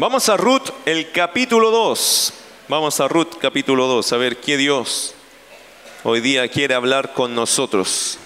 Vamos 0.00 0.30
a 0.30 0.38
Ruth, 0.38 0.70
el 0.86 1.12
capítulo 1.12 1.70
2. 1.70 2.32
Vamos 2.68 2.98
a 3.00 3.06
Ruth, 3.06 3.36
capítulo 3.38 3.86
2, 3.86 4.14
a 4.14 4.16
ver 4.16 4.38
qué 4.38 4.56
Dios 4.56 5.12
hoy 6.04 6.22
día 6.22 6.48
quiere 6.48 6.74
hablar 6.74 7.12
con 7.12 7.34
nosotros. 7.34 8.16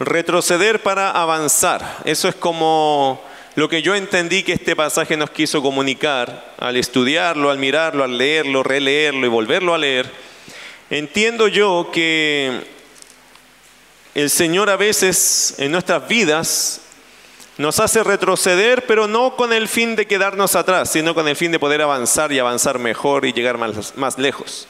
Retroceder 0.00 0.82
para 0.82 1.12
avanzar. 1.12 1.98
Eso 2.04 2.26
es 2.26 2.34
como 2.34 3.22
lo 3.54 3.68
que 3.68 3.80
yo 3.80 3.94
entendí 3.94 4.42
que 4.42 4.54
este 4.54 4.74
pasaje 4.74 5.16
nos 5.16 5.30
quiso 5.30 5.62
comunicar 5.62 6.52
al 6.58 6.76
estudiarlo, 6.76 7.48
al 7.48 7.58
mirarlo, 7.58 8.02
al 8.02 8.18
leerlo, 8.18 8.64
releerlo 8.64 9.24
y 9.24 9.28
volverlo 9.28 9.72
a 9.72 9.78
leer. 9.78 10.10
Entiendo 10.90 11.46
yo 11.46 11.90
que 11.92 12.60
el 14.16 14.30
Señor 14.30 14.68
a 14.68 14.76
veces 14.76 15.54
en 15.58 15.70
nuestras 15.70 16.08
vidas 16.08 16.80
nos 17.60 17.78
hace 17.78 18.02
retroceder, 18.02 18.86
pero 18.86 19.06
no 19.06 19.36
con 19.36 19.52
el 19.52 19.68
fin 19.68 19.94
de 19.94 20.06
quedarnos 20.06 20.56
atrás, 20.56 20.90
sino 20.90 21.14
con 21.14 21.28
el 21.28 21.36
fin 21.36 21.52
de 21.52 21.58
poder 21.58 21.82
avanzar 21.82 22.32
y 22.32 22.38
avanzar 22.38 22.78
mejor 22.78 23.26
y 23.26 23.34
llegar 23.34 23.58
más, 23.58 24.18
lejos. 24.18 24.66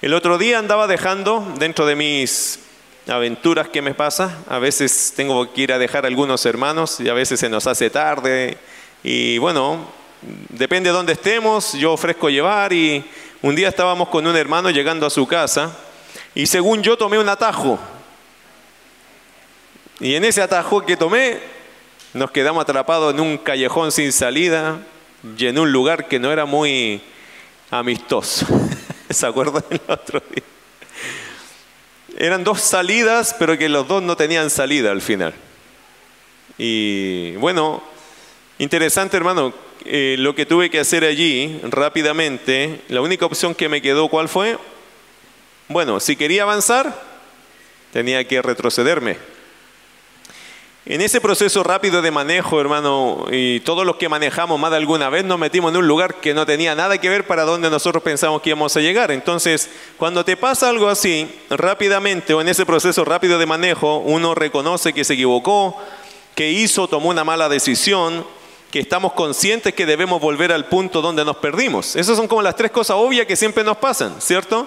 El 0.00 0.14
otro 0.14 0.38
día 0.38 0.60
andaba 0.60 0.86
dejando 0.86 1.44
dentro 1.58 1.84
de 1.84 1.96
mis 1.96 2.60
aventuras 3.08 3.66
que 3.66 3.82
me 3.82 3.92
pasa, 3.92 4.38
a 4.48 4.60
veces 4.60 5.14
tengo 5.16 5.52
que 5.52 5.62
ir 5.62 5.72
a 5.72 5.78
dejar 5.78 6.04
a 6.04 6.08
algunos 6.08 6.46
hermanos 6.46 7.00
y 7.00 7.08
a 7.08 7.12
veces 7.12 7.40
se 7.40 7.48
nos 7.48 7.66
hace 7.66 7.90
tarde 7.90 8.56
y 9.02 9.38
bueno, 9.38 9.84
depende 10.50 10.90
de 10.90 10.94
dónde 10.94 11.14
estemos, 11.14 11.72
yo 11.72 11.92
ofrezco 11.92 12.30
llevar 12.30 12.72
y 12.72 13.04
un 13.42 13.56
día 13.56 13.68
estábamos 13.68 14.08
con 14.10 14.24
un 14.24 14.36
hermano 14.36 14.70
llegando 14.70 15.06
a 15.06 15.10
su 15.10 15.26
casa 15.26 15.76
y 16.36 16.46
según 16.46 16.84
yo 16.84 16.96
tomé 16.96 17.18
un 17.18 17.28
atajo. 17.28 17.80
Y 19.98 20.14
en 20.14 20.24
ese 20.24 20.40
atajo 20.40 20.86
que 20.86 20.96
tomé 20.96 21.61
nos 22.14 22.30
quedamos 22.30 22.62
atrapados 22.62 23.14
en 23.14 23.20
un 23.20 23.38
callejón 23.38 23.90
sin 23.90 24.12
salida 24.12 24.80
y 25.36 25.46
en 25.46 25.58
un 25.58 25.72
lugar 25.72 26.08
que 26.08 26.18
no 26.18 26.30
era 26.30 26.44
muy 26.44 27.00
amistoso. 27.70 28.46
¿Se 29.10 29.26
acuerdan 29.26 29.64
el 29.70 29.80
otro 29.88 30.22
día? 30.30 30.44
Eran 32.18 32.44
dos 32.44 32.60
salidas, 32.60 33.34
pero 33.38 33.56
que 33.56 33.68
los 33.68 33.88
dos 33.88 34.02
no 34.02 34.16
tenían 34.16 34.50
salida 34.50 34.90
al 34.90 35.00
final. 35.00 35.32
Y 36.58 37.32
bueno, 37.36 37.82
interesante 38.58 39.16
hermano, 39.16 39.54
eh, 39.86 40.16
lo 40.18 40.34
que 40.34 40.44
tuve 40.44 40.68
que 40.68 40.80
hacer 40.80 41.04
allí 41.04 41.60
rápidamente, 41.64 42.82
la 42.88 43.00
única 43.00 43.24
opción 43.24 43.54
que 43.54 43.70
me 43.70 43.80
quedó, 43.80 44.08
¿cuál 44.08 44.28
fue? 44.28 44.58
Bueno, 45.68 45.98
si 45.98 46.16
quería 46.16 46.42
avanzar, 46.42 47.00
tenía 47.92 48.28
que 48.28 48.42
retrocederme 48.42 49.31
en 50.84 51.00
ese 51.00 51.20
proceso 51.20 51.62
rápido 51.62 52.02
de 52.02 52.10
manejo, 52.10 52.60
hermano, 52.60 53.26
y 53.30 53.60
todos 53.60 53.86
los 53.86 53.96
que 53.96 54.08
manejamos 54.08 54.58
más 54.58 54.72
de 54.72 54.78
alguna 54.78 55.10
vez 55.10 55.24
nos 55.24 55.38
metimos 55.38 55.70
en 55.70 55.76
un 55.76 55.86
lugar 55.86 56.16
que 56.16 56.34
no 56.34 56.44
tenía 56.44 56.74
nada 56.74 56.98
que 56.98 57.08
ver 57.08 57.24
para 57.24 57.44
donde 57.44 57.70
nosotros 57.70 58.02
pensamos 58.02 58.42
que 58.42 58.50
íbamos 58.50 58.76
a 58.76 58.80
llegar. 58.80 59.12
Entonces, 59.12 59.70
cuando 59.96 60.24
te 60.24 60.36
pasa 60.36 60.68
algo 60.68 60.88
así, 60.88 61.28
rápidamente 61.50 62.34
o 62.34 62.40
en 62.40 62.48
ese 62.48 62.66
proceso 62.66 63.04
rápido 63.04 63.38
de 63.38 63.46
manejo, 63.46 63.98
uno 63.98 64.34
reconoce 64.34 64.92
que 64.92 65.04
se 65.04 65.14
equivocó, 65.14 65.76
que 66.34 66.50
hizo, 66.50 66.88
tomó 66.88 67.10
una 67.10 67.22
mala 67.22 67.48
decisión, 67.48 68.26
que 68.72 68.80
estamos 68.80 69.12
conscientes 69.12 69.74
que 69.74 69.86
debemos 69.86 70.20
volver 70.20 70.50
al 70.50 70.64
punto 70.64 71.00
donde 71.00 71.24
nos 71.24 71.36
perdimos. 71.36 71.94
Esas 71.94 72.16
son 72.16 72.26
como 72.26 72.42
las 72.42 72.56
tres 72.56 72.72
cosas 72.72 72.96
obvias 72.98 73.26
que 73.26 73.36
siempre 73.36 73.62
nos 73.62 73.76
pasan, 73.76 74.20
¿cierto? 74.20 74.66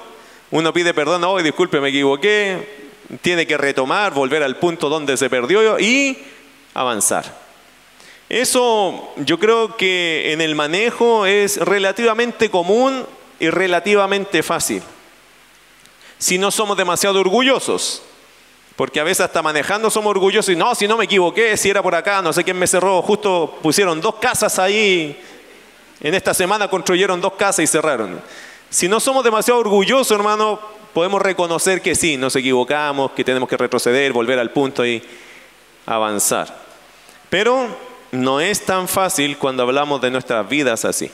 Uno 0.49 0.71
pide 0.71 0.93
perdón, 0.93 1.25
hoy 1.25 1.43
disculpe, 1.43 1.81
me 1.81 1.89
equivoqué, 1.89 2.84
tiene 3.21 3.45
que 3.47 3.57
retomar, 3.57 4.13
volver 4.13 4.43
al 4.43 4.57
punto 4.57 4.89
donde 4.89 5.17
se 5.17 5.29
perdió 5.29 5.79
y 5.79 6.17
avanzar. 6.73 7.45
Eso 8.29 9.13
yo 9.17 9.39
creo 9.39 9.77
que 9.77 10.33
en 10.33 10.41
el 10.41 10.55
manejo 10.55 11.25
es 11.25 11.57
relativamente 11.57 12.49
común 12.49 13.05
y 13.39 13.49
relativamente 13.49 14.41
fácil. 14.41 14.81
Si 16.17 16.37
no 16.37 16.49
somos 16.49 16.77
demasiado 16.77 17.19
orgullosos, 17.19 18.01
porque 18.75 18.99
a 18.99 19.03
veces 19.03 19.21
hasta 19.21 19.41
manejando 19.41 19.89
somos 19.89 20.11
orgullosos 20.11 20.53
y 20.53 20.55
no, 20.55 20.73
si 20.73 20.87
no 20.87 20.97
me 20.97 21.05
equivoqué, 21.05 21.55
si 21.55 21.69
era 21.69 21.83
por 21.83 21.93
acá, 21.95 22.21
no 22.21 22.33
sé 22.33 22.43
quién 22.43 22.57
me 22.57 22.67
cerró, 22.67 23.01
justo 23.01 23.59
pusieron 23.61 24.01
dos 24.01 24.15
casas 24.15 24.57
ahí, 24.59 25.21
en 26.01 26.13
esta 26.13 26.33
semana 26.33 26.67
construyeron 26.67 27.21
dos 27.21 27.33
casas 27.33 27.63
y 27.63 27.67
cerraron. 27.67 28.21
Si 28.69 28.87
no 28.89 28.99
somos 28.99 29.23
demasiado 29.23 29.59
orgullosos, 29.59 30.11
hermano, 30.11 30.59
podemos 30.95 31.21
reconocer 31.21 31.81
que 31.81 31.93
sí, 31.93 32.15
nos 32.15 32.37
equivocamos, 32.37 33.11
que 33.11 33.25
tenemos 33.25 33.49
que 33.49 33.57
retroceder, 33.57 34.13
volver 34.13 34.39
al 34.39 34.51
punto 34.51 34.85
y 34.85 35.03
avanzar. 35.85 36.57
Pero 37.29 37.67
no 38.13 38.39
es 38.39 38.63
tan 38.63 38.87
fácil 38.87 39.37
cuando 39.37 39.63
hablamos 39.63 39.99
de 39.99 40.09
nuestras 40.09 40.47
vidas 40.47 40.85
así. 40.85 41.11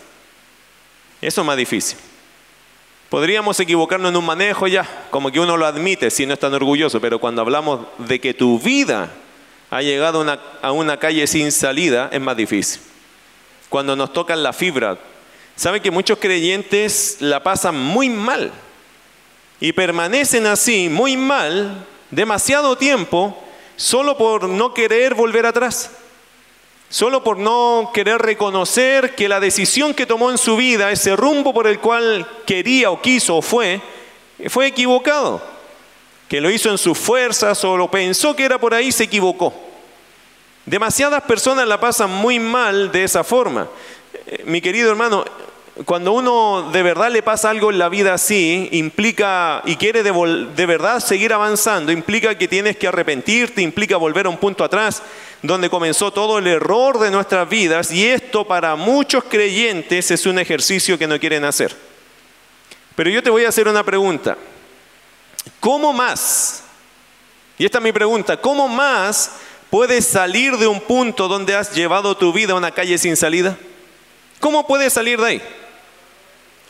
Eso 1.20 1.42
es 1.42 1.48
más 1.48 1.58
difícil. 1.58 1.98
Podríamos 3.10 3.60
equivocarnos 3.60 4.12
en 4.12 4.18
un 4.18 4.26
manejo 4.26 4.68
ya, 4.68 4.88
como 5.10 5.32
que 5.32 5.40
uno 5.40 5.58
lo 5.58 5.66
admite 5.66 6.12
si 6.12 6.28
no 6.28 6.36
es 6.36 6.40
tan 6.40 6.54
orgulloso, 6.54 7.02
pero 7.02 7.18
cuando 7.18 7.42
hablamos 7.42 7.88
de 7.98 8.22
que 8.22 8.36
tu 8.36 8.60
vida 8.60 9.10
ha 9.72 9.82
llegado 9.82 10.24
a 10.62 10.72
una 10.72 10.98
calle 10.98 11.26
sin 11.26 11.52
salida, 11.52 12.08
es 12.12 12.22
más 12.22 12.38
difícil. 12.38 12.84
Cuando 13.68 13.96
nos 13.96 14.14
tocan 14.14 14.44
la 14.44 14.54
fibra, 14.54 15.00
¿saben 15.56 15.82
que 15.82 15.90
muchos 15.90 16.20
creyentes 16.20 17.18
la 17.20 17.42
pasan 17.42 17.80
muy 17.80 18.12
mal? 18.12 18.52
Y 19.62 19.72
permanecen 19.72 20.48
así 20.48 20.90
muy 20.90 21.16
mal 21.16 21.86
demasiado 22.10 22.76
tiempo 22.76 23.38
solo 23.78 24.18
por 24.18 24.50
no 24.50 24.74
querer 24.74 25.14
volver 25.14 25.46
atrás, 25.46 25.92
solo 26.90 27.24
por 27.24 27.38
no 27.38 27.92
querer 27.94 28.18
reconocer 28.22 29.16
que 29.16 29.30
la 29.30 29.40
decisión 29.40 29.94
que 29.94 30.06
tomó 30.06 30.32
en 30.32 30.38
su 30.38 30.58
vida, 30.58 30.92
ese 30.92 31.16
rumbo 31.16 31.54
por 31.54 31.68
el 31.68 31.80
cual 31.80 32.28
quería 32.46 32.92
o 32.92 33.02
quiso 33.02 33.38
o 33.38 33.42
fue, 33.42 33.80
fue 34.50 34.68
equivocado, 34.68 35.42
que 36.28 36.42
lo 36.42 36.50
hizo 36.50 36.70
en 36.70 36.78
sus 36.78 36.98
fuerzas 36.98 37.64
o 37.64 37.78
lo 37.78 37.90
pensó 37.90 38.36
que 38.36 38.46
era 38.46 38.60
por 38.60 38.74
ahí, 38.74 38.92
se 38.92 39.04
equivocó. 39.04 39.54
Demasiadas 40.66 41.24
personas 41.24 41.68
la 41.68 41.80
pasan 41.80 42.10
muy 42.10 42.40
mal 42.40 42.92
de 42.92 43.04
esa 43.04 43.24
forma. 43.24 43.68
Eh, 44.28 44.44
mi 44.46 44.62
querido 44.62 44.90
hermano, 44.90 45.26
cuando 45.86 46.12
uno 46.12 46.70
de 46.72 46.84
verdad 46.84 47.10
le 47.12 47.24
pasa 47.24 47.50
algo 47.50 47.72
en 47.72 47.80
la 47.80 47.88
vida 47.88 48.14
así, 48.14 48.68
implica 48.74 49.62
y 49.66 49.78
quiere 49.78 50.04
de, 50.04 50.66
verdad 50.66 51.00
seguir 51.00 51.32
avanzando, 51.32 51.94
implica 51.94 52.38
que 52.38 52.48
tienes 52.48 52.76
que 52.76 52.90
arrepentirte, 52.90 53.62
implica 53.62 53.96
volver 53.96 54.26
a 54.26 54.30
un 54.30 54.38
punto 54.38 54.66
atrás 54.66 55.02
donde 55.42 55.70
comenzó 55.70 56.12
todo 56.12 56.40
el 56.40 56.48
error 56.48 57.00
de 57.00 57.10
nuestras 57.10 57.48
vidas 57.48 57.92
y 57.92 58.06
esto 58.06 58.46
para 58.46 58.76
muchos 58.76 59.24
creyentes 59.24 60.12
es 60.12 60.26
un 60.26 60.40
ejercicio 60.40 60.98
que 60.98 61.08
no 61.08 61.20
quieren 61.20 61.46
hacer. 61.46 61.76
Pero 62.96 63.10
yo 63.10 63.24
te 63.24 63.30
voy 63.30 63.46
a 63.46 63.50
hacer 63.50 63.68
una 63.68 63.84
pregunta. 63.84 64.38
¿Cómo 65.62 65.94
más? 65.94 66.64
Y 67.58 67.66
esta 67.66 67.78
es 67.78 67.84
mi 67.84 67.94
pregunta, 67.94 68.38
¿cómo 68.42 68.68
más 68.68 69.32
puedes 69.70 70.06
salir 70.06 70.58
de 70.58 70.68
un 70.68 70.82
punto 70.82 71.30
donde 71.30 71.56
has 71.56 71.74
llevado 71.74 72.18
tu 72.18 72.34
vida 72.34 72.52
a 72.52 72.58
una 72.58 72.72
calle 72.72 72.98
sin 72.98 73.16
salida? 73.16 73.58
¿Cómo 74.42 74.68
puedes 74.68 74.92
salir 74.92 75.22
de 75.22 75.28
ahí? 75.28 75.42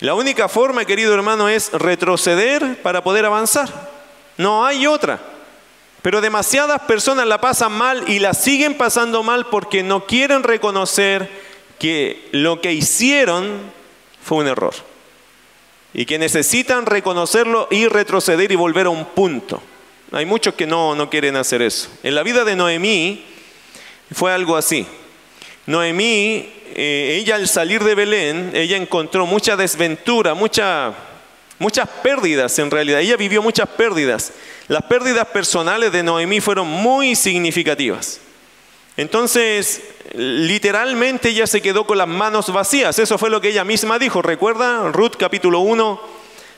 La 0.02 0.14
única 0.14 0.48
forma, 0.50 0.86
querido 0.86 1.14
hermano, 1.14 1.48
es 1.50 1.72
retroceder 1.72 2.82
para 2.82 3.04
poder 3.04 3.26
avanzar. 3.26 3.90
No 4.38 4.66
hay 4.66 4.86
otra. 4.86 5.20
Pero 6.02 6.20
demasiadas 6.20 6.82
personas 6.82 7.28
la 7.28 7.40
pasan 7.40 7.72
mal 7.72 8.10
y 8.10 8.20
la 8.20 8.34
siguen 8.34 8.76
pasando 8.76 9.24
mal 9.24 9.48
porque 9.48 9.84
no 9.84 10.06
quieren 10.06 10.44
reconocer 10.44 11.30
que 11.80 12.28
lo 12.32 12.60
que 12.60 12.74
hicieron 12.74 13.60
fue 14.22 14.40
un 14.40 14.48
error. 14.48 14.74
Y 15.94 16.06
que 16.06 16.20
necesitan 16.20 16.86
reconocerlo 16.86 17.68
y 17.72 17.88
retroceder 17.88 18.52
y 18.52 18.56
volver 18.56 18.88
a 18.88 18.92
un 18.92 19.06
punto. 19.06 19.62
Hay 20.12 20.26
muchos 20.26 20.56
que 20.56 20.68
no, 20.68 20.94
no 20.96 21.10
quieren 21.10 21.38
hacer 21.38 21.62
eso. 21.62 21.90
En 22.04 22.16
la 22.16 22.24
vida 22.24 22.44
de 22.44 22.56
Noemí 22.56 23.24
fue 24.12 24.34
algo 24.34 24.58
así. 24.58 24.86
Noemí 25.68 26.61
eh, 26.76 27.18
ella 27.20 27.36
al 27.36 27.48
salir 27.48 27.84
de 27.84 27.96
Belén, 27.96 28.52
ella 28.54 28.78
encontró 28.78 29.26
mucha 29.26 29.56
desventura, 29.56 30.34
mucha, 30.34 30.94
muchas 31.60 31.88
pérdidas 32.02 32.58
en 32.60 32.72
realidad. 32.72 33.00
Ella 33.00 33.18
vivió 33.18 33.42
muchas 33.42 33.68
pérdidas. 33.70 34.34
Las 34.68 34.84
pérdidas 34.84 35.28
personales 35.28 35.92
de 35.92 36.04
Noemí 36.04 36.40
fueron 36.40 36.68
muy 36.68 37.16
significativas. 37.16 38.20
Entonces, 38.98 39.82
literalmente 40.14 41.30
ella 41.30 41.48
se 41.48 41.62
quedó 41.62 41.86
con 41.86 41.98
las 41.98 42.08
manos 42.08 42.52
vacías. 42.52 43.00
Eso 43.00 43.18
fue 43.18 43.30
lo 43.30 43.42
que 43.42 43.50
ella 43.50 43.64
misma 43.64 44.00
dijo. 44.00 44.22
¿Recuerda? 44.22 44.90
Ruth 44.92 45.16
capítulo 45.18 45.60
1, 45.60 46.02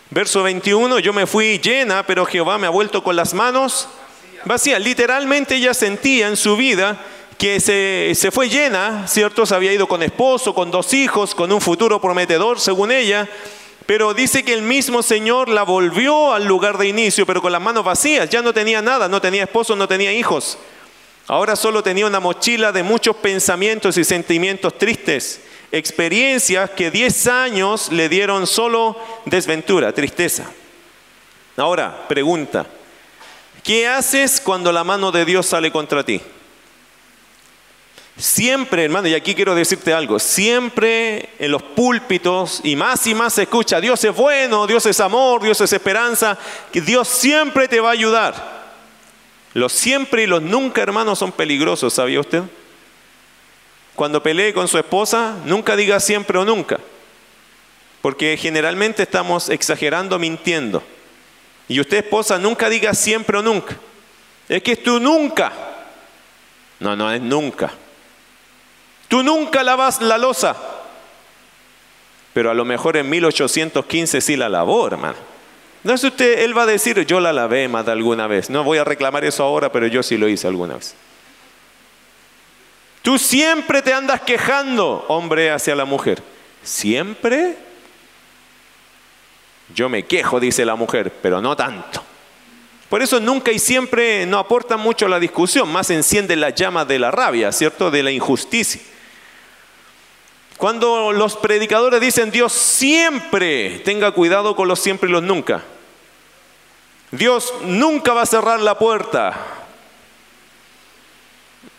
verso 0.09 0.43
21. 0.43 0.99
Yo 0.99 1.13
me 1.13 1.27
fui 1.27 1.59
llena, 1.59 2.05
pero 2.05 2.25
Jehová 2.25 2.57
me 2.57 2.67
ha 2.67 2.71
vuelto 2.71 3.03
con 3.03 3.15
las 3.15 3.33
manos 3.33 3.87
vacías. 4.45 4.81
Literalmente 4.81 5.55
ella 5.55 5.73
sentía 5.73 6.27
en 6.27 6.37
su 6.37 6.57
vida 6.57 6.99
que 7.43 7.59
se, 7.59 8.31
fue 8.31 8.47
llena, 8.47 9.05
¿cierto? 9.05 9.45
Se 9.45 9.53
había 9.53 9.73
ido 9.73 9.85
con 9.85 10.01
esposo, 10.01 10.55
con 10.55 10.71
dos 10.71 10.93
hijos, 10.93 11.35
con 11.35 11.51
un 11.51 11.59
futuro 11.59 11.99
prometedor, 11.99 12.57
según 12.57 12.89
ella, 12.89 13.27
pero 13.85 14.13
dice 14.13 14.43
que 14.43 14.53
el 14.53 14.61
mismo 14.61 15.03
Señor 15.03 15.49
la 15.49 15.63
volvió 15.63 16.31
al 16.31 16.45
lugar 16.45 16.77
de 16.77 16.87
inicio, 16.87 17.25
pero 17.25 17.41
con 17.41 17.51
las 17.51 17.61
manos 17.61 17.83
vacías, 17.83 18.29
ya 18.29 18.41
no 18.41 18.53
tenía 18.53 18.81
nada, 18.81 19.09
no 19.09 19.19
tenía 19.19 19.43
esposo, 19.43 19.75
no 19.75 19.89
tenía 19.89 20.13
hijos. 20.13 20.57
Ahora 21.27 21.57
solo 21.57 21.83
tenía 21.83 22.07
una 22.07 22.21
mochila 22.21 22.71
de 22.71 22.81
muchos 22.81 23.17
pensamientos 23.17 23.97
y 23.97 24.05
sentimientos 24.05 24.77
tristes, 24.77 25.41
experiencias 25.73 26.69
que 26.69 26.91
10 26.91 27.27
años 27.27 27.91
le 27.91 28.07
dieron 28.07 28.47
solo 28.47 28.97
desventura, 29.25 29.91
tristeza. 29.91 30.45
Ahora, 31.57 32.07
pregunta, 32.07 32.65
¿qué 33.63 33.85
haces 33.85 34.39
cuando 34.39 34.71
la 34.71 34.85
mano 34.85 35.11
de 35.11 35.25
Dios 35.25 35.45
sale 35.45 35.73
contra 35.73 36.05
ti? 36.05 36.21
Siempre, 38.17 38.83
hermano, 38.83 39.07
y 39.07 39.15
aquí 39.15 39.33
quiero 39.33 39.55
decirte 39.55 39.91
algo, 39.91 40.19
siempre 40.19 41.29
en 41.39 41.51
los 41.51 41.63
púlpitos 41.63 42.61
y 42.63 42.75
más 42.75 43.07
y 43.07 43.15
más 43.15 43.33
se 43.33 43.43
escucha, 43.43 43.81
Dios 43.81 44.03
es 44.03 44.15
bueno, 44.15 44.67
Dios 44.67 44.85
es 44.85 44.99
amor, 44.99 45.41
Dios 45.41 45.59
es 45.61 45.73
esperanza, 45.73 46.37
que 46.71 46.79
Dios 46.79 47.07
siempre 47.07 47.67
te 47.67 47.79
va 47.79 47.89
a 47.89 47.93
ayudar. 47.93 48.63
Los 49.55 49.73
siempre 49.73 50.23
y 50.23 50.27
los 50.27 50.43
nunca, 50.43 50.83
hermanos, 50.83 51.17
son 51.17 51.31
peligrosos, 51.31 51.93
¿sabía 51.93 52.19
usted? 52.19 52.43
Cuando 53.95 54.21
pelee 54.21 54.53
con 54.53 54.67
su 54.67 54.77
esposa, 54.77 55.35
nunca 55.45 55.75
diga 55.75 55.99
siempre 55.99 56.37
o 56.37 56.45
nunca, 56.45 56.79
porque 58.03 58.37
generalmente 58.37 59.03
estamos 59.03 59.49
exagerando, 59.49 60.19
mintiendo. 60.19 60.83
Y 61.67 61.79
usted, 61.79 61.97
esposa, 61.97 62.37
nunca 62.37 62.69
diga 62.69 62.93
siempre 62.93 63.39
o 63.39 63.41
nunca. 63.41 63.75
Es 64.49 64.61
que 64.61 64.75
tú 64.75 64.99
nunca. 64.99 65.51
No, 66.79 66.95
no 66.95 67.11
es 67.11 67.21
nunca. 67.21 67.71
Tú 69.13 69.21
nunca 69.21 69.61
lavas 69.61 70.01
la 70.01 70.17
losa. 70.17 70.55
Pero 72.33 72.49
a 72.49 72.55
lo 72.55 72.65
mejor 72.65 72.97
en 72.97 73.07
1815 73.11 74.21
sí 74.21 74.35
la 74.35 74.49
lavó, 74.49 74.87
hermano. 74.87 75.19
No 75.83 75.93
es 75.93 76.03
usted, 76.03 76.39
él 76.39 76.57
va 76.57 76.63
a 76.63 76.65
decir, 76.65 77.05
yo 77.05 77.19
la 77.19 77.31
lavé 77.31 77.67
más 77.67 77.85
de 77.85 77.91
alguna 77.91 78.25
vez. 78.25 78.49
No 78.49 78.63
voy 78.63 78.79
a 78.79 78.83
reclamar 78.83 79.23
eso 79.23 79.43
ahora, 79.43 79.71
pero 79.71 79.85
yo 79.85 80.01
sí 80.01 80.17
lo 80.17 80.27
hice 80.27 80.47
alguna 80.47 80.77
vez. 80.77 80.95
Tú 83.03 83.19
siempre 83.19 83.83
te 83.83 83.93
andas 83.93 84.21
quejando, 84.21 85.05
hombre, 85.07 85.51
hacia 85.51 85.75
la 85.75 85.85
mujer. 85.85 86.23
¿Siempre? 86.63 87.55
Yo 89.75 89.89
me 89.89 90.07
quejo, 90.07 90.39
dice 90.39 90.65
la 90.65 90.73
mujer, 90.73 91.13
pero 91.21 91.39
no 91.39 91.55
tanto. 91.55 92.03
Por 92.89 93.03
eso 93.03 93.19
nunca 93.19 93.51
y 93.51 93.59
siempre 93.59 94.25
no 94.25 94.39
aportan 94.39 94.79
mucho 94.79 95.07
la 95.07 95.19
discusión, 95.19 95.71
más 95.71 95.91
enciende 95.91 96.35
la 96.35 96.49
llama 96.49 96.83
de 96.83 96.97
la 96.97 97.11
rabia, 97.11 97.51
¿cierto? 97.51 97.91
De 97.91 98.01
la 98.01 98.09
injusticia. 98.09 98.81
Cuando 100.57 101.11
los 101.11 101.35
predicadores 101.35 101.99
dicen 101.99 102.31
Dios 102.31 102.53
siempre, 102.53 103.79
tenga 103.79 104.11
cuidado 104.11 104.55
con 104.55 104.67
los 104.67 104.79
siempre 104.79 105.09
y 105.09 105.11
los 105.11 105.23
nunca. 105.23 105.63
Dios 107.11 107.53
nunca 107.63 108.13
va 108.13 108.23
a 108.23 108.25
cerrar 108.25 108.59
la 108.59 108.77
puerta. 108.77 109.35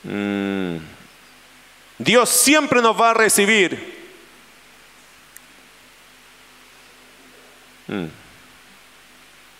Mm. 0.04 0.76
Dios 1.98 2.28
siempre 2.28 2.82
nos 2.82 3.00
va 3.00 3.10
a 3.10 3.14
recibir. 3.14 3.94
Mm. 7.86 8.06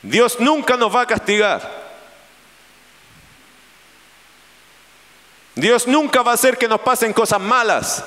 Dios 0.02 0.38
nunca 0.38 0.76
nos 0.76 0.94
va 0.94 1.02
a 1.02 1.06
castigar. 1.06 1.84
Dios 5.54 5.86
nunca 5.86 6.22
va 6.22 6.32
a 6.32 6.34
hacer 6.34 6.58
que 6.58 6.68
nos 6.68 6.80
pasen 6.80 7.12
cosas 7.12 7.40
malas. 7.40 8.04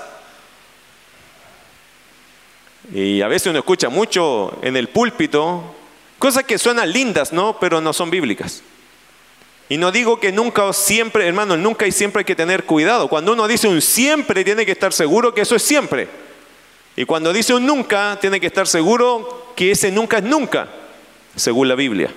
Y 2.94 3.22
a 3.22 3.28
veces 3.28 3.48
uno 3.48 3.60
escucha 3.60 3.90
mucho 3.90 4.58
en 4.62 4.78
el 4.78 4.88
púlpito 4.88 5.64
cosas 6.20 6.44
que 6.44 6.58
suenan 6.58 6.92
lindas, 6.92 7.34
¿no? 7.34 7.60
Pero 7.60 7.82
no 7.82 7.94
son 7.94 8.10
bíblicas. 8.10 8.64
Y 9.70 9.78
no 9.78 9.92
digo 9.92 10.20
que 10.20 10.32
nunca 10.32 10.64
o 10.64 10.74
siempre, 10.74 11.28
hermano, 11.28 11.58
nunca 11.58 11.86
y 11.86 11.92
siempre 11.92 12.22
hay 12.22 12.26
que 12.26 12.36
tener 12.36 12.64
cuidado. 12.64 13.10
Cuando 13.10 13.34
uno 13.34 13.48
dice 13.48 13.68
un 13.68 13.82
siempre, 13.82 14.46
tiene 14.46 14.66
que 14.66 14.72
estar 14.72 14.94
seguro 14.94 15.34
que 15.34 15.42
eso 15.42 15.56
es 15.56 15.64
siempre. 15.64 16.08
Y 16.96 17.04
cuando 17.06 17.34
dice 17.34 17.54
un 17.54 17.66
nunca, 17.66 18.18
tiene 18.22 18.40
que 18.40 18.48
estar 18.48 18.68
seguro 18.68 19.52
que 19.56 19.72
ese 19.72 19.92
nunca 19.92 20.18
es 20.18 20.24
nunca, 20.24 20.70
según 21.36 21.68
la 21.68 21.76
Biblia. 21.76 22.10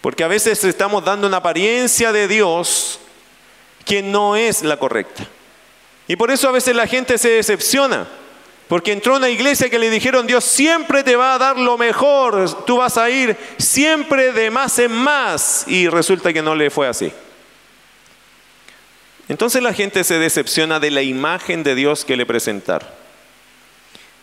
Porque 0.00 0.24
a 0.24 0.28
veces 0.28 0.62
estamos 0.64 1.04
dando 1.04 1.28
una 1.28 1.38
apariencia 1.38 2.12
de 2.12 2.26
Dios 2.26 2.98
que 3.84 4.02
no 4.02 4.36
es 4.36 4.62
la 4.62 4.76
correcta. 4.76 5.26
Y 6.08 6.16
por 6.16 6.30
eso 6.30 6.48
a 6.48 6.52
veces 6.52 6.74
la 6.74 6.86
gente 6.86 7.16
se 7.16 7.30
decepciona. 7.30 8.08
Porque 8.68 8.92
entró 8.92 9.16
una 9.16 9.30
iglesia 9.30 9.70
que 9.70 9.78
le 9.78 9.88
dijeron, 9.88 10.26
Dios 10.26 10.44
siempre 10.44 11.02
te 11.02 11.16
va 11.16 11.34
a 11.34 11.38
dar 11.38 11.58
lo 11.58 11.78
mejor, 11.78 12.64
tú 12.66 12.76
vas 12.76 12.98
a 12.98 13.08
ir 13.08 13.36
siempre 13.56 14.32
de 14.32 14.50
más 14.50 14.78
en 14.78 14.92
más. 14.92 15.64
Y 15.66 15.88
resulta 15.88 16.32
que 16.32 16.42
no 16.42 16.54
le 16.54 16.68
fue 16.68 16.86
así. 16.86 17.10
Entonces 19.28 19.62
la 19.62 19.72
gente 19.72 20.04
se 20.04 20.18
decepciona 20.18 20.80
de 20.80 20.90
la 20.90 21.02
imagen 21.02 21.62
de 21.62 21.74
Dios 21.74 22.04
que 22.04 22.16
le 22.16 22.26
presentaron. 22.26 22.88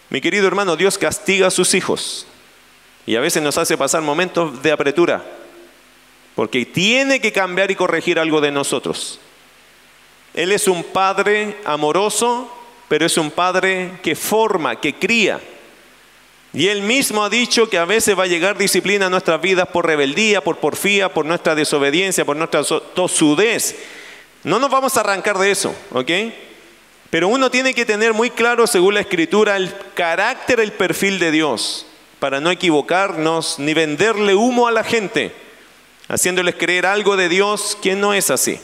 Mi 0.10 0.22
querido 0.22 0.48
hermano, 0.48 0.76
Dios 0.76 0.98
castiga 0.98 1.48
a 1.48 1.52
sus 1.52 1.74
hijos 1.74 2.28
y 3.06 3.16
a 3.16 3.22
veces 3.22 3.42
nos 3.42 3.58
hace 3.58 3.78
pasar 3.78 4.02
momentos 4.02 4.62
de 4.62 4.72
apretura, 4.72 5.24
porque 6.36 6.66
tiene 6.66 7.20
que 7.20 7.32
cambiar 7.32 7.72
y 7.72 7.76
corregir 7.76 8.20
algo 8.20 8.42
de 8.42 8.52
nosotros. 8.52 9.20
Él 10.34 10.52
es 10.52 10.68
un 10.68 10.84
padre 10.84 11.58
amoroso 11.66 12.52
pero 12.88 13.06
es 13.06 13.18
un 13.18 13.32
padre 13.32 14.00
que 14.04 14.16
forma, 14.16 14.80
que 14.80 14.96
cría. 14.96 15.40
Y 16.54 16.70
él 16.70 16.84
mismo 16.84 17.24
ha 17.24 17.30
dicho 17.30 17.70
que 17.70 17.78
a 17.78 17.86
veces 17.86 18.18
va 18.18 18.24
a 18.24 18.28
llegar 18.28 18.58
disciplina 18.58 19.08
a 19.08 19.10
nuestras 19.10 19.42
vidas 19.42 19.68
por 19.68 19.86
rebeldía, 19.86 20.42
por 20.42 20.58
porfía, 20.58 21.14
por 21.14 21.26
nuestra 21.26 21.54
desobediencia, 21.54 22.24
por 22.24 22.38
nuestra 22.38 22.64
tosudez. 22.64 23.76
No 24.44 24.60
nos 24.60 24.70
vamos 24.70 24.96
a 24.96 25.02
arrancar 25.02 25.38
de 25.38 25.52
eso, 25.52 25.76
¿ok? 25.92 26.12
Pero 27.10 27.28
uno 27.28 27.52
tiene 27.52 27.74
que 27.74 27.86
tener 27.86 28.14
muy 28.14 28.30
claro, 28.30 28.68
según 28.68 28.94
la 28.94 29.02
escritura, 29.02 29.58
el 29.58 29.74
carácter, 29.96 30.60
el 30.60 30.72
perfil 30.72 31.20
de 31.20 31.32
Dios, 31.32 31.88
para 32.20 32.40
no 32.40 32.52
equivocarnos 32.52 33.60
ni 33.60 33.74
venderle 33.74 34.34
humo 34.34 34.68
a 34.68 34.72
la 34.72 34.84
gente, 34.84 35.34
haciéndoles 36.08 36.56
creer 36.56 36.86
algo 36.86 37.18
de 37.18 37.28
Dios 37.28 37.78
que 37.82 37.96
no 37.96 38.14
es 38.14 38.32
así. 38.32 38.60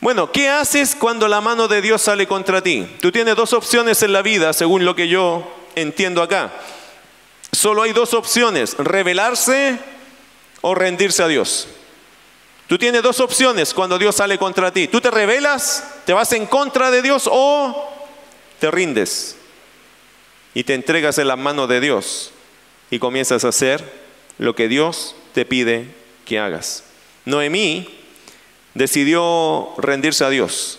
Bueno, 0.00 0.32
¿qué 0.32 0.48
haces 0.48 0.96
cuando 0.96 1.28
la 1.28 1.42
mano 1.42 1.68
de 1.68 1.82
Dios 1.82 2.00
sale 2.00 2.26
contra 2.26 2.62
ti? 2.62 2.86
Tú 3.00 3.12
tienes 3.12 3.36
dos 3.36 3.52
opciones 3.52 4.02
en 4.02 4.14
la 4.14 4.22
vida, 4.22 4.54
según 4.54 4.86
lo 4.86 4.96
que 4.96 5.08
yo 5.08 5.46
entiendo 5.74 6.22
acá. 6.22 6.50
Solo 7.52 7.82
hay 7.82 7.92
dos 7.92 8.14
opciones, 8.14 8.76
rebelarse 8.78 9.78
o 10.62 10.74
rendirse 10.74 11.22
a 11.22 11.28
Dios. 11.28 11.68
Tú 12.66 12.78
tienes 12.78 13.02
dos 13.02 13.20
opciones 13.20 13.74
cuando 13.74 13.98
Dios 13.98 14.16
sale 14.16 14.38
contra 14.38 14.72
ti. 14.72 14.88
Tú 14.88 15.02
te 15.02 15.10
rebelas, 15.10 15.84
te 16.06 16.14
vas 16.14 16.32
en 16.32 16.46
contra 16.46 16.90
de 16.90 17.02
Dios 17.02 17.28
o 17.30 17.92
te 18.58 18.70
rindes 18.70 19.36
y 20.54 20.64
te 20.64 20.74
entregas 20.74 21.18
en 21.18 21.28
las 21.28 21.38
manos 21.38 21.68
de 21.68 21.80
Dios 21.80 22.32
y 22.90 22.98
comienzas 22.98 23.44
a 23.44 23.48
hacer 23.48 23.84
lo 24.38 24.54
que 24.54 24.68
Dios 24.68 25.14
te 25.34 25.44
pide 25.44 25.88
que 26.24 26.38
hagas. 26.38 26.84
Noemí 27.26 27.99
decidió 28.74 29.74
rendirse 29.78 30.24
a 30.24 30.30
Dios. 30.30 30.78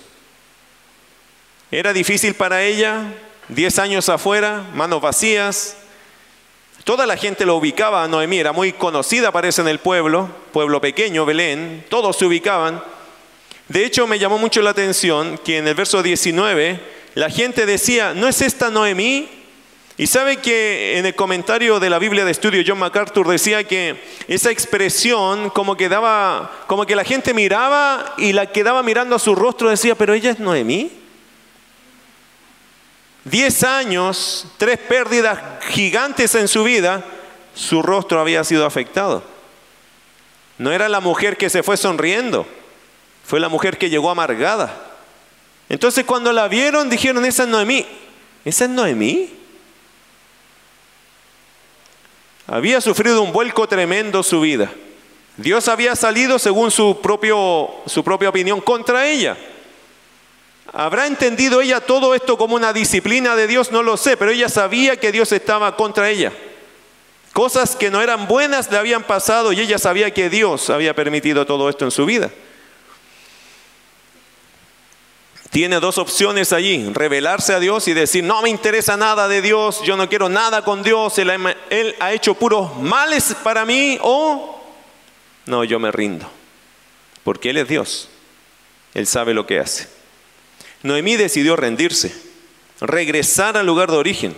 Era 1.71 1.93
difícil 1.93 2.33
para 2.33 2.63
ella, 2.63 3.13
diez 3.47 3.79
años 3.79 4.09
afuera, 4.09 4.65
manos 4.73 5.01
vacías. 5.01 5.77
Toda 6.83 7.05
la 7.05 7.15
gente 7.15 7.45
lo 7.45 7.55
ubicaba 7.55 8.03
a 8.03 8.07
Noemí, 8.07 8.39
era 8.39 8.51
muy 8.51 8.73
conocida, 8.73 9.31
parece, 9.31 9.61
en 9.61 9.67
el 9.67 9.79
pueblo, 9.79 10.29
pueblo 10.51 10.81
pequeño, 10.81 11.25
Belén, 11.25 11.85
todos 11.89 12.17
se 12.17 12.25
ubicaban. 12.25 12.83
De 13.67 13.85
hecho, 13.85 14.07
me 14.07 14.19
llamó 14.19 14.37
mucho 14.37 14.61
la 14.61 14.71
atención 14.71 15.37
que 15.37 15.59
en 15.59 15.67
el 15.67 15.75
verso 15.75 16.03
19 16.03 16.79
la 17.13 17.29
gente 17.29 17.65
decía, 17.65 18.13
¿no 18.13 18.27
es 18.27 18.41
esta 18.41 18.69
Noemí? 18.69 19.40
Y 20.01 20.07
sabe 20.07 20.37
que 20.37 20.97
en 20.97 21.05
el 21.05 21.13
comentario 21.13 21.79
de 21.79 21.87
la 21.87 21.99
Biblia 21.99 22.25
de 22.25 22.31
estudio 22.31 22.63
John 22.65 22.79
MacArthur 22.79 23.27
decía 23.27 23.63
que 23.67 24.03
esa 24.27 24.49
expresión 24.49 25.51
como 25.51 25.77
que 25.77 25.89
daba, 25.89 26.63
como 26.65 26.87
que 26.87 26.95
la 26.95 27.03
gente 27.03 27.35
miraba 27.35 28.15
y 28.17 28.33
la 28.33 28.47
quedaba 28.47 28.81
mirando 28.81 29.15
a 29.15 29.19
su 29.19 29.35
rostro 29.35 29.69
decía, 29.69 29.93
pero 29.93 30.15
ella 30.15 30.31
es 30.31 30.39
Noemí. 30.39 30.91
Diez 33.25 33.63
años, 33.63 34.47
tres 34.57 34.79
pérdidas 34.79 35.37
gigantes 35.69 36.33
en 36.33 36.47
su 36.47 36.63
vida, 36.63 37.05
su 37.53 37.83
rostro 37.83 38.19
había 38.19 38.43
sido 38.43 38.65
afectado. 38.65 39.23
No 40.57 40.71
era 40.71 40.89
la 40.89 40.99
mujer 40.99 41.37
que 41.37 41.51
se 41.51 41.61
fue 41.61 41.77
sonriendo, 41.77 42.47
fue 43.23 43.39
la 43.39 43.49
mujer 43.49 43.77
que 43.77 43.91
llegó 43.91 44.09
amargada. 44.09 44.81
Entonces 45.69 46.05
cuando 46.05 46.33
la 46.33 46.47
vieron 46.47 46.89
dijeron, 46.89 47.23
esa 47.23 47.43
es 47.43 47.49
Noemí. 47.49 47.85
¿Esa 48.43 48.63
es 48.63 48.71
Noemí? 48.71 49.40
Había 52.51 52.81
sufrido 52.81 53.21
un 53.21 53.31
vuelco 53.31 53.65
tremendo 53.65 54.21
su 54.23 54.41
vida. 54.41 54.69
Dios 55.37 55.69
había 55.69 55.95
salido, 55.95 56.37
según 56.37 56.69
su, 56.69 56.99
propio, 56.99 57.69
su 57.85 58.03
propia 58.03 58.27
opinión, 58.27 58.59
contra 58.59 59.07
ella. 59.07 59.37
¿Habrá 60.73 61.07
entendido 61.07 61.61
ella 61.61 61.79
todo 61.79 62.13
esto 62.13 62.37
como 62.37 62.55
una 62.55 62.73
disciplina 62.73 63.37
de 63.37 63.47
Dios? 63.47 63.71
No 63.71 63.83
lo 63.83 63.95
sé, 63.95 64.17
pero 64.17 64.31
ella 64.31 64.49
sabía 64.49 64.99
que 64.99 65.13
Dios 65.13 65.31
estaba 65.31 65.77
contra 65.77 66.09
ella. 66.09 66.33
Cosas 67.31 67.77
que 67.77 67.89
no 67.89 68.01
eran 68.01 68.27
buenas 68.27 68.69
le 68.69 68.77
habían 68.77 69.03
pasado 69.03 69.53
y 69.53 69.61
ella 69.61 69.79
sabía 69.79 70.13
que 70.13 70.29
Dios 70.29 70.69
había 70.69 70.93
permitido 70.93 71.45
todo 71.45 71.69
esto 71.69 71.85
en 71.85 71.91
su 71.91 72.05
vida. 72.05 72.31
Tiene 75.51 75.81
dos 75.81 75.97
opciones 75.97 76.53
allí, 76.53 76.89
revelarse 76.93 77.53
a 77.53 77.59
Dios 77.59 77.87
y 77.89 77.93
decir, 77.93 78.23
no 78.23 78.41
me 78.41 78.49
interesa 78.49 78.95
nada 78.95 79.27
de 79.27 79.41
Dios, 79.41 79.81
yo 79.83 79.97
no 79.97 80.07
quiero 80.07 80.29
nada 80.29 80.63
con 80.63 80.81
Dios, 80.81 81.17
Él, 81.19 81.29
él 81.69 81.95
ha 81.99 82.13
hecho 82.13 82.35
puros 82.35 82.77
males 82.77 83.35
para 83.43 83.65
mí, 83.65 83.99
o 84.01 84.63
no, 85.45 85.65
yo 85.65 85.77
me 85.77 85.91
rindo, 85.91 86.25
porque 87.25 87.49
Él 87.49 87.57
es 87.57 87.67
Dios, 87.67 88.09
Él 88.93 89.05
sabe 89.05 89.33
lo 89.33 89.45
que 89.45 89.59
hace. 89.59 89.89
Noemí 90.83 91.17
decidió 91.17 91.57
rendirse, 91.57 92.15
regresar 92.79 93.57
al 93.57 93.65
lugar 93.65 93.91
de 93.91 93.97
origen. 93.97 94.37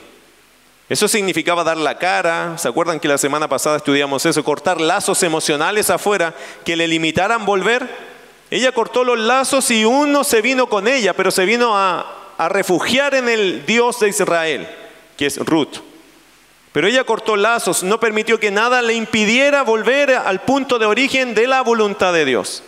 Eso 0.89 1.07
significaba 1.07 1.63
dar 1.63 1.77
la 1.77 1.99
cara, 1.99 2.57
¿se 2.57 2.67
acuerdan 2.67 2.99
que 2.99 3.07
la 3.07 3.19
semana 3.19 3.47
pasada 3.47 3.77
estudiamos 3.77 4.25
eso? 4.25 4.43
Cortar 4.43 4.81
lazos 4.81 5.21
emocionales 5.21 5.91
afuera 5.91 6.33
que 6.65 6.75
le 6.75 6.87
limitaran 6.87 7.45
volver 7.45 8.12
ella 8.53 8.71
cortó 8.71 9.03
los 9.03 9.17
lazos 9.17 9.71
y 9.71 9.83
uno 9.83 10.23
se 10.23 10.43
vino 10.43 10.69
con 10.69 10.87
ella, 10.87 11.15
pero 11.15 11.31
se 11.31 11.43
vino 11.43 11.75
a, 11.75 12.19
refugiar 12.49 13.15
en 13.15 13.27
el 13.27 13.65
Dios 13.65 13.99
de 13.99 14.09
Israel, 14.09 14.69
que 15.17 15.25
es 15.25 15.39
Ruth. 15.39 15.77
Pero 16.71 16.85
ella 16.87 17.03
cortó 17.03 17.35
lazos, 17.35 17.81
no 17.81 17.99
permitió 17.99 18.39
que 18.39 18.51
nada 18.51 18.83
le 18.83 18.93
impidiera 18.93 19.63
volver 19.63 20.11
al 20.11 20.41
punto 20.41 20.77
de 20.77 20.85
origen 20.85 21.33
de 21.33 21.47
la 21.47 21.61
voluntad 21.61 22.13
de 22.13 22.25
Dios. 22.25 22.61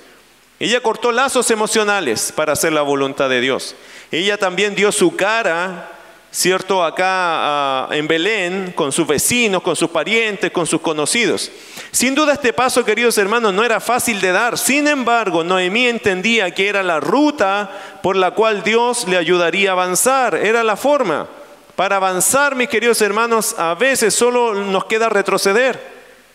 Ella 0.59 0.81
cortó 0.81 1.11
lazos 1.11 1.51
emocionales 1.51 2.31
para 2.31 2.53
hacer 2.53 2.73
la 2.73 2.81
voluntad 2.81 3.29
de 3.29 3.41
Dios. 3.41 3.75
Ella 4.11 4.37
también 4.37 4.73
dio 4.73 4.91
su 4.91 5.15
cara 5.15 5.91
¿cierto? 6.35 6.83
Acá 6.83 7.05
ah, 7.07 7.87
en 7.91 8.09
Belén, 8.09 8.73
con 8.75 8.91
sus 8.91 9.07
vecinos, 9.07 9.63
con 9.63 9.75
sus 9.75 9.89
parientes, 9.89 10.51
con 10.51 10.67
sus 10.67 10.81
conocidos. 10.81 11.49
Sin 11.91 12.13
duda 12.13 12.33
este 12.33 12.51
paso, 12.51 12.83
queridos 12.83 13.17
hermanos, 13.17 13.53
no 13.53 13.63
era 13.63 13.79
fácil 13.79 14.19
de 14.19 14.33
dar. 14.33 14.57
Sin 14.57 14.85
embargo, 14.89 15.45
Noemí 15.45 15.87
entendía 15.87 16.51
que 16.51 16.67
era 16.67 16.83
la 16.83 16.99
ruta 16.99 17.71
por 18.03 18.17
la 18.17 18.31
cual 18.31 18.63
Dios 18.63 19.07
le 19.07 19.15
ayudaría 19.15 19.69
a 19.69 19.73
avanzar. 19.73 20.35
Era 20.35 20.61
la 20.63 20.75
forma. 20.75 21.29
Para 21.77 21.95
avanzar, 21.95 22.55
mis 22.55 22.67
queridos 22.67 23.01
hermanos, 23.01 23.55
a 23.57 23.73
veces 23.75 24.13
solo 24.13 24.55
nos 24.55 24.85
queda 24.85 25.07
retroceder 25.07 25.79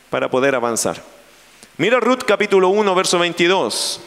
para 0.09 0.30
poder 0.30 0.54
avanzar. 0.54 1.02
Mira 1.76 2.00
Ruth 2.00 2.23
capítulo 2.26 2.71
1, 2.71 2.95
verso 2.95 3.19
22. 3.19 4.00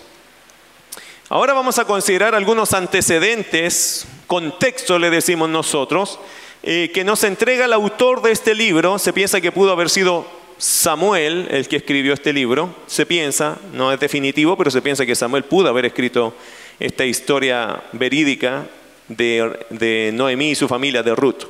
Ahora 1.29 1.53
vamos 1.53 1.77
a 1.77 1.85
considerar 1.85 2.33
algunos 2.33 2.73
antecedentes, 2.73 4.07
contexto 4.27 4.99
le 4.99 5.09
decimos 5.09 5.49
nosotros, 5.49 6.19
eh, 6.63 6.91
que 6.93 7.03
nos 7.03 7.23
entrega 7.23 7.65
el 7.65 7.73
autor 7.73 8.21
de 8.21 8.31
este 8.31 8.55
libro. 8.55 8.99
Se 8.99 9.13
piensa 9.13 9.41
que 9.41 9.51
pudo 9.51 9.71
haber 9.71 9.89
sido 9.89 10.25
Samuel 10.57 11.47
el 11.51 11.67
que 11.67 11.75
escribió 11.75 12.13
este 12.13 12.33
libro. 12.33 12.75
Se 12.87 13.05
piensa, 13.05 13.57
no 13.73 13.91
es 13.91 13.99
definitivo, 13.99 14.57
pero 14.57 14.71
se 14.71 14.81
piensa 14.81 15.05
que 15.05 15.15
Samuel 15.15 15.43
pudo 15.43 15.69
haber 15.69 15.85
escrito 15.85 16.33
esta 16.79 17.05
historia 17.05 17.83
verídica 17.91 18.65
de, 19.07 19.65
de 19.69 20.11
Noemí 20.13 20.51
y 20.51 20.55
su 20.55 20.67
familia, 20.67 21.03
de 21.03 21.15
Ruth. 21.15 21.43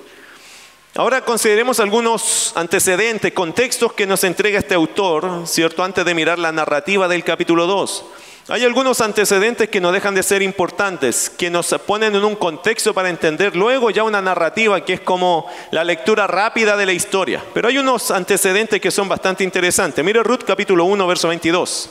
Ahora 0.96 1.22
consideremos 1.22 1.80
algunos 1.80 2.54
antecedentes, 2.56 3.34
contextos 3.34 3.94
que 3.94 4.06
nos 4.06 4.24
entrega 4.24 4.60
este 4.60 4.76
autor, 4.76 5.44
¿cierto? 5.46 5.84
Antes 5.84 6.06
de 6.06 6.14
mirar 6.14 6.38
la 6.38 6.52
narrativa 6.52 7.08
del 7.08 7.24
capítulo 7.24 7.66
2. 7.66 8.06
Hay 8.50 8.66
algunos 8.66 9.00
antecedentes 9.00 9.70
que 9.70 9.80
no 9.80 9.94
dejan 9.94 10.16
de 10.16 10.22
ser 10.22 10.42
importantes, 10.42 11.30
que 11.30 11.50
nos 11.50 11.74
ponen 11.86 12.14
en 12.14 12.26
un 12.26 12.36
contexto 12.36 12.94
para 12.94 13.08
entender 13.08 13.56
luego 13.56 13.90
ya 13.90 14.04
una 14.04 14.22
narrativa 14.22 14.84
que 14.84 14.94
es 14.94 15.00
como 15.00 15.50
la 15.72 15.86
lectura 15.86 16.28
rápida 16.28 16.76
de 16.76 16.86
la 16.86 16.92
historia. 16.92 17.42
Pero 17.54 17.70
hay 17.70 17.78
unos 17.78 18.12
antecedentes 18.12 18.82
que 18.82 18.92
son 18.92 19.08
bastante 19.08 19.46
interesantes. 19.46 20.04
Mire 20.04 20.22
Ruth 20.24 20.44
capítulo 20.46 20.84
1, 20.84 21.08
verso 21.08 21.30
22. 21.30 21.90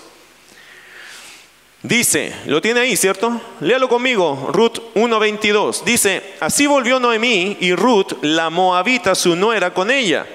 Dice, 1.85 2.35
lo 2.45 2.61
tiene 2.61 2.81
ahí, 2.81 2.97
¿cierto? 2.99 3.41
Léalo 3.61 3.89
conmigo, 3.89 4.51
Ruth 4.53 4.79
1.22. 4.95 5.85
Dice, 5.85 6.35
así 6.39 6.67
volvió 6.67 7.01
Noemí 7.01 7.57
y 7.61 7.75
Ruth, 7.75 8.13
la 8.21 8.51
moabita, 8.51 9.15
su 9.15 9.35
nuera, 9.37 9.73
con 9.73 9.91
ella. 9.91 10.27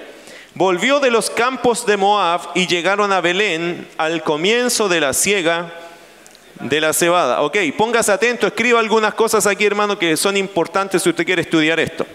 Volvió 0.54 0.98
de 0.98 1.12
los 1.12 1.30
campos 1.30 1.86
de 1.86 1.96
Moab 1.96 2.40
y 2.56 2.66
llegaron 2.66 3.12
a 3.12 3.20
Belén 3.20 3.86
al 3.96 4.24
comienzo 4.24 4.88
de 4.88 5.00
la 5.00 5.12
siega 5.12 5.72
de 6.60 6.80
la 6.80 6.92
cebada. 6.92 7.42
Ok, 7.42 7.56
póngase 7.76 8.12
atento, 8.12 8.46
escriba 8.46 8.80
algunas 8.80 9.14
cosas 9.14 9.46
aquí, 9.46 9.64
hermano, 9.64 9.98
que 9.98 10.16
son 10.16 10.36
importantes 10.36 11.02
si 11.02 11.10
usted 11.10 11.24
quiere 11.24 11.42
estudiar 11.42 11.80
esto. 11.80 12.06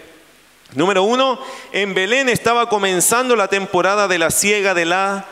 Número 0.74 1.04
uno, 1.04 1.38
en 1.72 1.94
Belén 1.94 2.28
estaba 2.28 2.68
comenzando 2.68 3.36
la 3.36 3.48
temporada 3.48 4.08
de 4.08 4.18
la 4.18 4.30
siega 4.30 4.74
de 4.74 4.84
la 4.84 5.24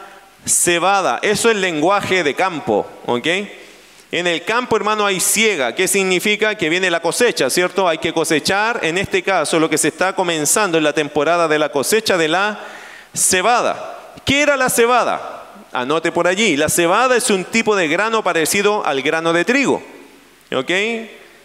cebada. 0.46 1.18
Eso 1.22 1.50
es 1.50 1.56
lenguaje 1.56 2.22
de 2.22 2.34
campo, 2.34 2.86
¿ok? 3.06 3.26
En 4.12 4.26
el 4.26 4.44
campo, 4.44 4.76
hermano, 4.76 5.06
hay 5.06 5.20
siega. 5.20 5.74
¿Qué 5.74 5.88
significa? 5.88 6.54
Que 6.54 6.68
viene 6.68 6.90
la 6.90 7.00
cosecha, 7.00 7.48
¿cierto? 7.48 7.88
Hay 7.88 7.98
que 7.98 8.12
cosechar. 8.12 8.80
En 8.82 8.98
este 8.98 9.22
caso, 9.22 9.58
lo 9.58 9.70
que 9.70 9.78
se 9.78 9.88
está 9.88 10.14
comenzando 10.14 10.76
en 10.76 10.84
la 10.84 10.92
temporada 10.92 11.48
de 11.48 11.58
la 11.58 11.70
cosecha 11.70 12.18
de 12.18 12.28
la 12.28 12.60
cebada. 13.14 13.98
¿Qué 14.24 14.42
era 14.42 14.56
la 14.56 14.68
cebada? 14.68 15.41
Anote 15.72 16.12
por 16.12 16.26
allí, 16.26 16.56
la 16.56 16.68
cebada 16.68 17.16
es 17.16 17.30
un 17.30 17.44
tipo 17.46 17.74
de 17.74 17.88
grano 17.88 18.22
parecido 18.22 18.84
al 18.84 19.00
grano 19.00 19.32
de 19.32 19.46
trigo, 19.46 19.82
¿ok? 20.54 20.70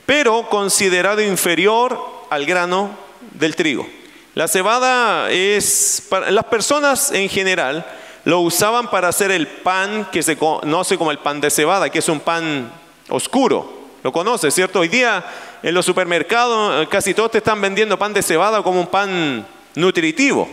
Pero 0.05 0.49
considerado 0.49 1.21
inferior 1.21 1.97
al 2.29 2.45
grano 2.45 2.89
del 3.31 3.55
trigo. 3.55 3.87
La 4.35 4.49
cebada 4.49 5.31
es, 5.31 6.05
para, 6.09 6.29
las 6.29 6.43
personas 6.43 7.11
en 7.11 7.29
general 7.29 7.85
lo 8.25 8.41
usaban 8.41 8.89
para 8.91 9.07
hacer 9.07 9.31
el 9.31 9.47
pan 9.47 10.09
que 10.11 10.21
se 10.21 10.37
conoce 10.37 10.97
como 10.97 11.11
el 11.11 11.19
pan 11.19 11.39
de 11.39 11.49
cebada, 11.49 11.89
que 11.89 11.99
es 11.99 12.09
un 12.09 12.19
pan 12.19 12.69
oscuro. 13.07 13.77
Lo 14.03 14.11
conoce, 14.11 14.51
¿cierto? 14.51 14.81
Hoy 14.81 14.89
día 14.89 15.25
en 15.63 15.73
los 15.73 15.85
supermercados 15.85 16.85
casi 16.89 17.13
todos 17.13 17.31
te 17.31 17.37
están 17.37 17.61
vendiendo 17.61 17.97
pan 17.97 18.13
de 18.13 18.21
cebada 18.21 18.61
como 18.61 18.81
un 18.81 18.87
pan 18.87 19.47
nutritivo, 19.75 20.49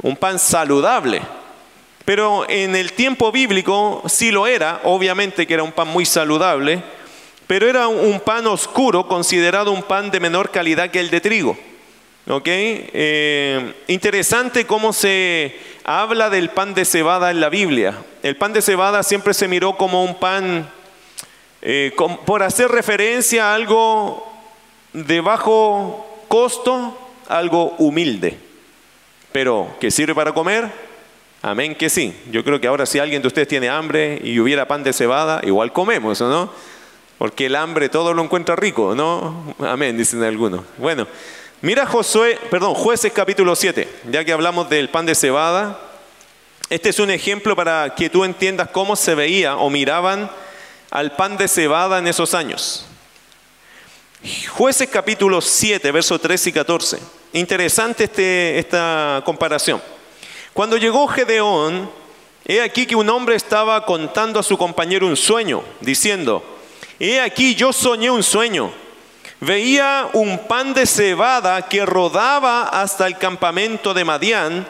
un 0.00 0.16
pan 0.16 0.38
saludable. 0.38 1.20
Pero 2.10 2.44
en 2.48 2.74
el 2.74 2.92
tiempo 2.94 3.30
bíblico 3.30 4.02
sí 4.08 4.32
lo 4.32 4.48
era, 4.48 4.80
obviamente 4.82 5.46
que 5.46 5.54
era 5.54 5.62
un 5.62 5.70
pan 5.70 5.86
muy 5.86 6.04
saludable, 6.04 6.82
pero 7.46 7.68
era 7.68 7.86
un 7.86 8.18
pan 8.18 8.48
oscuro, 8.48 9.06
considerado 9.06 9.70
un 9.70 9.84
pan 9.84 10.10
de 10.10 10.18
menor 10.18 10.50
calidad 10.50 10.90
que 10.90 10.98
el 10.98 11.08
de 11.08 11.20
trigo. 11.20 11.56
Eh, 12.46 13.74
interesante 13.86 14.66
cómo 14.66 14.92
se 14.92 15.56
habla 15.84 16.30
del 16.30 16.50
pan 16.50 16.74
de 16.74 16.84
cebada 16.84 17.30
en 17.30 17.40
la 17.40 17.48
Biblia. 17.48 17.94
El 18.24 18.36
pan 18.36 18.54
de 18.54 18.62
cebada 18.62 19.04
siempre 19.04 19.32
se 19.32 19.46
miró 19.46 19.76
como 19.76 20.02
un 20.02 20.16
pan, 20.16 20.68
eh, 21.62 21.94
por 22.26 22.42
hacer 22.42 22.72
referencia 22.72 23.52
a 23.52 23.54
algo 23.54 24.28
de 24.92 25.20
bajo 25.20 26.24
costo, 26.26 26.98
algo 27.28 27.76
humilde, 27.78 28.36
pero 29.30 29.76
que 29.78 29.92
sirve 29.92 30.12
para 30.12 30.34
comer, 30.34 30.89
Amén 31.42 31.74
que 31.74 31.88
sí. 31.88 32.14
Yo 32.30 32.44
creo 32.44 32.60
que 32.60 32.66
ahora 32.66 32.84
si 32.84 32.98
alguien 32.98 33.22
de 33.22 33.28
ustedes 33.28 33.48
tiene 33.48 33.70
hambre 33.70 34.20
y 34.22 34.38
hubiera 34.40 34.68
pan 34.68 34.82
de 34.82 34.92
cebada, 34.92 35.40
igual 35.42 35.72
comemos, 35.72 36.20
¿no? 36.20 36.52
Porque 37.16 37.46
el 37.46 37.56
hambre 37.56 37.88
todo 37.88 38.12
lo 38.12 38.22
encuentra 38.22 38.56
rico, 38.56 38.94
¿no? 38.94 39.54
Amén, 39.58 39.96
dicen 39.96 40.22
algunos. 40.22 40.62
Bueno, 40.76 41.06
mira 41.62 41.86
Josué, 41.86 42.38
perdón, 42.50 42.74
Jueces 42.74 43.12
capítulo 43.12 43.56
7, 43.56 43.88
ya 44.10 44.22
que 44.22 44.32
hablamos 44.32 44.68
del 44.68 44.90
pan 44.90 45.06
de 45.06 45.14
cebada. 45.14 45.80
Este 46.68 46.90
es 46.90 46.98
un 46.98 47.10
ejemplo 47.10 47.56
para 47.56 47.94
que 47.94 48.10
tú 48.10 48.24
entiendas 48.24 48.68
cómo 48.68 48.94
se 48.94 49.14
veía 49.14 49.56
o 49.56 49.70
miraban 49.70 50.30
al 50.90 51.16
pan 51.16 51.38
de 51.38 51.48
cebada 51.48 51.98
en 51.98 52.06
esos 52.06 52.34
años. 52.34 52.84
Jueces 54.50 54.90
capítulo 54.90 55.40
7, 55.40 55.90
versos 55.90 56.20
13 56.20 56.50
y 56.50 56.52
14. 56.52 56.98
Interesante 57.32 58.04
este, 58.04 58.58
esta 58.58 59.22
comparación. 59.24 59.80
Cuando 60.52 60.76
llegó 60.76 61.06
Gedeón, 61.06 61.90
he 62.44 62.60
aquí 62.60 62.86
que 62.86 62.96
un 62.96 63.08
hombre 63.08 63.36
estaba 63.36 63.84
contando 63.84 64.40
a 64.40 64.42
su 64.42 64.58
compañero 64.58 65.06
un 65.06 65.16
sueño, 65.16 65.62
diciendo, 65.80 66.42
he 66.98 67.20
aquí 67.20 67.54
yo 67.54 67.72
soñé 67.72 68.10
un 68.10 68.22
sueño. 68.22 68.72
Veía 69.40 70.08
un 70.12 70.38
pan 70.46 70.74
de 70.74 70.84
cebada 70.84 71.62
que 71.62 71.86
rodaba 71.86 72.64
hasta 72.64 73.06
el 73.06 73.16
campamento 73.16 73.94
de 73.94 74.04
Madián 74.04 74.66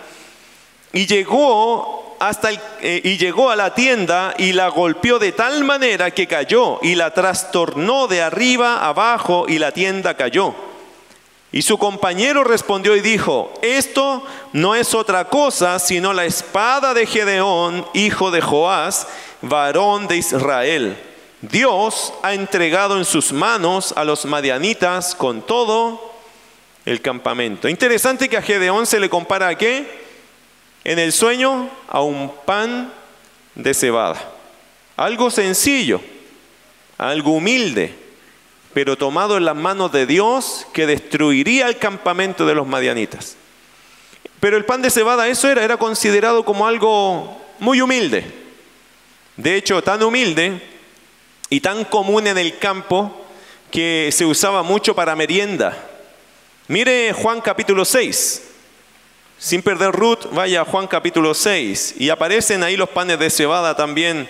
y 0.93 1.07
llegó 1.07 2.17
hasta 2.21 2.51
eh, 2.53 3.01
y 3.03 3.17
llegó 3.17 3.51
a 3.51 3.57
la 3.57 3.75
tienda 3.75 4.35
y 4.39 4.53
la 4.53 4.69
golpeó 4.69 5.19
de 5.19 5.33
tal 5.33 5.65
manera 5.65 6.13
que 6.13 6.29
cayó 6.29 6.79
y 6.83 6.95
la 6.95 7.13
trastornó 7.13 8.07
de 8.07 8.23
arriba 8.23 8.87
abajo 8.87 9.47
y 9.49 9.59
la 9.59 9.73
tienda 9.73 10.15
cayó. 10.15 10.55
Y 11.53 11.63
su 11.63 11.79
compañero 11.79 12.45
respondió 12.45 12.95
y 12.95 13.01
dijo, 13.01 13.53
esto 13.61 14.25
no 14.53 14.77
es 14.77 14.95
otra 14.95 15.25
cosa 15.29 15.79
sino 15.81 16.13
la 16.13 16.25
espada 16.25 16.95
de 16.95 17.07
Gedeón, 17.07 17.85
hijo 17.93 18.31
de 18.31 18.41
Joás, 18.41 19.09
varón 19.43 20.07
de 20.07 20.19
Israel. 20.19 20.97
Dios 21.41 22.13
ha 22.23 22.35
entregado 22.35 22.99
en 22.99 23.05
sus 23.05 23.33
manos 23.33 23.93
a 23.97 24.05
los 24.05 24.27
madianitas 24.27 25.15
con 25.15 25.43
todo 25.43 26.13
el 26.85 27.01
campamento. 27.01 27.69
Interesante 27.69 28.29
que 28.29 28.37
a 28.37 28.43
Gedeón 28.43 28.87
se 28.87 29.01
le 29.01 29.11
compara 29.11 29.49
a 29.49 29.59
qué? 29.59 30.01
En 30.85 30.99
el 30.99 31.13
sueño 31.13 31.69
a 31.89 32.01
un 32.03 32.33
pan 32.45 32.93
de 33.55 33.75
cebada. 33.75 34.33
Algo 34.97 35.31
sencillo, 35.31 36.01
algo 36.99 37.33
humilde, 37.33 37.95
pero 38.73 38.97
tomado 38.97 39.37
en 39.37 39.45
las 39.45 39.57
manos 39.57 39.93
de 39.93 40.07
Dios 40.07 40.67
que 40.73 40.87
destruiría 40.87 41.67
el 41.67 41.79
campamento 41.79 42.47
de 42.47 42.55
los 42.55 42.67
madianitas. 42.67 43.37
Pero 44.39 44.57
el 44.57 44.65
pan 44.65 44.83
de 44.83 44.91
cebada, 44.91 45.29
eso 45.29 45.49
era, 45.49 45.65
era 45.65 45.77
considerado 45.77 46.45
como 46.45 46.67
algo 46.67 47.41
muy 47.59 47.81
humilde. 47.81 48.25
De 49.37 49.57
hecho, 49.57 49.83
tan 49.83 50.03
humilde 50.03 50.63
y 51.49 51.61
tan 51.61 51.85
común 51.85 52.27
en 52.27 52.39
el 52.39 52.59
campo 52.59 53.27
que 53.71 54.11
se 54.13 54.25
usaba 54.25 54.63
mucho 54.63 54.95
para 54.95 55.17
merienda. 55.17 55.77
Mire 56.69 57.13
Juan 57.13 57.41
capítulo 57.41 57.85
6. 57.85 58.43
Sin 59.39 59.63
perder 59.63 59.93
Ruth, 59.93 60.27
vaya 60.33 60.61
a 60.61 60.65
Juan 60.65 60.87
capítulo 60.87 61.35
6. 61.35 61.97
Y 61.99 62.11
aparecen 62.11 62.63
ahí 62.63 62.77
los 62.77 62.91
panes 62.91 63.19
de 63.19 63.31
cebada 63.31 63.75
también 63.75 64.29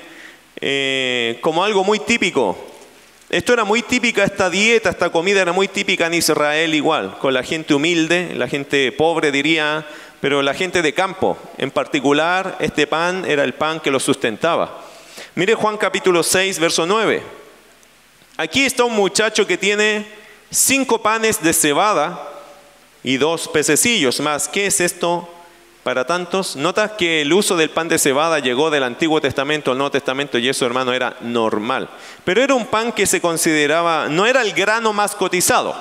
eh, 0.60 1.38
como 1.42 1.64
algo 1.64 1.84
muy 1.84 1.98
típico. 1.98 2.69
Esto 3.30 3.52
era 3.52 3.62
muy 3.62 3.82
típica, 3.82 4.24
esta 4.24 4.50
dieta, 4.50 4.90
esta 4.90 5.10
comida 5.10 5.40
era 5.40 5.52
muy 5.52 5.68
típica 5.68 6.08
en 6.08 6.14
Israel 6.14 6.74
igual, 6.74 7.16
con 7.18 7.32
la 7.32 7.44
gente 7.44 7.74
humilde, 7.74 8.34
la 8.34 8.48
gente 8.48 8.90
pobre 8.90 9.30
diría, 9.30 9.86
pero 10.20 10.42
la 10.42 10.52
gente 10.52 10.82
de 10.82 10.92
campo. 10.92 11.38
En 11.56 11.70
particular, 11.70 12.56
este 12.58 12.88
pan 12.88 13.24
era 13.24 13.44
el 13.44 13.54
pan 13.54 13.78
que 13.78 13.92
lo 13.92 14.00
sustentaba. 14.00 14.82
Mire 15.36 15.54
Juan 15.54 15.76
capítulo 15.76 16.24
6, 16.24 16.58
verso 16.58 16.86
9. 16.86 17.22
Aquí 18.36 18.64
está 18.64 18.82
un 18.82 18.96
muchacho 18.96 19.46
que 19.46 19.56
tiene 19.56 20.06
cinco 20.50 21.00
panes 21.00 21.40
de 21.40 21.52
cebada 21.52 22.28
y 23.04 23.16
dos 23.16 23.46
pececillos 23.46 24.18
más. 24.18 24.48
¿Qué 24.48 24.66
es 24.66 24.80
esto 24.80 25.28
para 25.90 26.04
tantos? 26.04 26.54
Notas 26.54 26.92
que 26.92 27.22
el 27.22 27.32
uso 27.32 27.56
del 27.56 27.70
pan 27.70 27.88
de 27.88 27.98
cebada 27.98 28.38
llegó 28.38 28.70
del 28.70 28.84
Antiguo 28.84 29.20
Testamento 29.20 29.72
al 29.72 29.76
Nuevo 29.78 29.90
Testamento 29.90 30.38
y 30.38 30.48
eso, 30.48 30.64
hermano, 30.64 30.92
era 30.92 31.16
normal. 31.20 31.88
Pero 32.22 32.40
era 32.40 32.54
un 32.54 32.66
pan 32.66 32.92
que 32.92 33.08
se 33.08 33.20
consideraba, 33.20 34.06
no 34.08 34.24
era 34.24 34.42
el 34.42 34.52
grano 34.52 34.92
más 34.92 35.16
cotizado, 35.16 35.74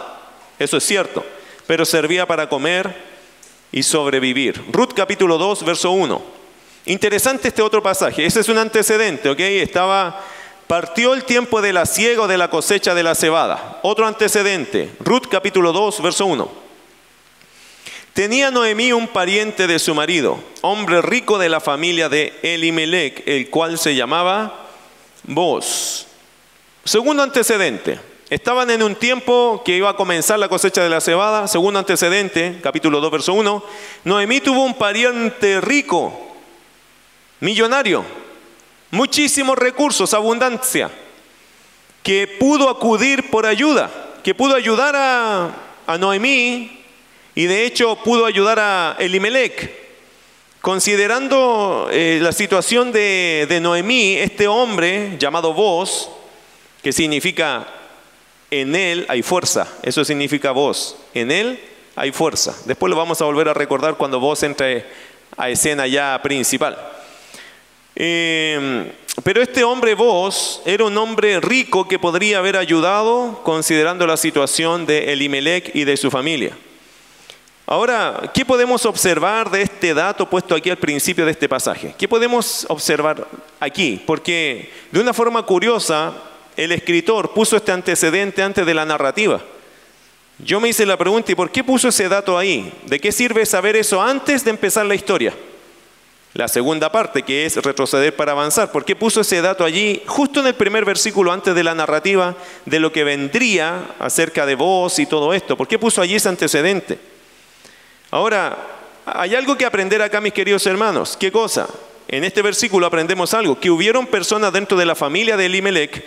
eso 0.58 0.78
es 0.78 0.84
cierto, 0.84 1.24
pero 1.68 1.86
servía 1.86 2.26
para 2.26 2.50
comer 2.50 2.92
y 3.72 3.84
sobrevivir. 3.84 4.60
Ruth 4.72 4.94
capítulo 4.96 5.38
2, 5.38 5.64
verso 5.64 5.92
1. 5.92 6.20
Interesante 6.88 7.50
este 7.50 7.62
otro 7.62 7.84
pasaje, 7.84 8.26
ese 8.26 8.40
es 8.40 8.50
un 8.50 8.58
antecedente, 8.58 9.30
¿ok? 9.30 9.40
Estaba, 9.40 10.22
partió 10.66 11.14
el 11.14 11.24
tiempo 11.24 11.62
de 11.62 11.72
la 11.72 11.86
siega 11.86 12.24
o 12.24 12.28
de 12.28 12.40
la 12.40 12.50
cosecha 12.50 12.96
de 12.96 13.04
la 13.04 13.14
cebada. 13.14 13.78
Otro 13.84 14.08
antecedente, 14.08 14.90
Ruth 15.02 15.28
capítulo 15.30 15.72
2, 15.72 16.02
verso 16.02 16.26
1. 16.26 16.69
Tenía 18.14 18.52
Noemí 18.52 18.92
un 18.92 19.08
pariente 19.08 19.68
de 19.68 19.80
su 19.80 19.94
marido, 19.94 20.40
hombre 20.62 21.02
rico 21.02 21.38
de 21.38 21.48
la 21.48 21.60
familia 21.60 22.10
de 22.10 22.38
Elimelech, 22.42 23.24
el 23.28 23.50
cual 23.50 23.78
se 23.78 23.96
llamaba 23.96 24.68
Boz. 25.24 26.08
Segundo 26.84 27.24
antecedente, 27.24 28.00
estaban 28.30 28.72
en 28.72 28.84
un 28.84 28.96
tiempo 28.96 29.62
que 29.64 29.78
iba 29.78 29.92
a 29.92 29.96
comenzar 29.96 30.40
la 30.40 30.50
cosecha 30.50 30.84
de 30.84 30.90
la 30.90 31.02
cebada. 31.02 31.48
Segundo 31.48 31.80
antecedente, 31.80 32.60
capítulo 32.64 33.00
2, 33.00 33.12
verso 33.12 33.34
1. 33.34 33.64
Noemí 34.06 34.42
tuvo 34.42 34.66
un 34.66 34.74
pariente 34.74 35.62
rico, 35.62 36.36
millonario, 37.40 38.04
muchísimos 38.92 39.58
recursos, 39.58 40.14
abundancia, 40.14 40.90
que 42.02 42.28
pudo 42.28 42.70
acudir 42.70 43.30
por 43.30 43.46
ayuda, 43.46 43.92
que 44.24 44.34
pudo 44.34 44.56
ayudar 44.56 44.96
a, 44.96 45.52
a 45.86 45.98
Noemí 45.98 46.79
y 47.40 47.48
de 47.48 47.66
hecho 47.66 47.96
pudo 47.96 48.26
ayudar 48.26 48.60
a 48.60 48.98
Elimelech. 49.00 49.72
Considerando 50.60 51.88
eh, 51.90 52.20
la 52.22 52.34
situación 52.34 52.92
de, 52.92 53.60
Noemí, 53.62 54.18
este 54.18 54.46
hombre 54.50 55.16
llamado 55.18 55.54
voz, 55.54 56.10
que 56.84 56.92
significa 56.92 57.66
en 58.52 58.76
él 58.76 59.06
hay 59.08 59.22
fuerza, 59.22 59.70
eso 59.84 60.04
significa 60.04 60.52
voz, 60.52 60.98
en 61.14 61.32
él 61.32 61.58
hay 61.96 62.12
fuerza. 62.12 62.54
Después 62.66 62.90
lo 62.90 62.98
vamos 62.98 63.22
a 63.22 63.26
volver 63.26 63.48
a 63.48 63.54
recordar 63.54 63.96
cuando 63.96 64.20
vos 64.20 64.44
entre 64.44 64.86
a 65.38 65.50
escena 65.50 65.88
ya 65.88 66.20
principal. 66.22 66.78
Eh, 67.96 68.92
pero 69.24 69.42
este 69.42 69.64
hombre 69.64 69.94
vos 69.94 70.62
era 70.66 70.84
un 70.84 70.98
hombre 70.98 71.40
rico 71.40 71.88
que 71.88 72.00
podría 72.00 72.40
haber 72.40 72.58
ayudado 72.58 73.40
considerando 73.46 74.06
la 74.06 74.18
situación 74.18 74.86
de 74.86 75.14
Elimelech 75.14 75.74
y 75.74 75.86
de 75.86 75.96
su 75.96 76.12
familia. 76.12 76.58
Ahora, 77.72 78.32
¿qué 78.34 78.44
podemos 78.46 78.84
observar 78.88 79.52
de 79.52 79.62
este 79.62 79.94
dato 79.94 80.28
puesto 80.28 80.56
aquí 80.56 80.72
al 80.72 80.78
principio 80.78 81.24
de 81.24 81.30
este 81.30 81.48
pasaje? 81.48 81.94
¿Qué 81.96 82.08
podemos 82.08 82.66
observar 82.68 83.28
aquí? 83.60 84.02
Porque 84.08 84.74
de 84.92 85.00
una 85.00 85.14
forma 85.14 85.44
curiosa, 85.44 86.14
el 86.58 86.72
escritor 86.72 87.32
puso 87.32 87.58
este 87.58 87.72
antecedente 87.72 88.42
antes 88.42 88.66
de 88.66 88.74
la 88.74 88.86
narrativa. 88.86 89.40
Yo 90.40 90.60
me 90.60 90.70
hice 90.70 90.84
la 90.84 90.98
pregunta, 90.98 91.32
¿y 91.32 91.36
por 91.36 91.52
qué 91.52 91.64
puso 91.64 91.90
ese 91.90 92.10
dato 92.10 92.40
ahí? 92.40 92.74
¿De 92.88 93.00
qué 93.00 93.12
sirve 93.12 93.46
saber 93.46 93.76
eso 93.76 94.02
antes 94.02 94.44
de 94.44 94.50
empezar 94.50 94.88
la 94.88 94.96
historia? 94.96 95.36
La 96.34 96.48
segunda 96.48 96.92
parte, 96.92 97.22
que 97.22 97.46
es 97.46 97.56
retroceder 97.58 98.16
para 98.16 98.32
avanzar. 98.32 98.72
¿Por 98.72 98.84
qué 98.84 98.96
puso 98.96 99.22
ese 99.22 99.44
dato 99.44 99.64
allí, 99.64 100.02
justo 100.08 100.40
en 100.40 100.48
el 100.48 100.56
primer 100.56 100.86
versículo, 100.86 101.32
antes 101.32 101.54
de 101.54 101.64
la 101.64 101.76
narrativa 101.76 102.36
de 102.66 102.80
lo 102.80 102.92
que 102.92 103.04
vendría 103.04 103.94
acerca 104.00 104.48
de 104.48 104.56
vos 104.56 104.98
y 104.98 105.06
todo 105.06 105.36
esto? 105.36 105.56
¿Por 105.56 105.68
qué 105.68 105.78
puso 105.78 106.02
allí 106.02 106.16
ese 106.16 106.30
antecedente? 106.30 107.09
Ahora, 108.12 108.58
hay 109.06 109.36
algo 109.36 109.56
que 109.56 109.66
aprender 109.66 110.02
acá, 110.02 110.22
mis 110.22 110.34
queridos 110.34 110.66
hermanos. 110.66 111.16
¿Qué 111.18 111.32
cosa? 111.32 111.68
En 112.08 112.24
este 112.24 112.42
versículo 112.42 112.88
aprendemos 112.88 113.34
algo, 113.34 113.60
que 113.60 113.70
hubieron 113.70 114.08
personas 114.08 114.52
dentro 114.52 114.78
de 114.78 114.86
la 114.86 114.96
familia 114.96 115.38
de 115.38 115.46
Elimelech 115.46 116.04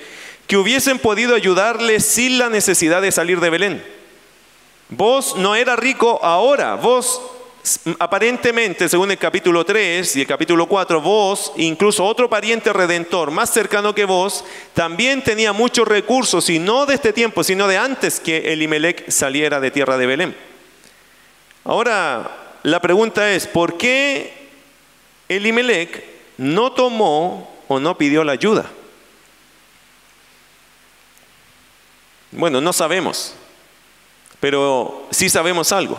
que 0.47 0.57
hubiesen 0.57 0.99
podido 0.99 1.35
ayudarle 1.35 2.01
sin 2.01 2.39
la 2.39 2.51
necesidad 2.51 3.01
de 3.01 3.13
salir 3.13 3.41
de 3.41 3.51
Belén. 3.51 3.85
Vos 4.89 5.37
no 5.37 5.55
era 5.55 5.77
rico 5.77 6.19
ahora, 6.23 6.75
vos 6.75 7.23
aparentemente, 8.01 8.89
según 8.89 9.13
el 9.13 9.19
capítulo 9.19 9.65
3 9.65 10.17
y 10.17 10.21
el 10.23 10.27
capítulo 10.27 10.67
4, 10.67 11.01
vos, 11.01 11.53
incluso 11.57 12.05
otro 12.05 12.29
pariente 12.29 12.73
redentor 12.73 13.31
más 13.31 13.51
cercano 13.51 13.95
que 13.95 14.05
vos, 14.05 14.45
también 14.75 15.23
tenía 15.23 15.53
muchos 15.53 15.87
recursos, 15.87 16.51
y 16.51 16.59
no 16.59 16.85
de 16.87 16.97
este 16.97 17.13
tiempo, 17.13 17.45
sino 17.45 17.69
de 17.69 17.79
antes 17.79 18.19
que 18.19 18.53
Elimelech 18.53 19.09
saliera 19.09 19.61
de 19.61 19.71
tierra 19.71 19.97
de 19.97 20.07
Belén. 20.07 20.52
Ahora, 21.65 22.59
la 22.63 22.81
pregunta 22.81 23.33
es, 23.33 23.47
¿por 23.47 23.77
qué 23.79 24.49
Elimelech 25.29 26.05
no 26.39 26.73
tomó 26.73 27.51
o 27.69 27.79
no 27.79 27.97
pidió 27.97 28.25
la 28.25 28.33
ayuda? 28.33 28.71
Bueno, 32.33 32.61
no 32.61 32.73
sabemos, 32.73 33.35
pero 34.41 35.07
sí 35.11 35.29
sabemos 35.29 35.71
algo, 35.71 35.99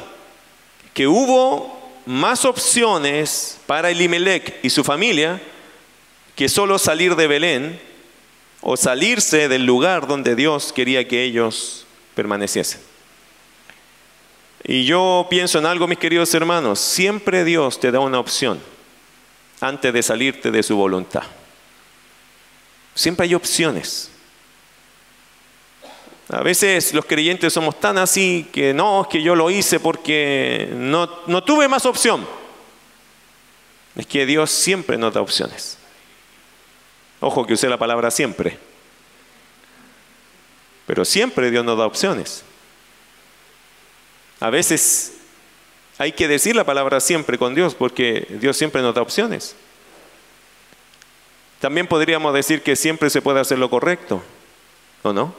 que 0.93 1.07
hubo 1.07 1.81
más 2.05 2.43
opciones 2.43 3.59
para 3.65 3.89
Elimelech 3.89 4.59
y 4.63 4.69
su 4.69 4.83
familia 4.83 5.41
que 6.35 6.49
solo 6.49 6.79
salir 6.79 7.15
de 7.15 7.27
Belén 7.27 7.79
o 8.61 8.75
salirse 8.75 9.47
del 9.47 9.65
lugar 9.65 10.07
donde 10.07 10.35
Dios 10.35 10.73
quería 10.73 11.07
que 11.07 11.23
ellos 11.23 11.85
permaneciesen. 12.15 12.92
Y 14.63 14.85
yo 14.85 15.27
pienso 15.29 15.59
en 15.59 15.65
algo, 15.65 15.87
mis 15.87 15.97
queridos 15.97 16.33
hermanos, 16.33 16.79
siempre 16.79 17.43
Dios 17.43 17.79
te 17.79 17.91
da 17.91 17.99
una 17.99 18.19
opción 18.19 18.61
antes 19.59 19.93
de 19.93 20.03
salirte 20.03 20.51
de 20.51 20.63
su 20.63 20.77
voluntad. 20.77 21.23
Siempre 22.95 23.25
hay 23.25 23.35
opciones. 23.35 24.09
A 26.29 26.41
veces 26.41 26.93
los 26.93 27.05
creyentes 27.05 27.51
somos 27.51 27.79
tan 27.79 27.97
así 27.97 28.47
que 28.53 28.73
no, 28.73 29.01
es 29.01 29.07
que 29.09 29.21
yo 29.21 29.35
lo 29.35 29.49
hice 29.49 29.79
porque 29.79 30.69
no, 30.73 31.09
no 31.27 31.43
tuve 31.43 31.67
más 31.67 31.85
opción. 31.85 32.25
Es 33.95 34.07
que 34.07 34.25
Dios 34.25 34.49
siempre 34.49 34.97
nos 34.97 35.13
da 35.13 35.21
opciones. 35.21 35.77
Ojo 37.19 37.45
que 37.45 37.53
use 37.53 37.69
la 37.69 37.77
palabra 37.77 38.09
siempre. 38.11 38.57
Pero 40.87 41.03
siempre 41.03 41.51
Dios 41.51 41.63
nos 41.65 41.77
da 41.77 41.85
opciones. 41.85 42.43
A 44.43 44.49
veces 44.49 45.13
hay 45.97 46.11
que 46.11 46.27
decir 46.27 46.53
la 46.53 46.65
palabra 46.65 46.99
siempre 46.99 47.37
con 47.37 47.55
Dios 47.55 47.75
porque 47.75 48.27
Dios 48.41 48.57
siempre 48.57 48.81
nos 48.81 48.93
da 48.93 49.01
opciones. 49.01 49.55
También 51.61 51.87
podríamos 51.87 52.33
decir 52.33 52.61
que 52.61 52.75
siempre 52.75 53.09
se 53.09 53.21
puede 53.21 53.39
hacer 53.39 53.57
lo 53.57 53.69
correcto, 53.69 54.21
¿o 55.01 55.13
no? 55.13 55.33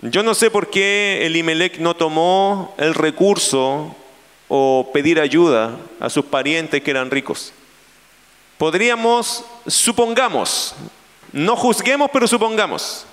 Yo 0.00 0.24
no 0.24 0.34
sé 0.34 0.50
por 0.50 0.70
qué 0.70 1.20
Elimelech 1.24 1.78
no 1.78 1.94
tomó 1.94 2.74
el 2.78 2.94
recurso 2.94 3.94
o 4.48 4.90
pedir 4.92 5.20
ayuda 5.20 5.78
a 6.00 6.10
sus 6.10 6.24
parientes 6.24 6.82
que 6.82 6.90
eran 6.90 7.12
ricos. 7.12 7.52
Podríamos, 8.58 9.44
supongamos, 9.68 10.74
no 11.30 11.54
juzguemos, 11.54 12.10
pero 12.12 12.26
supongamos, 12.26 13.06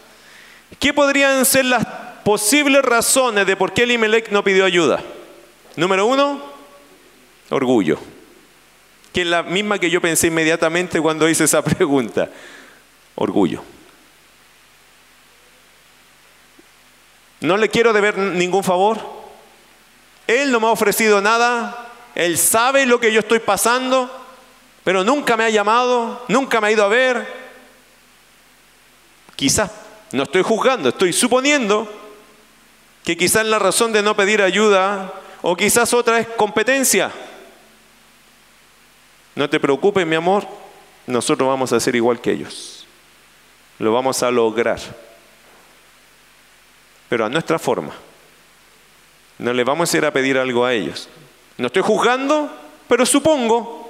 ¿qué 0.79 0.91
podrían 0.91 1.45
ser 1.45 1.65
las 1.65 2.08
posibles 2.29 2.83
razones 2.83 3.47
de 3.47 3.57
por 3.57 3.73
qué 3.73 3.81
Elimelech 3.81 4.29
no 4.29 4.43
pidió 4.43 4.63
ayuda. 4.63 5.01
Número 5.75 6.05
uno, 6.05 6.39
orgullo. 7.49 7.97
Que 9.11 9.21
es 9.21 9.27
la 9.27 9.41
misma 9.41 9.79
que 9.79 9.89
yo 9.89 9.99
pensé 9.99 10.27
inmediatamente 10.27 11.01
cuando 11.01 11.27
hice 11.27 11.45
esa 11.45 11.63
pregunta. 11.63 12.29
Orgullo. 13.15 13.63
No 17.39 17.57
le 17.57 17.67
quiero 17.67 17.93
deber 17.93 18.15
ningún 18.15 18.63
favor. 18.63 18.99
Él 20.27 20.51
no 20.51 20.59
me 20.59 20.67
ha 20.67 20.71
ofrecido 20.71 21.21
nada. 21.21 21.89
Él 22.13 22.37
sabe 22.37 22.85
lo 22.85 22.99
que 22.99 23.11
yo 23.11 23.21
estoy 23.21 23.39
pasando, 23.39 24.07
pero 24.83 25.03
nunca 25.03 25.35
me 25.35 25.45
ha 25.45 25.49
llamado, 25.49 26.25
nunca 26.27 26.61
me 26.61 26.67
ha 26.67 26.71
ido 26.73 26.85
a 26.85 26.89
ver. 26.89 27.27
Quizás, 29.35 29.71
no 30.11 30.21
estoy 30.21 30.43
juzgando, 30.43 30.89
estoy 30.89 31.11
suponiendo 31.11 31.95
que 33.03 33.17
quizás 33.17 33.45
la 33.45 33.59
razón 33.59 33.91
de 33.91 34.01
no 34.01 34.15
pedir 34.15 34.41
ayuda 34.41 35.13
o 35.41 35.55
quizás 35.55 35.93
otra 35.93 36.19
es 36.19 36.27
competencia. 36.27 37.11
No 39.35 39.49
te 39.49 39.59
preocupes, 39.59 40.05
mi 40.05 40.15
amor, 40.15 40.45
nosotros 41.07 41.47
vamos 41.47 41.71
a 41.73 41.79
ser 41.79 41.95
igual 41.95 42.19
que 42.19 42.31
ellos. 42.31 42.85
Lo 43.79 43.93
vamos 43.93 44.21
a 44.21 44.31
lograr. 44.31 44.79
Pero 47.07 47.25
a 47.25 47.29
nuestra 47.29 47.57
forma. 47.57 47.93
No 49.37 49.53
le 49.53 49.63
vamos 49.63 49.93
a 49.93 49.97
ir 49.97 50.05
a 50.05 50.11
pedir 50.11 50.37
algo 50.37 50.65
a 50.65 50.73
ellos. 50.73 51.07
No 51.57 51.67
estoy 51.67 51.81
juzgando, 51.81 52.51
pero 52.87 53.05
supongo 53.05 53.89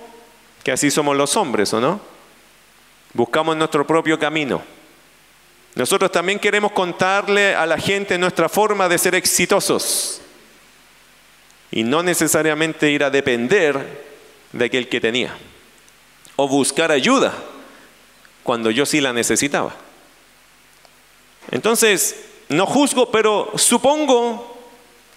que 0.63 0.71
así 0.71 0.91
somos 0.91 1.17
los 1.17 1.35
hombres, 1.35 1.73
¿o 1.73 1.81
no? 1.81 1.99
Buscamos 3.13 3.57
nuestro 3.57 3.85
propio 3.87 4.19
camino. 4.19 4.61
Nosotros 5.75 6.11
también 6.11 6.39
queremos 6.39 6.71
contarle 6.71 7.55
a 7.55 7.65
la 7.65 7.77
gente 7.77 8.17
nuestra 8.17 8.49
forma 8.49 8.89
de 8.89 8.97
ser 8.97 9.15
exitosos 9.15 10.21
y 11.71 11.83
no 11.83 12.03
necesariamente 12.03 12.89
ir 12.89 13.03
a 13.03 13.09
depender 13.09 14.03
de 14.51 14.65
aquel 14.65 14.89
que 14.89 14.99
tenía. 14.99 15.35
O 16.35 16.47
buscar 16.47 16.91
ayuda 16.91 17.33
cuando 18.43 18.71
yo 18.71 18.85
sí 18.85 19.01
la 19.01 19.13
necesitaba. 19.13 19.75
Entonces, 21.51 22.25
no 22.49 22.65
juzgo, 22.65 23.11
pero 23.11 23.51
supongo 23.55 24.57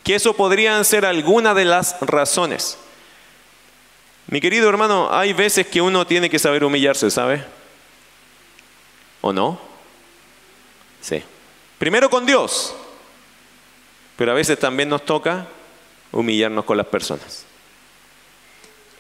que 0.05 0.15
eso 0.15 0.35
podrían 0.35 0.85
ser 0.85 1.07
alguna 1.07 1.55
de 1.55 1.65
las 1.65 1.97
razones. 2.01 2.77
Mi 4.27 4.41
querido 4.41 4.69
hermano, 4.69 5.09
hay 5.13 5.33
veces 5.33 5.67
que 5.67 5.81
uno 5.81 6.07
tiene 6.07 6.29
que 6.29 6.39
saber 6.39 6.65
humillarse, 6.65 7.11
¿sabe? 7.11 7.45
¿O 9.21 9.33
no? 9.33 9.72
Sí. 11.03 11.23
Primero 11.79 12.09
con 12.09 12.25
Dios, 12.25 12.75
pero 14.17 14.33
a 14.33 14.35
veces 14.35 14.59
también 14.59 14.89
nos 14.89 15.05
toca 15.05 15.47
humillarnos 16.13 16.65
con 16.65 16.77
las 16.77 16.87
personas. 16.87 17.45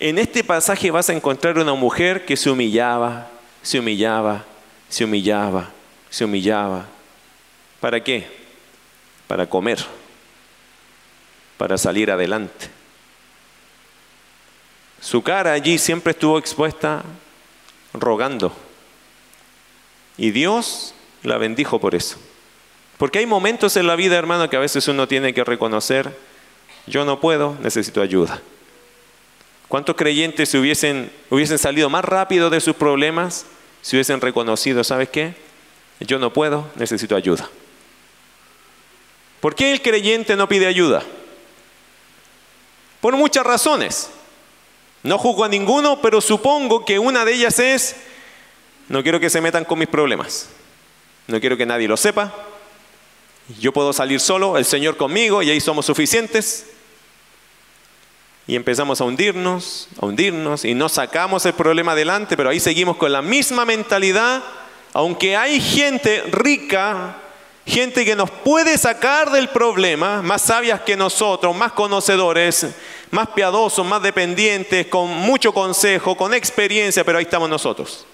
En 0.00 0.18
este 0.18 0.42
pasaje 0.42 0.90
vas 0.90 1.08
a 1.08 1.12
encontrar 1.12 1.58
una 1.58 1.74
mujer 1.74 2.24
que 2.24 2.36
se 2.36 2.50
humillaba, 2.50 3.30
se 3.62 3.78
humillaba, 3.78 4.44
se 4.88 5.04
humillaba, 5.04 5.70
se 6.10 6.24
humillaba. 6.24 6.86
¿Para 7.78 8.02
qué? 8.02 8.26
Para 9.28 9.48
comer, 9.48 9.78
para 11.56 11.78
salir 11.78 12.10
adelante. 12.10 12.68
Su 15.00 15.22
cara 15.22 15.52
allí 15.52 15.78
siempre 15.78 16.10
estuvo 16.10 16.36
expuesta 16.36 17.04
rogando. 17.92 18.52
Y 20.16 20.30
Dios 20.30 20.94
la 21.22 21.38
bendijo 21.38 21.80
por 21.80 21.94
eso. 21.94 22.16
Porque 22.98 23.18
hay 23.18 23.26
momentos 23.26 23.76
en 23.76 23.86
la 23.86 23.96
vida, 23.96 24.16
hermano, 24.16 24.48
que 24.48 24.56
a 24.56 24.60
veces 24.60 24.86
uno 24.88 25.08
tiene 25.08 25.34
que 25.34 25.44
reconocer, 25.44 26.16
yo 26.86 27.04
no 27.04 27.20
puedo, 27.20 27.56
necesito 27.62 28.02
ayuda. 28.02 28.40
¿Cuántos 29.68 29.96
creyentes 29.96 30.50
se 30.50 30.58
hubiesen, 30.58 31.10
hubiesen 31.30 31.58
salido 31.58 31.88
más 31.88 32.04
rápido 32.04 32.50
de 32.50 32.60
sus 32.60 32.76
problemas 32.76 33.46
si 33.80 33.96
hubiesen 33.96 34.20
reconocido, 34.20 34.84
¿sabes 34.84 35.08
qué? 35.08 35.34
Yo 36.00 36.18
no 36.18 36.32
puedo, 36.32 36.68
necesito 36.76 37.16
ayuda. 37.16 37.48
¿Por 39.40 39.56
qué 39.56 39.72
el 39.72 39.82
creyente 39.82 40.36
no 40.36 40.48
pide 40.48 40.66
ayuda? 40.66 41.02
Por 43.00 43.16
muchas 43.16 43.44
razones. 43.44 44.10
No 45.02 45.18
juzgo 45.18 45.42
a 45.44 45.48
ninguno, 45.48 46.00
pero 46.00 46.20
supongo 46.20 46.84
que 46.84 47.00
una 47.00 47.24
de 47.24 47.32
ellas 47.32 47.58
es, 47.58 47.96
no 48.88 49.02
quiero 49.02 49.18
que 49.18 49.30
se 49.30 49.40
metan 49.40 49.64
con 49.64 49.80
mis 49.80 49.88
problemas. 49.88 50.48
No 51.26 51.40
quiero 51.40 51.56
que 51.56 51.66
nadie 51.66 51.88
lo 51.88 51.96
sepa. 51.96 52.32
Yo 53.58 53.72
puedo 53.72 53.92
salir 53.92 54.20
solo, 54.20 54.56
el 54.56 54.64
Señor 54.64 54.96
conmigo, 54.96 55.42
y 55.42 55.50
ahí 55.50 55.60
somos 55.60 55.86
suficientes 55.86 56.66
y 58.46 58.56
empezamos 58.56 59.00
a 59.00 59.04
hundirnos, 59.04 59.88
a 60.00 60.06
hundirnos 60.06 60.64
y 60.64 60.74
no 60.74 60.88
sacamos 60.88 61.46
el 61.46 61.52
problema 61.52 61.92
adelante, 61.92 62.36
pero 62.36 62.50
ahí 62.50 62.60
seguimos 62.60 62.96
con 62.96 63.12
la 63.12 63.22
misma 63.22 63.64
mentalidad, 63.64 64.42
aunque 64.92 65.36
hay 65.36 65.60
gente 65.60 66.22
rica, 66.30 67.16
gente 67.64 68.04
que 68.04 68.16
nos 68.16 68.30
puede 68.30 68.76
sacar 68.78 69.30
del 69.30 69.48
problema, 69.48 70.22
más 70.22 70.42
sabias 70.42 70.80
que 70.80 70.96
nosotros, 70.96 71.54
más 71.54 71.72
conocedores, 71.72 72.66
más 73.10 73.28
piadosos, 73.28 73.86
más 73.86 74.02
dependientes, 74.02 74.88
con 74.88 75.08
mucho 75.08 75.54
consejo, 75.54 76.16
con 76.16 76.34
experiencia, 76.34 77.04
pero 77.04 77.18
ahí 77.18 77.24
estamos 77.24 77.48
nosotros. 77.48 78.06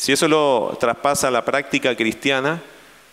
Si 0.00 0.12
eso 0.12 0.26
lo 0.28 0.78
traspasa 0.80 1.30
la 1.30 1.44
práctica 1.44 1.94
cristiana, 1.94 2.62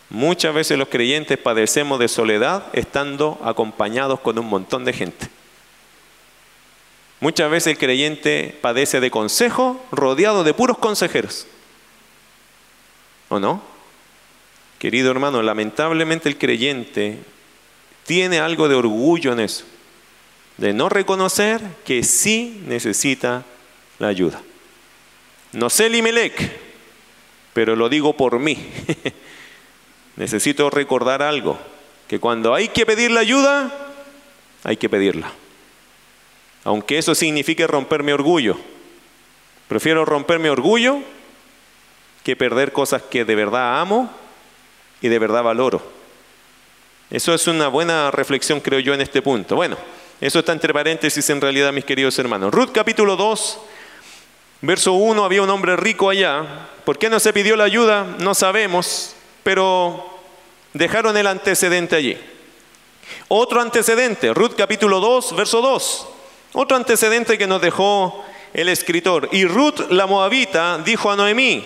Muchas 0.09 0.53
veces 0.53 0.77
los 0.77 0.87
creyentes 0.87 1.37
padecemos 1.37 1.99
de 1.99 2.07
soledad 2.07 2.63
estando 2.73 3.39
acompañados 3.43 4.21
con 4.21 4.39
un 4.39 4.47
montón 4.47 4.85
de 4.85 4.93
gente. 4.93 5.27
Muchas 7.19 7.51
veces 7.51 7.73
el 7.73 7.77
creyente 7.77 8.57
padece 8.61 8.99
de 8.99 9.11
consejo 9.11 9.83
rodeado 9.91 10.43
de 10.43 10.53
puros 10.53 10.77
consejeros. 10.77 11.45
¿O 13.27 13.39
no? 13.39 13.61
Querido 14.79 15.11
hermano, 15.11 15.41
lamentablemente 15.41 16.29
el 16.29 16.37
creyente 16.37 17.17
tiene 18.05 18.39
algo 18.39 18.69
de 18.69 18.75
orgullo 18.75 19.33
en 19.33 19.41
eso, 19.41 19.65
de 20.55 20.71
no 20.71 20.87
reconocer 20.87 21.59
que 21.83 22.03
sí 22.03 22.63
necesita 22.65 23.43
la 23.99 24.07
ayuda. 24.07 24.41
No 25.51 25.69
sé 25.69 25.89
Limelec, 25.89 26.66
pero 27.57 27.75
lo 27.75 27.89
digo 27.89 28.13
por 28.13 28.37
mí. 28.37 28.55
necesito 30.15 30.69
recordar 30.69 31.23
algo, 31.23 31.57
que 32.07 32.19
cuando 32.19 32.53
hay 32.53 32.67
que 32.67 32.85
pedir 32.85 33.09
la 33.09 33.21
ayuda, 33.21 33.73
hay 34.63 34.77
que 34.77 34.87
pedirla. 34.87 35.31
Aunque 36.65 36.99
eso 36.99 37.15
signifique 37.15 37.65
romper 37.65 38.03
mi 38.03 38.11
orgullo. 38.11 38.59
Prefiero 39.67 40.05
romper 40.05 40.37
mi 40.37 40.49
orgullo 40.49 40.99
que 42.23 42.35
perder 42.35 42.73
cosas 42.73 43.01
que 43.01 43.25
de 43.25 43.33
verdad 43.33 43.81
amo 43.81 44.11
y 45.01 45.07
de 45.07 45.17
verdad 45.17 45.41
valoro. 45.41 45.81
Eso 47.09 47.33
es 47.33 47.47
una 47.47 47.69
buena 47.69 48.11
reflexión, 48.11 48.59
creo 48.59 48.81
yo, 48.81 48.93
en 48.93 49.01
este 49.01 49.23
punto. 49.23 49.55
Bueno, 49.55 49.77
eso 50.21 50.37
está 50.37 50.51
entre 50.51 50.75
paréntesis 50.75 51.27
en 51.31 51.41
realidad, 51.41 51.73
mis 51.73 51.85
queridos 51.85 52.19
hermanos. 52.19 52.53
Ruth 52.53 52.69
capítulo 52.71 53.15
2, 53.15 53.59
verso 54.61 54.93
1, 54.93 55.23
había 55.23 55.41
un 55.41 55.49
hombre 55.49 55.75
rico 55.75 56.09
allá. 56.09 56.67
¿Por 56.85 56.97
qué 56.97 57.09
no 57.09 57.19
se 57.19 57.33
pidió 57.33 57.55
la 57.55 57.65
ayuda? 57.65 58.03
No 58.19 58.33
sabemos 58.33 59.15
pero 59.47 60.05
dejaron 60.73 61.15
el 61.15 61.25
antecedente 61.25 61.95
allí. 61.95 62.17
Otro 63.29 63.61
antecedente, 63.61 64.33
Ruth 64.33 64.55
capítulo 64.57 64.99
2, 64.99 65.37
verso 65.37 65.61
2. 65.61 66.07
Otro 66.51 66.75
antecedente 66.75 67.37
que 67.37 67.47
nos 67.47 67.61
dejó 67.61 68.25
el 68.53 68.67
escritor. 68.67 69.29
Y 69.31 69.45
Ruth 69.45 69.89
la 69.89 70.05
moabita 70.05 70.79
dijo 70.79 71.09
a 71.09 71.15
Noemí, 71.15 71.65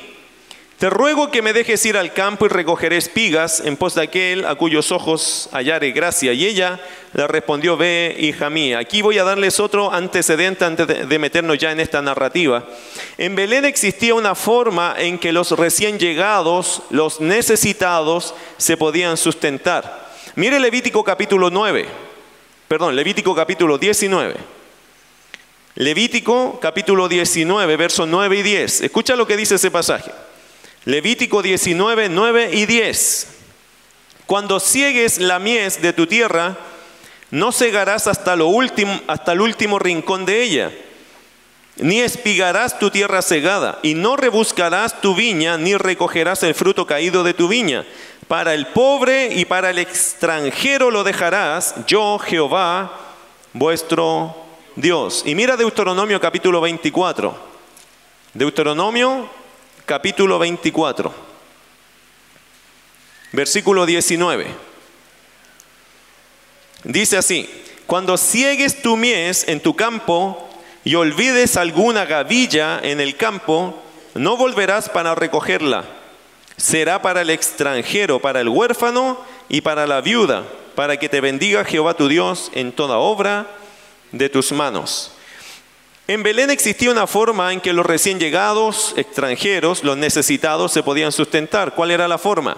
te 0.82 0.90
ruego 0.90 1.30
que 1.30 1.44
me 1.44 1.54
dejes 1.54 1.86
ir 1.86 1.96
al 1.96 2.12
campo 2.12 2.48
y 2.48 2.50
recogeré 2.50 2.98
espigas 2.98 3.62
en 3.64 3.78
pos 3.78 3.94
de 3.94 4.02
aquel 4.02 4.48
a 4.48 4.56
cuyos 4.56 4.92
ojos 4.92 5.48
hallare 5.52 5.92
gracia. 5.92 6.34
Y 6.34 6.48
ella 6.48 6.80
le 7.14 7.28
respondió, 7.28 7.78
ve, 7.78 8.16
hija 8.18 8.50
mía. 8.50 8.80
Aquí 8.80 9.04
voy 9.04 9.20
a 9.20 9.24
darles 9.24 9.60
otro 9.60 9.94
antecedente 9.94 10.66
antes 10.66 11.08
de 11.08 11.20
meternos 11.20 11.60
ya 11.60 11.72
en 11.72 11.82
esta 11.82 12.02
narrativa. 12.02 12.66
En 13.20 13.36
Belén 13.36 13.66
existía 13.66 14.16
una 14.16 14.34
forma 14.34 14.96
en 14.98 15.20
que 15.20 15.32
los 15.32 15.52
recién 15.52 16.00
llegados, 16.00 16.82
los 16.90 17.22
necesitados, 17.22 18.34
se 18.58 18.76
podían 18.76 19.18
sustentar. 19.18 20.10
Mire 20.34 20.60
Levítico 20.60 21.04
capítulo 21.04 21.52
9, 21.52 21.86
perdón, 22.68 22.96
Levítico 22.96 23.36
capítulo 23.36 23.78
19. 23.78 24.34
Levítico 25.76 26.60
capítulo 26.60 27.08
19, 27.08 27.78
versos 27.78 28.08
9 28.08 28.36
y 28.36 28.42
10. 28.42 28.82
Escucha 28.82 29.16
lo 29.16 29.28
que 29.28 29.38
dice 29.38 29.54
ese 29.54 29.70
pasaje. 29.70 30.10
Levítico 30.86 31.44
19, 31.44 32.10
9 32.10 32.50
y 32.54 32.66
10. 32.66 33.28
Cuando 34.26 34.60
ciegues 34.60 35.20
la 35.20 35.38
mies 35.38 35.82
de 35.82 35.94
tu 35.94 36.08
tierra, 36.08 36.58
no 37.30 37.52
cegarás 37.52 38.08
hasta, 38.08 38.36
lo 38.36 38.48
último, 38.48 39.00
hasta 39.08 39.34
el 39.34 39.42
último 39.42 39.78
rincón 39.78 40.26
de 40.26 40.42
ella, 40.42 40.72
ni 41.78 42.00
espigarás 42.00 42.80
tu 42.80 42.90
tierra 42.90 43.22
cegada, 43.22 43.80
y 43.84 43.94
no 43.94 44.16
rebuscarás 44.16 45.02
tu 45.02 45.16
viña, 45.16 45.58
ni 45.58 45.76
recogerás 45.76 46.42
el 46.44 46.56
fruto 46.56 46.88
caído 46.88 47.24
de 47.24 47.34
tu 47.34 47.48
viña. 47.48 47.86
Para 48.28 48.54
el 48.54 48.68
pobre 48.68 49.34
y 49.36 49.46
para 49.46 49.70
el 49.70 49.78
extranjero 49.78 50.90
lo 50.90 51.04
dejarás, 51.04 51.76
yo 51.86 52.18
Jehová, 52.18 52.98
vuestro 53.54 54.36
Dios. 54.76 55.24
Y 55.26 55.36
mira 55.36 55.58
Deuteronomio 55.58 56.20
capítulo 56.20 56.60
24. 56.62 57.52
Deuteronomio 58.34 59.41
capítulo 59.92 60.40
24. 60.40 61.14
Versículo 63.34 63.86
19. 63.86 64.48
Dice 66.86 67.18
así, 67.18 67.50
cuando 67.88 68.16
ciegues 68.16 68.82
tu 68.82 68.96
mies 68.96 69.46
en 69.50 69.60
tu 69.60 69.76
campo 69.76 70.50
y 70.86 70.96
olvides 70.96 71.58
alguna 71.58 72.06
gavilla 72.06 72.80
en 72.82 73.02
el 73.02 73.18
campo, 73.18 73.84
no 74.14 74.38
volverás 74.38 74.88
para 74.88 75.14
recogerla. 75.14 75.84
Será 76.56 77.02
para 77.02 77.24
el 77.24 77.30
extranjero, 77.30 78.22
para 78.22 78.40
el 78.40 78.48
huérfano 78.48 79.20
y 79.50 79.60
para 79.60 79.88
la 79.88 80.00
viuda, 80.00 80.46
para 80.74 80.96
que 80.96 81.10
te 81.10 81.20
bendiga 81.20 81.66
Jehová 81.66 81.96
tu 81.96 82.08
Dios 82.08 82.50
en 82.54 82.72
toda 82.72 82.96
obra 82.96 83.46
de 84.14 84.30
tus 84.30 84.54
manos. 84.54 85.12
En 86.12 86.24
Belén 86.24 86.50
existía 86.50 86.92
una 86.92 87.08
forma 87.08 87.54
en 87.54 87.62
que 87.62 87.72
los 87.72 87.86
recién 87.86 88.20
llegados, 88.20 88.94
extranjeros, 88.98 89.86
los 89.86 89.96
necesitados 89.96 90.74
se 90.74 90.84
podían 90.84 91.14
sustentar. 91.14 91.74
¿Cuál 91.74 91.90
era 91.90 92.06
la 92.10 92.18
forma? 92.18 92.58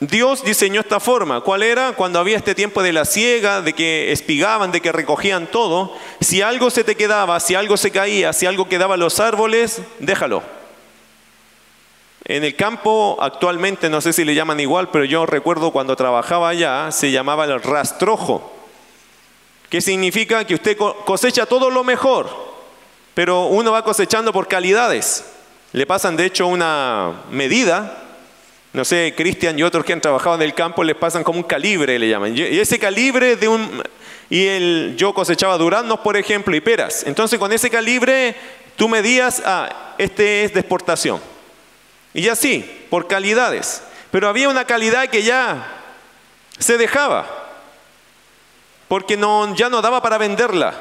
Dios 0.00 0.44
diseñó 0.44 0.82
esta 0.82 1.00
forma. 1.00 1.40
¿Cuál 1.40 1.62
era? 1.62 1.92
Cuando 1.92 2.18
había 2.18 2.36
este 2.36 2.54
tiempo 2.54 2.82
de 2.82 2.92
la 2.92 3.06
siega, 3.06 3.62
de 3.62 3.72
que 3.72 4.12
espigaban, 4.12 4.72
de 4.72 4.82
que 4.82 4.92
recogían 4.92 5.46
todo. 5.46 5.96
Si 6.20 6.42
algo 6.42 6.68
se 6.68 6.84
te 6.84 6.96
quedaba, 6.96 7.40
si 7.40 7.54
algo 7.54 7.78
se 7.78 7.92
caía, 7.92 8.34
si 8.34 8.44
algo 8.44 8.68
quedaba 8.68 8.96
en 8.96 9.00
los 9.00 9.20
árboles, 9.20 9.80
déjalo. 9.98 10.42
En 12.26 12.44
el 12.44 12.56
campo 12.56 13.16
actualmente, 13.22 13.88
no 13.88 14.02
sé 14.02 14.12
si 14.12 14.26
le 14.26 14.34
llaman 14.34 14.60
igual, 14.60 14.90
pero 14.90 15.06
yo 15.06 15.24
recuerdo 15.24 15.70
cuando 15.70 15.96
trabajaba 15.96 16.50
allá, 16.50 16.92
se 16.92 17.10
llamaba 17.10 17.46
el 17.46 17.62
rastrojo. 17.62 18.57
¿Qué 19.68 19.80
significa? 19.80 20.46
Que 20.46 20.54
usted 20.54 20.76
cosecha 20.76 21.44
todo 21.44 21.70
lo 21.70 21.84
mejor, 21.84 22.28
pero 23.14 23.46
uno 23.46 23.72
va 23.72 23.84
cosechando 23.84 24.32
por 24.32 24.48
calidades. 24.48 25.24
Le 25.72 25.84
pasan 25.84 26.16
de 26.16 26.24
hecho 26.24 26.46
una 26.46 27.24
medida, 27.30 28.02
no 28.72 28.84
sé, 28.84 29.12
Cristian 29.14 29.58
y 29.58 29.62
otros 29.62 29.84
que 29.84 29.92
han 29.92 30.00
trabajado 30.00 30.36
en 30.36 30.42
el 30.42 30.54
campo 30.54 30.82
les 30.82 30.96
pasan 30.96 31.22
como 31.22 31.38
un 31.38 31.44
calibre, 31.44 31.98
le 31.98 32.08
llaman. 32.08 32.34
Y 32.36 32.58
ese 32.58 32.78
calibre 32.78 33.36
de 33.36 33.48
un... 33.48 33.82
Y 34.30 34.46
el, 34.46 34.94
yo 34.96 35.12
cosechaba 35.12 35.58
duraznos, 35.58 36.00
por 36.00 36.16
ejemplo, 36.16 36.56
y 36.56 36.60
peras. 36.60 37.04
Entonces 37.06 37.38
con 37.38 37.52
ese 37.52 37.68
calibre 37.68 38.34
tú 38.76 38.88
medías, 38.88 39.42
ah, 39.44 39.94
este 39.98 40.44
es 40.44 40.54
de 40.54 40.60
exportación. 40.60 41.20
Y 42.14 42.28
así, 42.28 42.86
por 42.88 43.06
calidades. 43.06 43.82
Pero 44.10 44.28
había 44.28 44.48
una 44.48 44.64
calidad 44.64 45.08
que 45.08 45.22
ya 45.22 45.82
se 46.58 46.78
dejaba 46.78 47.37
porque 48.88 49.16
no, 49.16 49.54
ya 49.54 49.68
no 49.68 49.82
daba 49.82 50.02
para 50.02 50.18
venderla, 50.18 50.74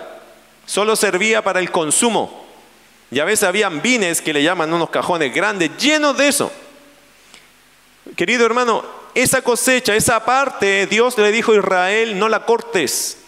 solo 0.65 0.95
servía 0.95 1.43
para 1.43 1.59
el 1.59 1.69
consumo. 1.69 2.45
Y 3.11 3.19
a 3.19 3.25
veces 3.25 3.47
habían 3.47 3.81
vines 3.81 4.21
que 4.21 4.33
le 4.33 4.43
llaman 4.43 4.73
unos 4.73 4.89
cajones 4.89 5.33
grandes, 5.33 5.71
llenos 5.77 6.17
de 6.17 6.27
eso. 6.27 6.51
Querido 8.15 8.45
hermano, 8.45 8.83
esa 9.13 9.41
cosecha, 9.41 9.95
esa 9.95 10.23
parte, 10.25 10.87
Dios 10.87 11.17
le 11.17 11.31
dijo 11.31 11.51
a 11.51 11.57
Israel, 11.57 12.19
no 12.19 12.29
la 12.29 12.45
cortes. 12.45 13.19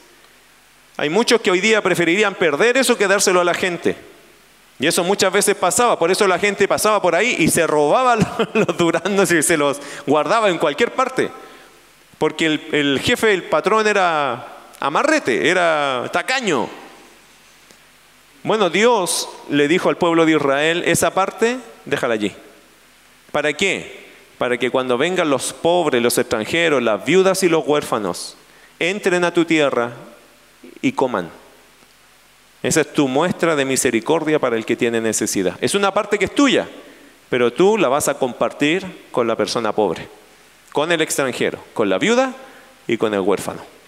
Hay 0.97 1.09
muchos 1.09 1.41
que 1.41 1.51
hoy 1.51 1.61
día 1.61 1.81
preferirían 1.81 2.35
perder 2.35 2.77
eso 2.77 2.97
que 2.97 3.07
dárselo 3.07 3.39
a 3.39 3.45
la 3.45 3.53
gente. 3.53 3.95
Y 4.79 4.87
eso 4.87 5.03
muchas 5.03 5.31
veces 5.31 5.55
pasaba, 5.55 5.99
por 5.99 6.09
eso 6.09 6.25
la 6.25 6.39
gente 6.39 6.67
pasaba 6.67 7.01
por 7.01 7.15
ahí 7.15 7.35
y 7.39 7.49
se 7.49 7.67
robaba 7.67 8.15
los 8.53 8.77
duraznos 8.77 9.29
y 9.31 9.43
se 9.43 9.57
los 9.57 9.79
guardaba 10.05 10.49
en 10.49 10.57
cualquier 10.57 10.93
parte. 10.93 11.31
Porque 12.17 12.45
el, 12.45 12.67
el 12.71 12.99
jefe, 13.01 13.33
el 13.33 13.43
patrón 13.43 13.87
era 13.87 14.58
amarrete, 14.79 15.49
era 15.49 16.09
tacaño. 16.11 16.69
Bueno, 18.43 18.69
Dios 18.69 19.29
le 19.49 19.67
dijo 19.67 19.89
al 19.89 19.97
pueblo 19.97 20.25
de 20.25 20.33
Israel, 20.33 20.83
esa 20.85 21.13
parte, 21.13 21.57
déjala 21.85 22.13
allí. 22.13 22.33
¿Para 23.31 23.53
qué? 23.53 24.07
Para 24.37 24.57
que 24.57 24.71
cuando 24.71 24.97
vengan 24.97 25.29
los 25.29 25.53
pobres, 25.53 26.01
los 26.01 26.17
extranjeros, 26.17 26.81
las 26.81 27.03
viudas 27.05 27.43
y 27.43 27.49
los 27.49 27.67
huérfanos, 27.67 28.37
entren 28.79 29.25
a 29.25 29.33
tu 29.33 29.45
tierra 29.45 29.91
y 30.81 30.93
coman. 30.93 31.29
Esa 32.63 32.81
es 32.81 32.93
tu 32.93 33.07
muestra 33.07 33.55
de 33.55 33.65
misericordia 33.65 34.39
para 34.39 34.55
el 34.55 34.65
que 34.65 34.75
tiene 34.75 35.01
necesidad. 35.01 35.57
Es 35.61 35.75
una 35.75 35.93
parte 35.93 36.17
que 36.17 36.25
es 36.25 36.35
tuya, 36.35 36.67
pero 37.29 37.51
tú 37.53 37.77
la 37.77 37.89
vas 37.89 38.07
a 38.07 38.17
compartir 38.17 38.85
con 39.11 39.27
la 39.27 39.35
persona 39.35 39.73
pobre, 39.73 40.07
con 40.71 40.91
el 40.91 41.01
extranjero, 41.01 41.59
con 41.73 41.89
la 41.89 41.97
viuda 41.97 42.33
y 42.87 42.97
con 42.97 43.13
el 43.13 43.19
huérfano. 43.19 43.78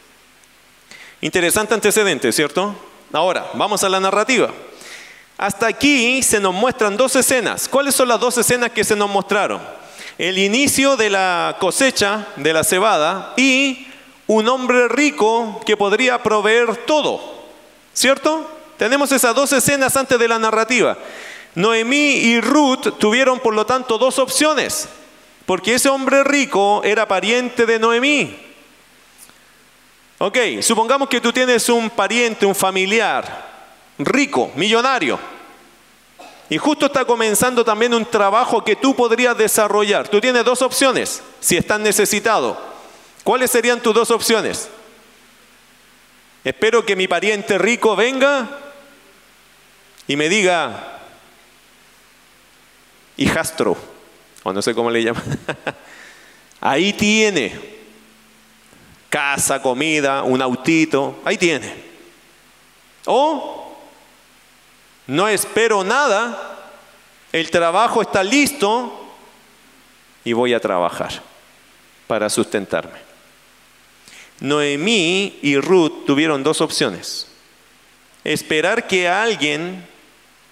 Interesante 1.22 1.76
antecedente, 1.76 2.32
¿cierto? 2.32 2.76
Ahora, 3.14 3.52
vamos 3.54 3.84
a 3.84 3.90
la 3.90 4.00
narrativa. 4.00 4.50
Hasta 5.38 5.68
aquí 5.68 6.24
se 6.24 6.40
nos 6.40 6.52
muestran 6.52 6.98
dos 6.98 7.16
escenas. 7.16 7.68
¿Cuáles 7.68 7.94
son 7.94 8.08
las 8.08 8.20
dos 8.20 8.40
escenas 8.40 8.72
que 8.72 8.84
se 8.84 8.96
nos 8.96 9.08
mostraron? 9.08 9.62
El 10.18 10.40
inicio 10.40 10.98
de 10.98 11.12
la 11.12 11.58
cosecha 11.60 12.28
de 12.38 12.54
la 12.54 12.64
cebada 12.64 13.34
y 13.38 13.88
un 14.26 14.50
hombre 14.50 14.88
rico 14.88 15.62
que 15.64 15.78
podría 15.78 16.24
proveer 16.24 16.76
todo. 16.88 17.22
¿Cierto? 17.94 18.50
Tenemos 18.78 19.12
esas 19.12 19.36
dos 19.36 19.54
escenas 19.54 19.96
antes 19.96 20.18
de 20.18 20.28
la 20.28 20.40
narrativa. 20.40 20.98
Noemí 21.54 22.14
y 22.14 22.42
Ruth 22.42 22.98
tuvieron 22.98 23.40
por 23.40 23.54
lo 23.54 23.68
tanto 23.68 24.00
dos 24.00 24.18
opciones, 24.18 24.90
porque 25.46 25.76
ese 25.76 25.90
hombre 25.90 26.24
rico 26.24 26.82
era 26.84 27.08
pariente 27.08 27.68
de 27.68 27.78
Noemí. 27.78 28.51
Ok, 30.24 30.38
supongamos 30.62 31.10
que 31.10 31.20
tú 31.20 31.34
tienes 31.34 31.68
un 31.68 31.90
pariente, 31.90 32.46
un 32.46 32.54
familiar 32.54 33.50
rico, 33.98 34.52
millonario, 34.54 35.20
y 36.48 36.60
justo 36.60 36.86
está 36.86 37.06
comenzando 37.06 37.66
también 37.66 37.92
un 37.96 38.06
trabajo 38.06 38.64
que 38.64 38.76
tú 38.76 38.96
podrías 38.96 39.36
desarrollar. 39.36 40.08
Tú 40.10 40.22
tienes 40.22 40.46
dos 40.46 40.62
opciones 40.62 41.24
si 41.40 41.58
estás 41.58 41.80
necesitado. 41.80 42.56
¿Cuáles 43.24 43.50
serían 43.50 43.82
tus 43.82 43.96
dos 43.96 44.12
opciones? 44.12 44.70
Espero 46.44 46.86
que 46.86 46.96
mi 46.96 47.08
pariente 47.08 47.58
rico 47.58 47.96
venga 47.96 48.48
y 50.08 50.16
me 50.18 50.30
diga, 50.30 51.00
hijastro, 53.18 53.76
o 54.44 54.54
no 54.54 54.62
sé 54.62 54.76
cómo 54.76 54.92
le 54.92 55.02
llaman, 55.02 55.40
ahí 56.62 56.94
tiene 56.94 57.81
casa, 59.12 59.62
comida, 59.62 60.24
un 60.24 60.42
autito, 60.42 61.20
ahí 61.26 61.38
tiene. 61.38 61.76
O 63.06 63.78
no 65.08 65.28
espero 65.28 65.84
nada, 65.84 66.58
el 67.34 67.52
trabajo 67.52 68.02
está 68.02 68.24
listo 68.24 69.14
y 70.24 70.32
voy 70.32 70.54
a 70.54 70.62
trabajar 70.62 71.22
para 72.08 72.30
sustentarme. 72.30 73.00
Noemí 74.40 75.40
y 75.42 75.58
Ruth 75.58 76.06
tuvieron 76.06 76.42
dos 76.42 76.62
opciones. 76.62 77.28
Esperar 78.24 78.88
que 78.88 79.10
alguien 79.10 79.86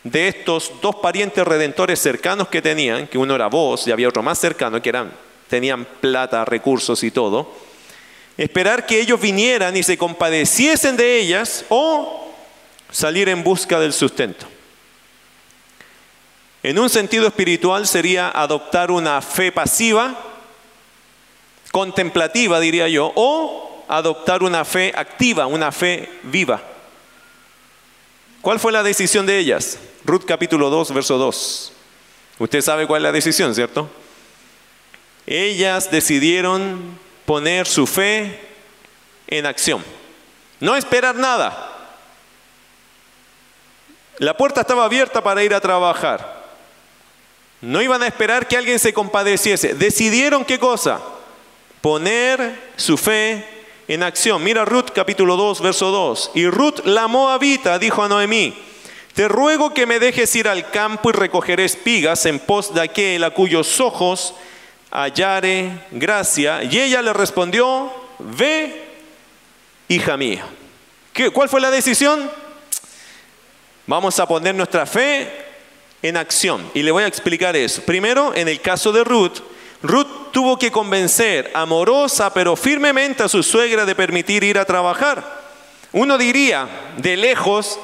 de 0.03 0.27
estos 0.27 0.73
dos 0.81 0.97
parientes 0.97 1.45
redentores 1.45 1.99
cercanos 1.99 2.49
que 2.49 2.61
tenían, 2.61 3.07
que 3.07 3.17
uno 3.17 3.35
era 3.35 3.47
vos 3.47 3.87
y 3.87 3.91
había 3.91 4.09
otro 4.09 4.21
más 4.21 4.37
cercano, 4.37 4.81
que 4.81 4.89
eran, 4.89 5.13
tenían 5.47 5.85
plata, 5.85 6.43
recursos 6.43 7.03
y 7.03 7.11
todo, 7.11 7.68
esperar 8.39 8.85
que 8.85 9.01
ellos 9.01 9.19
vinieran 9.19 9.75
y 9.75 9.83
se 9.83 9.97
compadeciesen 9.97 10.95
de 10.95 11.19
ellas 11.19 11.65
o 11.67 12.33
salir 12.89 13.27
en 13.27 13.43
busca 13.43 13.81
del 13.81 13.91
sustento. 13.91 14.47
En 16.63 16.79
un 16.79 16.89
sentido 16.89 17.27
espiritual 17.27 17.85
sería 17.85 18.29
adoptar 18.29 18.91
una 18.91 19.21
fe 19.21 19.51
pasiva, 19.51 20.17
contemplativa 21.71 22.61
diría 22.61 22.87
yo, 22.87 23.11
o 23.15 23.83
adoptar 23.89 24.41
una 24.41 24.63
fe 24.63 24.93
activa, 24.95 25.45
una 25.45 25.73
fe 25.73 26.09
viva. 26.23 26.61
¿Cuál 28.39 28.57
fue 28.57 28.71
la 28.71 28.83
decisión 28.83 29.25
de 29.25 29.37
ellas? 29.37 29.79
Ruth 30.05 30.23
capítulo 30.25 30.69
2, 30.69 30.93
verso 30.93 31.17
2. 31.17 31.73
Usted 32.39 32.61
sabe 32.61 32.87
cuál 32.87 33.01
es 33.01 33.03
la 33.03 33.11
decisión, 33.11 33.53
¿cierto? 33.53 33.89
Ellas 35.27 35.91
decidieron 35.91 37.08
poner 37.29 37.67
su 37.67 37.85
fe 37.85 38.39
en 39.27 39.45
acción. 39.45 39.85
No 40.59 40.75
esperar 40.75 41.13
nada. 41.13 41.77
La 44.17 44.35
puerta 44.35 44.61
estaba 44.61 44.85
abierta 44.85 45.21
para 45.21 45.43
ir 45.43 45.53
a 45.53 45.61
trabajar. 45.61 46.47
No 47.61 47.83
iban 47.83 48.01
a 48.01 48.07
esperar 48.07 48.47
que 48.47 48.57
alguien 48.57 48.79
se 48.79 48.93
compadeciese. 48.93 49.75
Decidieron 49.75 50.43
qué 50.43 50.57
cosa? 50.57 51.01
Poner 51.81 52.71
su 52.77 52.97
fe 52.97 53.45
en 53.87 54.01
acción. 54.01 54.43
Mira 54.43 54.65
Ruth 54.65 54.89
capítulo 54.91 55.35
2, 55.35 55.61
verso 55.61 55.91
2. 55.91 56.31
Y 56.33 56.47
Ruth 56.47 56.79
la 56.83 57.05
moabita 57.05 57.77
dijo 57.77 58.01
a 58.01 58.09
Noemí, 58.09 58.57
te 59.13 59.27
ruego 59.27 59.75
que 59.75 59.85
me 59.85 59.99
dejes 59.99 60.35
ir 60.35 60.47
al 60.47 60.71
campo 60.71 61.11
y 61.11 61.13
recoger 61.13 61.59
espigas 61.59 62.25
en 62.25 62.39
pos 62.39 62.73
de 62.73 62.81
aquel 62.81 63.23
a 63.23 63.29
cuyos 63.29 63.79
ojos 63.79 64.33
hallare 64.91 65.85
gracia. 65.91 66.63
Y 66.63 66.79
ella 66.79 67.01
le 67.01 67.13
respondió, 67.13 67.91
ve, 68.19 68.87
hija 69.87 70.17
mía. 70.17 70.45
¿Qué, 71.13 71.29
¿Cuál 71.31 71.49
fue 71.49 71.61
la 71.61 71.71
decisión? 71.71 72.29
Vamos 73.87 74.19
a 74.19 74.27
poner 74.27 74.55
nuestra 74.55 74.85
fe 74.85 75.31
en 76.01 76.17
acción. 76.17 76.69
Y 76.73 76.83
le 76.83 76.91
voy 76.91 77.03
a 77.03 77.07
explicar 77.07 77.55
eso. 77.55 77.81
Primero, 77.83 78.33
en 78.35 78.47
el 78.47 78.61
caso 78.61 78.91
de 78.91 79.03
Ruth, 79.03 79.39
Ruth 79.81 80.31
tuvo 80.31 80.59
que 80.59 80.71
convencer 80.71 81.51
amorosa 81.53 82.33
pero 82.33 82.55
firmemente 82.55 83.23
a 83.23 83.29
su 83.29 83.43
suegra 83.43 83.85
de 83.85 83.95
permitir 83.95 84.43
ir 84.43 84.59
a 84.59 84.65
trabajar. 84.65 85.39
Uno 85.91 86.17
diría, 86.17 86.67
de 86.97 87.17
lejos, 87.17 87.79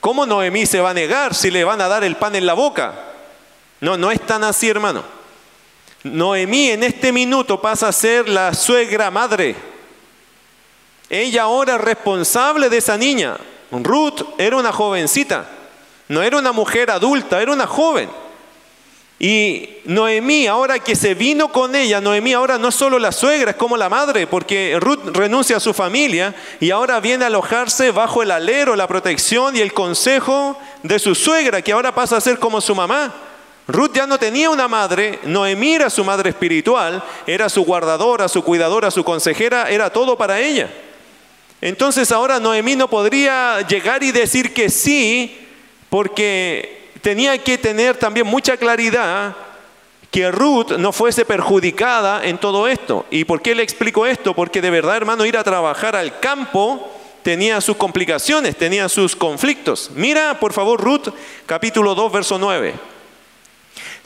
¿cómo 0.00 0.26
Noemí 0.26 0.66
se 0.66 0.80
va 0.80 0.90
a 0.90 0.94
negar 0.94 1.34
si 1.34 1.50
le 1.50 1.64
van 1.64 1.80
a 1.80 1.88
dar 1.88 2.04
el 2.04 2.16
pan 2.16 2.36
en 2.36 2.46
la 2.46 2.54
boca? 2.54 2.94
No, 3.80 3.96
no 3.96 4.10
es 4.10 4.20
tan 4.24 4.44
así, 4.44 4.68
hermano. 4.68 5.15
Noemí 6.12 6.70
en 6.70 6.82
este 6.82 7.12
minuto 7.12 7.60
pasa 7.60 7.88
a 7.88 7.92
ser 7.92 8.28
la 8.28 8.54
suegra 8.54 9.10
madre. 9.10 9.56
Ella 11.08 11.42
ahora 11.42 11.74
es 11.74 11.80
responsable 11.80 12.68
de 12.68 12.78
esa 12.78 12.96
niña. 12.96 13.36
Ruth 13.70 14.22
era 14.38 14.56
una 14.56 14.72
jovencita, 14.72 15.46
no 16.08 16.22
era 16.22 16.38
una 16.38 16.52
mujer 16.52 16.90
adulta, 16.90 17.40
era 17.42 17.52
una 17.52 17.66
joven. 17.66 18.08
Y 19.18 19.78
Noemí, 19.86 20.46
ahora 20.46 20.78
que 20.78 20.94
se 20.94 21.14
vino 21.14 21.48
con 21.48 21.74
ella, 21.74 22.02
Noemí 22.02 22.34
ahora 22.34 22.58
no 22.58 22.68
es 22.68 22.74
solo 22.74 22.98
la 22.98 23.12
suegra, 23.12 23.52
es 23.52 23.56
como 23.56 23.76
la 23.76 23.88
madre, 23.88 24.26
porque 24.26 24.76
Ruth 24.78 25.16
renuncia 25.16 25.56
a 25.56 25.60
su 25.60 25.72
familia 25.72 26.34
y 26.60 26.70
ahora 26.70 27.00
viene 27.00 27.24
a 27.24 27.28
alojarse 27.28 27.92
bajo 27.92 28.22
el 28.22 28.30
alero, 28.30 28.76
la 28.76 28.86
protección 28.86 29.56
y 29.56 29.60
el 29.60 29.72
consejo 29.72 30.58
de 30.82 30.98
su 30.98 31.14
suegra, 31.14 31.62
que 31.62 31.72
ahora 31.72 31.94
pasa 31.94 32.18
a 32.18 32.20
ser 32.20 32.38
como 32.38 32.60
su 32.60 32.74
mamá. 32.74 33.14
Ruth 33.68 33.92
ya 33.94 34.06
no 34.06 34.18
tenía 34.18 34.48
una 34.48 34.68
madre, 34.68 35.18
Noemí 35.24 35.74
era 35.74 35.90
su 35.90 36.04
madre 36.04 36.30
espiritual, 36.30 37.02
era 37.26 37.48
su 37.48 37.64
guardadora, 37.64 38.28
su 38.28 38.42
cuidadora, 38.44 38.92
su 38.92 39.02
consejera, 39.02 39.68
era 39.70 39.90
todo 39.90 40.16
para 40.16 40.38
ella. 40.38 40.70
Entonces 41.60 42.12
ahora 42.12 42.38
Noemí 42.38 42.76
no 42.76 42.88
podría 42.88 43.66
llegar 43.66 44.04
y 44.04 44.12
decir 44.12 44.54
que 44.54 44.70
sí, 44.70 45.48
porque 45.90 46.90
tenía 47.00 47.42
que 47.42 47.58
tener 47.58 47.96
también 47.96 48.26
mucha 48.26 48.56
claridad 48.56 49.34
que 50.12 50.30
Ruth 50.30 50.72
no 50.78 50.92
fuese 50.92 51.24
perjudicada 51.24 52.24
en 52.24 52.38
todo 52.38 52.68
esto. 52.68 53.04
¿Y 53.10 53.24
por 53.24 53.42
qué 53.42 53.54
le 53.54 53.64
explico 53.64 54.06
esto? 54.06 54.32
Porque 54.32 54.62
de 54.62 54.70
verdad, 54.70 54.96
hermano, 54.96 55.26
ir 55.26 55.36
a 55.36 55.44
trabajar 55.44 55.96
al 55.96 56.20
campo 56.20 56.88
tenía 57.22 57.60
sus 57.60 57.76
complicaciones, 57.76 58.56
tenía 58.56 58.88
sus 58.88 59.16
conflictos. 59.16 59.90
Mira, 59.94 60.38
por 60.38 60.52
favor, 60.52 60.80
Ruth, 60.80 61.08
capítulo 61.46 61.96
2, 61.96 62.12
verso 62.12 62.38
9. 62.38 62.95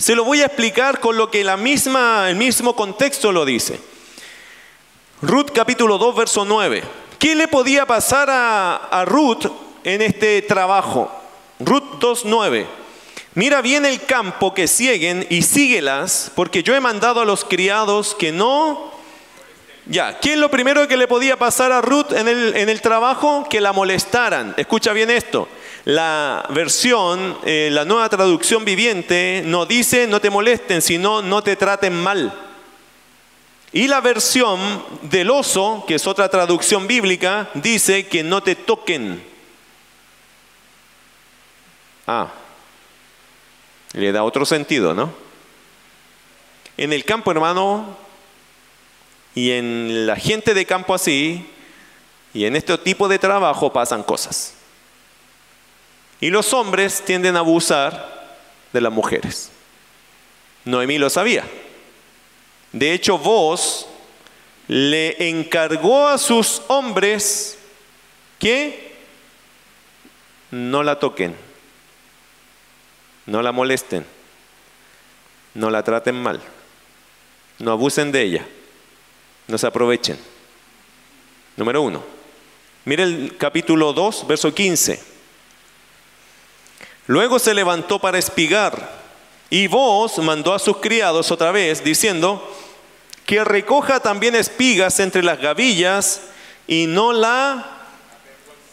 Se 0.00 0.14
lo 0.14 0.24
voy 0.24 0.40
a 0.40 0.46
explicar 0.46 0.98
con 0.98 1.18
lo 1.18 1.30
que 1.30 1.44
la 1.44 1.58
misma, 1.58 2.30
el 2.30 2.36
mismo 2.36 2.74
contexto 2.74 3.32
lo 3.32 3.44
dice. 3.44 3.78
Ruth 5.20 5.50
capítulo 5.52 5.98
2, 5.98 6.16
verso 6.16 6.46
9. 6.46 6.82
¿Qué 7.18 7.34
le 7.34 7.48
podía 7.48 7.84
pasar 7.84 8.30
a, 8.30 8.76
a 8.76 9.04
Ruth 9.04 9.44
en 9.84 10.00
este 10.00 10.40
trabajo? 10.40 11.12
Ruth 11.58 11.98
2, 12.00 12.22
9. 12.24 12.66
Mira 13.34 13.60
bien 13.60 13.84
el 13.84 14.02
campo 14.06 14.54
que 14.54 14.68
siguen 14.68 15.26
y 15.28 15.42
síguelas, 15.42 16.32
porque 16.34 16.62
yo 16.62 16.74
he 16.74 16.80
mandado 16.80 17.20
a 17.20 17.26
los 17.26 17.44
criados 17.44 18.14
que 18.14 18.32
no... 18.32 18.90
Ya, 19.84 20.18
¿qué 20.18 20.32
es 20.32 20.38
lo 20.38 20.50
primero 20.50 20.88
que 20.88 20.96
le 20.96 21.08
podía 21.08 21.38
pasar 21.38 21.72
a 21.72 21.82
Ruth 21.82 22.12
en 22.12 22.26
el, 22.26 22.56
en 22.56 22.70
el 22.70 22.80
trabajo? 22.80 23.46
Que 23.50 23.60
la 23.60 23.74
molestaran. 23.74 24.54
Escucha 24.56 24.94
bien 24.94 25.10
esto. 25.10 25.46
La 25.84 26.46
versión, 26.50 27.38
eh, 27.44 27.70
la 27.72 27.84
nueva 27.84 28.08
traducción 28.08 28.64
viviente, 28.64 29.42
no 29.46 29.64
dice 29.64 30.06
no 30.06 30.20
te 30.20 30.30
molesten, 30.30 30.82
sino 30.82 31.22
no 31.22 31.42
te 31.42 31.56
traten 31.56 31.94
mal. 31.94 32.32
Y 33.72 33.86
la 33.86 34.00
versión 34.00 34.60
del 35.02 35.30
oso, 35.30 35.84
que 35.86 35.94
es 35.94 36.06
otra 36.06 36.28
traducción 36.28 36.86
bíblica, 36.86 37.48
dice 37.54 38.06
que 38.08 38.22
no 38.22 38.42
te 38.42 38.56
toquen. 38.56 39.24
Ah, 42.06 42.32
le 43.92 44.10
da 44.12 44.24
otro 44.24 44.44
sentido, 44.44 44.92
¿no? 44.92 45.12
En 46.76 46.92
el 46.92 47.04
campo, 47.04 47.30
hermano, 47.30 47.96
y 49.34 49.52
en 49.52 50.06
la 50.06 50.16
gente 50.16 50.52
de 50.52 50.66
campo 50.66 50.94
así, 50.94 51.48
y 52.34 52.44
en 52.44 52.56
este 52.56 52.76
tipo 52.78 53.08
de 53.08 53.18
trabajo 53.18 53.72
pasan 53.72 54.02
cosas. 54.02 54.54
Y 56.20 56.30
los 56.30 56.52
hombres 56.52 57.02
tienden 57.04 57.36
a 57.36 57.40
abusar 57.40 58.38
de 58.72 58.80
las 58.80 58.92
mujeres. 58.92 59.50
Noemí 60.64 60.98
lo 60.98 61.08
sabía. 61.08 61.44
De 62.72 62.92
hecho, 62.92 63.18
vos 63.18 63.86
le 64.68 65.28
encargó 65.28 66.06
a 66.08 66.18
sus 66.18 66.62
hombres 66.68 67.58
que 68.38 68.94
no 70.50 70.82
la 70.82 70.98
toquen, 70.98 71.34
no 73.26 73.42
la 73.42 73.52
molesten, 73.52 74.04
no 75.54 75.70
la 75.70 75.82
traten 75.82 76.22
mal, 76.22 76.40
no 77.58 77.72
abusen 77.72 78.12
de 78.12 78.22
ella, 78.22 78.46
no 79.48 79.58
se 79.58 79.66
aprovechen. 79.66 80.18
Número 81.56 81.82
uno. 81.82 82.02
Mire 82.84 83.02
el 83.02 83.36
capítulo 83.36 83.92
2, 83.92 84.26
verso 84.26 84.54
15. 84.54 85.09
Luego 87.10 87.40
se 87.40 87.54
levantó 87.54 87.98
para 87.98 88.18
espigar 88.18 88.88
y 89.50 89.66
vos 89.66 90.16
mandó 90.18 90.54
a 90.54 90.60
sus 90.60 90.76
criados 90.76 91.32
otra 91.32 91.50
vez 91.50 91.82
diciendo 91.82 92.56
que 93.26 93.42
recoja 93.42 93.98
también 93.98 94.36
espigas 94.36 95.00
entre 95.00 95.24
las 95.24 95.40
gavillas 95.40 96.20
y 96.68 96.86
no 96.86 97.12
la 97.12 97.66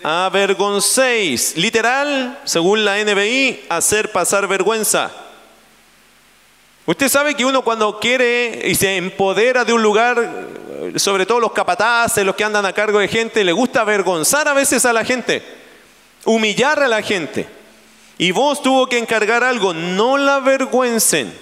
avergoncéis. 0.04 1.58
Literal, 1.58 2.40
según 2.44 2.86
la 2.86 3.04
NBI, 3.04 3.66
hacer 3.70 4.12
pasar 4.12 4.48
vergüenza. 4.48 5.10
Usted 6.86 7.10
sabe 7.10 7.34
que 7.34 7.44
uno 7.44 7.64
cuando 7.64 8.00
quiere 8.00 8.62
y 8.66 8.76
se 8.76 8.98
empodera 8.98 9.66
de 9.66 9.74
un 9.74 9.82
lugar, 9.82 10.46
sobre 10.98 11.26
todo 11.26 11.40
los 11.40 11.54
capataces, 11.54 12.24
los 12.24 12.36
que 12.36 12.44
andan 12.44 12.68
a 12.68 12.74
cargo 12.74 13.00
de 13.00 13.08
gente, 13.08 13.44
le 13.44 13.52
gusta 13.52 13.82
avergonzar 13.82 14.48
a 14.48 14.54
veces 14.54 14.86
a 14.86 14.94
la 14.94 15.04
gente, 15.04 15.42
humillar 16.24 16.84
a 16.84 16.88
la 16.88 17.02
gente. 17.02 17.57
Y 18.18 18.32
vos 18.32 18.64
tuvo 18.64 18.88
que 18.88 18.98
encargar 18.98 19.44
algo, 19.44 19.74
no 19.74 20.18
la 20.18 20.38
avergüencen. 20.38 21.34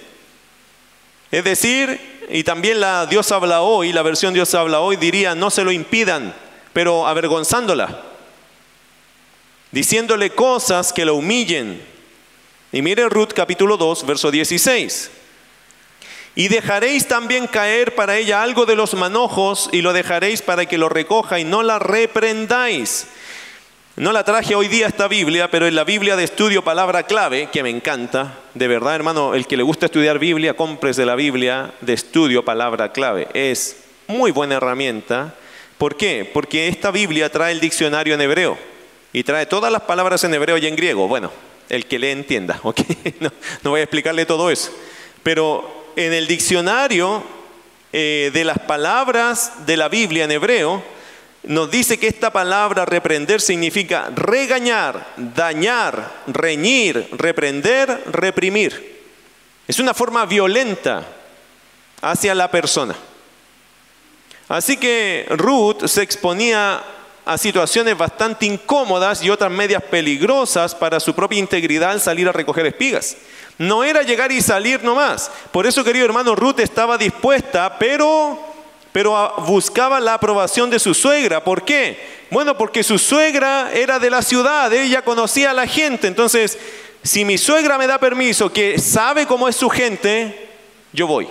Es 1.30 1.44
decir, 1.44 2.26
y 2.28 2.44
también 2.44 2.80
la 2.80 3.06
Dios 3.06 3.32
habla 3.32 3.62
hoy, 3.62 3.92
la 3.92 4.02
versión 4.02 4.34
Dios 4.34 4.54
habla 4.54 4.80
hoy 4.80 4.96
diría, 4.96 5.34
no 5.34 5.50
se 5.50 5.64
lo 5.64 5.72
impidan, 5.72 6.34
pero 6.72 7.06
avergonzándola. 7.06 8.02
Diciéndole 9.70 10.30
cosas 10.30 10.92
que 10.92 11.04
lo 11.04 11.14
humillen. 11.14 11.82
Y 12.72 12.82
mire 12.82 13.08
Ruth 13.08 13.32
capítulo 13.34 13.76
2, 13.76 14.06
verso 14.06 14.30
16. 14.30 15.10
Y 16.34 16.48
dejaréis 16.48 17.08
también 17.08 17.46
caer 17.46 17.94
para 17.94 18.18
ella 18.18 18.42
algo 18.42 18.66
de 18.66 18.76
los 18.76 18.92
manojos 18.94 19.70
y 19.72 19.80
lo 19.80 19.94
dejaréis 19.94 20.42
para 20.42 20.66
que 20.66 20.76
lo 20.76 20.90
recoja 20.90 21.38
y 21.38 21.44
no 21.44 21.62
la 21.62 21.78
reprendáis. 21.78 23.06
No 23.96 24.12
la 24.12 24.24
traje 24.24 24.54
hoy 24.54 24.68
día 24.68 24.88
esta 24.88 25.08
Biblia, 25.08 25.50
pero 25.50 25.66
en 25.66 25.74
la 25.74 25.82
Biblia 25.82 26.16
de 26.16 26.24
estudio 26.24 26.62
palabra 26.62 27.04
clave, 27.04 27.48
que 27.50 27.62
me 27.62 27.70
encanta, 27.70 28.40
de 28.52 28.68
verdad 28.68 28.94
hermano, 28.94 29.34
el 29.34 29.46
que 29.46 29.56
le 29.56 29.62
gusta 29.62 29.86
estudiar 29.86 30.18
Biblia, 30.18 30.54
de 30.54 31.06
la 31.06 31.14
Biblia 31.14 31.72
de 31.80 31.94
estudio 31.94 32.44
palabra 32.44 32.92
clave. 32.92 33.26
Es 33.32 33.78
muy 34.06 34.32
buena 34.32 34.56
herramienta. 34.56 35.34
¿Por 35.78 35.96
qué? 35.96 36.30
Porque 36.30 36.68
esta 36.68 36.90
Biblia 36.90 37.32
trae 37.32 37.52
el 37.52 37.60
diccionario 37.60 38.12
en 38.12 38.20
hebreo 38.20 38.58
y 39.14 39.22
trae 39.22 39.46
todas 39.46 39.72
las 39.72 39.80
palabras 39.80 40.22
en 40.24 40.34
hebreo 40.34 40.58
y 40.58 40.66
en 40.66 40.76
griego. 40.76 41.08
Bueno, 41.08 41.32
el 41.70 41.86
que 41.86 41.98
le 41.98 42.12
entienda, 42.12 42.60
¿ok? 42.64 42.80
No, 43.20 43.32
no 43.62 43.70
voy 43.70 43.80
a 43.80 43.84
explicarle 43.84 44.26
todo 44.26 44.50
eso. 44.50 44.72
Pero 45.22 45.86
en 45.96 46.12
el 46.12 46.26
diccionario 46.26 47.22
eh, 47.94 48.30
de 48.34 48.44
las 48.44 48.58
palabras 48.58 49.64
de 49.64 49.78
la 49.78 49.88
Biblia 49.88 50.24
en 50.24 50.32
hebreo, 50.32 50.82
nos 51.46 51.70
dice 51.70 51.98
que 51.98 52.08
esta 52.08 52.30
palabra 52.30 52.84
reprender 52.84 53.40
significa 53.40 54.10
regañar, 54.14 55.14
dañar, 55.16 56.22
reñir, 56.26 57.08
reprender, 57.12 58.02
reprimir. 58.06 59.04
Es 59.68 59.78
una 59.78 59.94
forma 59.94 60.26
violenta 60.26 61.04
hacia 62.02 62.34
la 62.34 62.50
persona. 62.50 62.96
Así 64.48 64.76
que 64.76 65.26
Ruth 65.30 65.86
se 65.86 66.02
exponía 66.02 66.82
a 67.24 67.38
situaciones 67.38 67.96
bastante 67.96 68.46
incómodas 68.46 69.22
y 69.22 69.30
otras 69.30 69.50
medias 69.50 69.82
peligrosas 69.82 70.74
para 70.74 71.00
su 71.00 71.14
propia 71.14 71.38
integridad 71.38 71.90
al 71.92 72.00
salir 72.00 72.28
a 72.28 72.32
recoger 72.32 72.66
espigas. 72.66 73.16
No 73.58 73.84
era 73.84 74.02
llegar 74.02 74.30
y 74.30 74.40
salir 74.40 74.84
nomás. 74.84 75.30
Por 75.50 75.66
eso, 75.66 75.82
querido 75.82 76.04
hermano, 76.04 76.34
Ruth 76.34 76.60
estaba 76.60 76.98
dispuesta, 76.98 77.78
pero 77.78 78.55
pero 78.96 79.34
buscaba 79.46 80.00
la 80.00 80.14
aprobación 80.14 80.70
de 80.70 80.78
su 80.78 80.94
suegra. 80.94 81.44
¿Por 81.44 81.66
qué? 81.66 81.98
Bueno, 82.30 82.56
porque 82.56 82.82
su 82.82 82.98
suegra 82.98 83.70
era 83.74 83.98
de 83.98 84.08
la 84.08 84.22
ciudad, 84.22 84.72
ella 84.72 85.02
conocía 85.02 85.50
a 85.50 85.52
la 85.52 85.66
gente. 85.66 86.06
Entonces, 86.06 86.56
si 87.02 87.22
mi 87.26 87.36
suegra 87.36 87.76
me 87.76 87.86
da 87.86 87.98
permiso, 87.98 88.50
que 88.50 88.78
sabe 88.78 89.26
cómo 89.26 89.48
es 89.48 89.56
su 89.56 89.68
gente, 89.68 90.48
yo 90.94 91.06
voy. 91.06 91.28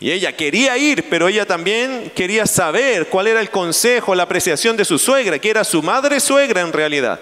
Y 0.00 0.10
ella 0.10 0.36
quería 0.36 0.76
ir, 0.76 1.08
pero 1.08 1.28
ella 1.28 1.46
también 1.46 2.12
quería 2.14 2.44
saber 2.44 3.08
cuál 3.08 3.28
era 3.28 3.40
el 3.40 3.48
consejo, 3.48 4.14
la 4.14 4.24
apreciación 4.24 4.76
de 4.76 4.84
su 4.84 4.98
suegra, 4.98 5.38
que 5.38 5.48
era 5.48 5.64
su 5.64 5.82
madre 5.82 6.20
suegra 6.20 6.60
en 6.60 6.74
realidad. 6.74 7.18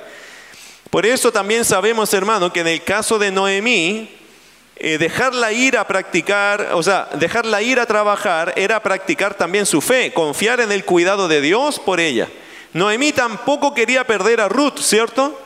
Por 0.91 1.07
eso 1.07 1.31
también 1.31 1.65
sabemos, 1.65 2.13
hermano, 2.13 2.53
que 2.53 2.59
en 2.59 2.67
el 2.67 2.83
caso 2.83 3.21
de 3.21 3.31
Noemí, 3.31 4.11
eh, 4.79 4.99
dejarla 4.99 5.53
ir 5.53 5.79
a 5.79 5.87
practicar, 5.87 6.73
o 6.75 6.83
sea, 6.83 7.09
dejarla 7.15 7.63
ir 7.63 7.81
a 7.81 7.87
trabajar 7.87 8.53
era 8.57 8.83
practicar 8.83 9.33
también 9.33 9.65
su 9.65 9.81
fe, 9.81 10.13
confiar 10.13 10.61
en 10.61 10.71
el 10.71 10.85
cuidado 10.85 11.29
de 11.29 11.41
Dios 11.41 11.81
por 11.81 11.99
ella. 11.99 12.29
Noemí 12.75 13.13
tampoco 13.13 13.73
quería 13.73 14.07
perder 14.07 14.39
a 14.43 14.51
Ruth, 14.51 14.81
¿cierto? 14.81 15.41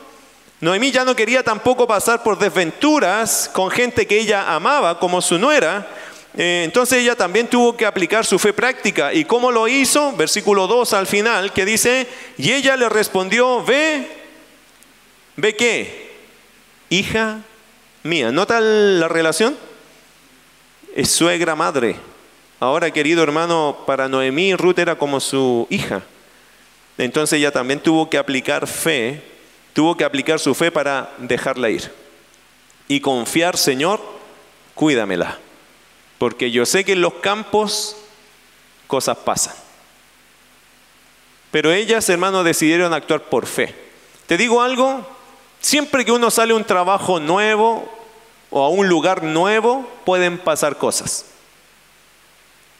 Noemí 0.59 0.91
ya 0.91 1.05
no 1.05 1.15
quería 1.15 1.43
tampoco 1.43 1.87
pasar 1.87 2.23
por 2.23 2.37
desventuras 2.37 3.49
con 3.53 3.71
gente 3.71 4.05
que 4.05 4.19
ella 4.19 4.53
amaba 4.53 4.99
como 4.99 5.21
su 5.21 5.37
nuera. 5.37 5.87
Eh, 6.35 6.63
entonces 6.65 6.99
ella 6.99 7.15
también 7.15 7.47
tuvo 7.47 7.77
que 7.77 7.85
aplicar 7.85 8.25
su 8.25 8.37
fe 8.37 8.51
práctica. 8.51 9.13
¿Y 9.13 9.23
cómo 9.23 9.49
lo 9.49 9.65
hizo? 9.69 10.11
Versículo 10.11 10.67
2 10.67 10.91
al 10.91 11.07
final, 11.07 11.53
que 11.53 11.63
dice, 11.63 12.05
y 12.37 12.51
ella 12.51 12.75
le 12.75 12.89
respondió, 12.89 13.63
ve, 13.63 14.07
ve 15.37 15.55
qué, 15.55 16.11
hija 16.89 17.39
mía. 18.03 18.31
¿Nota 18.31 18.59
la 18.61 19.07
relación? 19.07 19.57
Es 20.95 21.09
suegra 21.11 21.55
madre. 21.55 21.95
Ahora, 22.59 22.91
querido 22.91 23.23
hermano, 23.23 23.77
para 23.87 24.07
Noemí 24.07 24.55
Ruth 24.55 24.79
era 24.79 24.95
como 24.95 25.19
su 25.19 25.67
hija. 25.69 26.03
Entonces 26.97 27.39
ella 27.39 27.51
también 27.51 27.79
tuvo 27.79 28.09
que 28.09 28.17
aplicar 28.17 28.67
fe, 28.67 29.23
tuvo 29.73 29.97
que 29.97 30.03
aplicar 30.03 30.39
su 30.39 30.53
fe 30.53 30.71
para 30.71 31.11
dejarla 31.17 31.69
ir. 31.69 31.91
Y 32.87 32.99
confiar, 32.99 33.57
Señor, 33.57 34.01
cuídamela. 34.75 35.39
Porque 36.17 36.51
yo 36.51 36.65
sé 36.65 36.85
que 36.85 36.91
en 36.91 37.01
los 37.01 37.15
campos 37.15 37.95
cosas 38.85 39.17
pasan. 39.17 39.55
Pero 41.49 41.71
ellas, 41.71 42.07
hermanos, 42.09 42.45
decidieron 42.45 42.93
actuar 42.93 43.23
por 43.23 43.45
fe. 43.45 43.73
Te 44.27 44.37
digo 44.37 44.61
algo, 44.61 45.05
Siempre 45.61 46.03
que 46.03 46.11
uno 46.11 46.31
sale 46.31 46.53
a 46.53 46.55
un 46.55 46.65
trabajo 46.65 47.19
nuevo 47.19 47.87
o 48.49 48.63
a 48.65 48.69
un 48.69 48.89
lugar 48.89 49.23
nuevo, 49.23 49.87
pueden 50.03 50.39
pasar 50.39 50.77
cosas. 50.77 51.25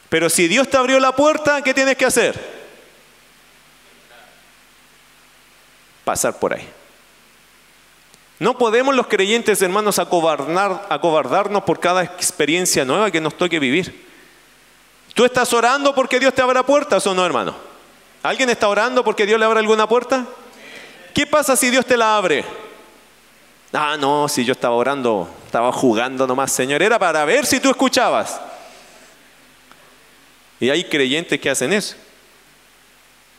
Pero 0.10 0.30
si 0.30 0.48
Dios 0.48 0.68
te 0.68 0.76
abrió 0.76 1.00
la 1.00 1.16
puerta, 1.16 1.62
¿qué 1.62 1.74
tienes 1.74 1.96
que 1.96 2.06
hacer? 2.06 2.62
Pasar 6.04 6.38
por 6.38 6.54
ahí. 6.54 6.68
No 8.40 8.58
podemos 8.58 8.96
los 8.96 9.06
creyentes, 9.06 9.62
hermanos, 9.62 10.00
acobardarnos 10.00 11.64
por 11.64 11.80
cada 11.80 12.04
experiencia 12.04 12.84
nueva 12.84 13.12
que 13.12 13.22
nos 13.22 13.38
toque 13.38 13.60
vivir. 13.60 14.10
¿Tú 15.14 15.24
estás 15.24 15.54
orando 15.54 15.94
porque 15.94 16.20
Dios 16.20 16.34
te 16.34 16.42
abra 16.42 16.66
puertas 16.66 17.06
o 17.06 17.14
no, 17.14 17.24
hermano? 17.24 17.56
¿Alguien 18.24 18.50
está 18.50 18.68
orando 18.68 19.04
porque 19.04 19.28
Dios 19.28 19.40
le 19.40 19.46
abra 19.46 19.60
alguna 19.60 19.88
puerta? 19.88 20.26
¿Qué 21.14 21.28
pasa 21.28 21.56
si 21.56 21.70
Dios 21.70 21.86
te 21.86 21.96
la 21.96 22.18
abre? 22.18 22.44
Ah, 23.74 23.96
no, 23.98 24.28
si 24.28 24.44
yo 24.44 24.52
estaba 24.52 24.76
orando, 24.76 25.30
estaba 25.46 25.72
jugando 25.72 26.28
nomás, 26.28 26.52
Señor, 26.52 26.82
era 26.82 27.00
para 27.00 27.24
ver 27.24 27.46
si 27.46 27.60
tú 27.60 27.70
escuchabas. 27.70 28.40
Y 30.60 30.70
hay 30.70 30.84
creyentes 30.84 31.40
que 31.40 31.50
hacen 31.50 31.72
eso. 31.74 31.96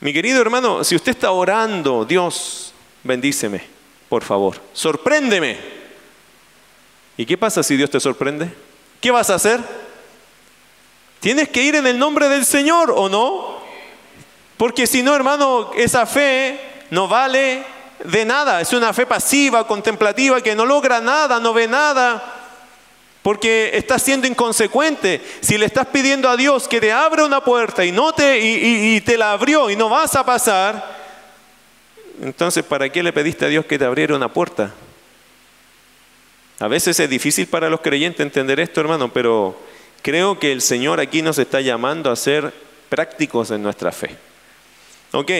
Mi 0.00 0.12
querido 0.12 0.40
hermano, 0.40 0.82
si 0.82 0.96
usted 0.96 1.12
está 1.12 1.30
orando, 1.30 2.04
Dios, 2.04 2.72
bendíceme, 3.04 3.62
por 4.08 4.24
favor, 4.24 4.60
sorpréndeme. 4.72 5.58
¿Y 7.16 7.26
qué 7.26 7.36
pasa 7.36 7.62
si 7.62 7.76
Dios 7.76 7.90
te 7.90 8.00
sorprende? 8.00 8.52
¿Qué 9.00 9.10
vas 9.10 9.30
a 9.30 9.34
hacer? 9.34 9.60
Tienes 11.20 11.50
que 11.50 11.62
ir 11.62 11.76
en 11.76 11.86
el 11.86 11.98
nombre 11.98 12.28
del 12.28 12.44
Señor 12.44 12.90
o 12.90 13.08
no. 13.08 13.60
Porque 14.56 14.86
si 14.86 15.02
no, 15.02 15.14
hermano, 15.14 15.70
esa 15.76 16.06
fe 16.06 16.58
no 16.90 17.06
vale 17.06 17.64
de 18.04 18.24
nada, 18.24 18.60
es 18.60 18.72
una 18.72 18.92
fe 18.92 19.06
pasiva, 19.06 19.66
contemplativa, 19.66 20.40
que 20.40 20.54
no 20.54 20.66
logra 20.66 21.00
nada, 21.00 21.38
no 21.38 21.52
ve 21.52 21.68
nada, 21.68 22.22
porque 23.22 23.70
estás 23.74 24.02
siendo 24.02 24.26
inconsecuente. 24.26 25.20
Si 25.40 25.56
le 25.56 25.66
estás 25.66 25.86
pidiendo 25.86 26.28
a 26.28 26.36
Dios 26.36 26.66
que 26.68 26.80
te 26.80 26.92
abra 26.92 27.24
una 27.24 27.42
puerta 27.42 27.84
y, 27.84 27.92
no 27.92 28.12
te, 28.12 28.38
y, 28.40 29.00
te 29.02 29.16
la 29.16 29.32
abrió 29.32 29.70
y 29.70 29.76
no 29.76 29.88
vas 29.88 30.14
a 30.16 30.26
pasar, 30.26 31.00
entonces 32.20 32.64
¿para 32.64 32.88
qué 32.88 33.02
le 33.02 33.12
pediste 33.12 33.44
a 33.44 33.48
Dios 33.48 33.64
que 33.66 33.78
te 33.78 33.84
abriera 33.84 34.16
una 34.16 34.32
puerta? 34.32 34.72
A 36.58 36.68
veces 36.68 36.98
es 36.98 37.08
difícil 37.08 37.46
para 37.46 37.70
los 37.70 37.80
creyentes 37.80 38.20
entender 38.20 38.60
esto, 38.60 38.80
hermano, 38.80 39.12
pero 39.12 39.58
creo 40.02 40.38
que 40.38 40.52
el 40.52 40.60
Señor 40.60 41.00
aquí 41.00 41.22
nos 41.22 41.38
está 41.38 41.60
llamando 41.60 42.10
a 42.10 42.16
ser 42.16 42.52
prácticos 42.88 43.50
en 43.50 43.62
nuestra 43.62 43.90
fe. 43.90 44.16
Ok, 45.12 45.30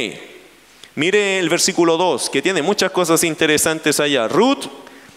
Mire 0.95 1.39
el 1.39 1.49
versículo 1.49 1.97
2, 1.97 2.29
que 2.29 2.43
tiene 2.43 2.61
muchas 2.61 2.91
cosas 2.91 3.25
interesantes 3.25 3.99
allá. 3.99 4.29
Ruth, 4.29 4.67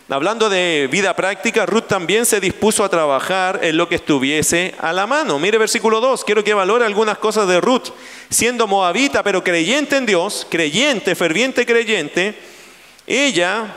hablando 0.08 0.50
de 0.50 0.88
vida 0.90 1.14
práctica, 1.18 1.66
Ruth 1.66 1.88
también 1.88 2.26
se 2.26 2.40
dispuso 2.40 2.82
a 2.86 2.90
trabajar 2.90 3.60
en 3.62 3.76
lo 3.76 3.90
que 3.90 3.96
estuviese 3.96 4.74
a 4.80 4.94
la 4.94 5.06
mano. 5.06 5.38
Mire 5.38 5.58
versículo 5.58 6.00
2, 6.00 6.24
quiero 6.24 6.46
que 6.46 6.54
valore 6.54 6.86
algunas 6.86 7.18
cosas 7.18 7.50
de 7.50 7.60
Ruth. 7.60 7.90
Siendo 8.30 8.68
moabita, 8.68 9.22
pero 9.22 9.44
creyente 9.44 9.98
en 9.98 10.06
Dios, 10.06 10.48
creyente, 10.50 11.14
ferviente 11.14 11.66
creyente, 11.66 12.40
ella 13.06 13.76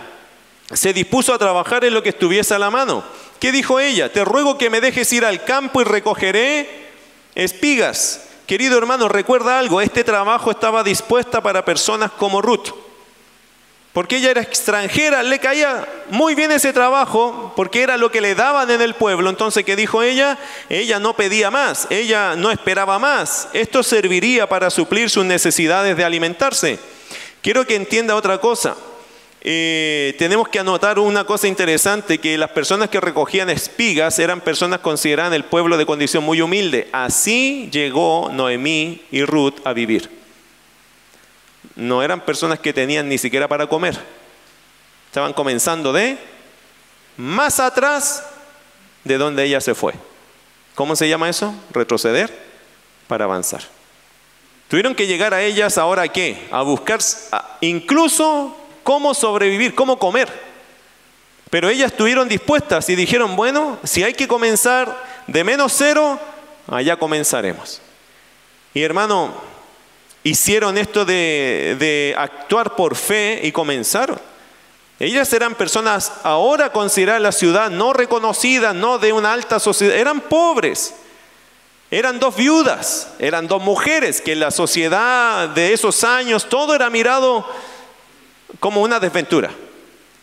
se 0.73 0.93
dispuso 0.93 1.35
a 1.35 1.39
trabajar 1.39 1.85
en 1.85 1.95
lo 1.95 2.05
que 2.05 2.11
estuviese 2.11 2.55
a 2.55 2.61
la 2.61 2.71
mano. 2.71 3.03
¿Qué 3.41 3.51
dijo 3.51 3.81
ella? 3.81 4.13
Te 4.13 4.25
ruego 4.25 4.57
que 4.57 4.71
me 4.71 4.81
dejes 4.81 5.13
ir 5.13 5.25
al 5.25 5.43
campo 5.43 5.81
y 5.81 5.85
recogeré 5.85 6.87
espigas. 7.35 8.28
Querido 8.49 8.79
hermano, 8.79 9.11
recuerda 9.11 9.59
algo, 9.59 9.83
este 9.83 10.03
trabajo 10.03 10.51
estaba 10.51 10.83
dispuesta 10.83 11.43
para 11.43 11.67
personas 11.67 12.11
como 12.13 12.41
Ruth. 12.41 12.71
Porque 13.93 14.17
ella 14.17 14.31
era 14.31 14.41
extranjera, 14.41 15.23
le 15.23 15.39
caía 15.39 15.87
muy 16.09 16.35
bien 16.35 16.51
ese 16.51 16.73
trabajo, 16.73 17.53
porque 17.55 17.83
era 17.83 17.99
lo 17.99 18.11
que 18.11 18.23
le 18.23 18.35
daban 18.35 18.71
en 18.71 18.81
el 18.81 18.95
pueblo. 18.95 19.29
Entonces, 19.29 19.67
¿qué 19.67 19.77
dijo 19.77 20.03
ella? 20.03 20.39
Ella 20.71 20.99
no 20.99 21.15
pedía 21.15 21.51
más, 21.51 21.89
ella 21.91 22.37
no 22.37 22.51
esperaba 22.51 22.99
más. 22.99 23.49
Esto 23.53 23.83
serviría 23.83 24.49
para 24.49 24.71
suplir 24.71 25.11
sus 25.11 25.27
necesidades 25.27 25.95
de 25.95 26.05
alimentarse. 26.05 26.79
Quiero 27.43 27.67
que 27.67 27.77
entienda 27.77 28.17
otra 28.17 28.39
cosa. 28.39 28.77
Eh, 29.41 30.17
tenemos 30.19 30.49
que 30.49 30.59
anotar 30.59 30.99
una 30.99 31.25
cosa 31.25 31.47
interesante, 31.47 32.19
que 32.19 32.37
las 32.37 32.51
personas 32.51 32.89
que 32.89 33.01
recogían 33.01 33.51
espigas 33.51 34.19
eran 34.19 34.41
personas 34.41 34.81
consideradas 34.81 35.35
el 35.35 35.45
pueblo 35.45 35.77
de 35.77 35.87
condición 35.87 36.25
muy 36.25 36.41
humilde. 36.41 36.89
Así 36.93 37.69
llegó 37.73 38.31
Noemí 38.33 39.03
y 39.11 39.25
Ruth 39.25 39.61
a 39.65 39.73
vivir. 39.73 40.11
No 41.77 42.03
eran 42.03 42.21
personas 42.23 42.59
que 42.59 42.73
tenían 42.73 43.09
ni 43.09 43.19
siquiera 43.19 43.47
para 43.47 43.69
comer. 43.69 43.97
Estaban 45.07 45.33
comenzando 45.33 45.93
de 45.93 46.19
más 47.17 47.61
atrás 47.61 48.25
de 49.05 49.19
donde 49.19 49.45
ella 49.45 49.61
se 49.61 49.75
fue. 49.75 49.95
¿Cómo 50.75 50.97
se 50.97 51.09
llama 51.09 51.29
eso? 51.29 51.55
Retroceder 51.71 52.33
para 53.07 53.25
avanzar. 53.25 53.63
Tuvieron 54.69 54.95
que 54.95 55.07
llegar 55.07 55.33
a 55.33 55.43
ellas 55.43 55.79
ahora 55.79 56.09
qué? 56.09 56.47
A 56.51 56.63
buscar 56.63 57.01
incluso 57.61 58.57
cómo 58.89 59.13
sobrevivir, 59.13 59.75
cómo 59.75 59.99
comer. 59.99 60.31
Pero 61.51 61.69
ellas 61.69 61.93
estuvieron 61.93 62.27
dispuestas 62.27 62.89
y 62.89 62.97
dijeron, 62.97 63.37
bueno, 63.37 63.79
si 63.85 64.03
hay 64.03 64.15
que 64.15 64.27
comenzar 64.27 65.05
de 65.27 65.45
menos 65.45 65.75
cero, 65.77 66.19
allá 66.67 66.97
comenzaremos. 66.97 67.83
Y 68.73 68.83
hermano, 68.83 69.35
hicieron 70.25 70.79
esto 70.79 71.05
de, 71.05 72.15
actuar 72.17 72.77
por 72.77 72.97
fe 72.97 73.41
y 73.43 73.53
comenzaron. 73.53 74.19
Ellas 74.99 75.31
eran 75.35 75.55
personas 75.55 76.11
ahora 76.23 76.73
consideradas 76.73 77.21
la 77.21 77.33
ciudad 77.33 77.69
no 77.69 77.93
reconocida, 77.93 78.73
no 78.73 78.99
de 78.99 79.13
una 79.13 79.35
alta 79.35 79.61
sociedad, 79.61 79.97
eran 79.99 80.23
pobres. 80.23 80.95
Eran 81.91 82.19
dos 82.19 82.37
viudas, 82.37 83.09
eran 83.19 83.49
dos 83.49 83.63
mujeres 83.63 84.23
que 84.23 84.33
en 84.33 84.41
la 84.41 84.51
sociedad 84.51 85.47
de 85.51 85.75
esos 85.75 86.05
años 86.05 86.49
todo 86.49 86.75
era 86.75 86.89
mirado 86.89 87.47
como 88.61 88.83
una 88.83 89.01
desventura. 89.01 89.51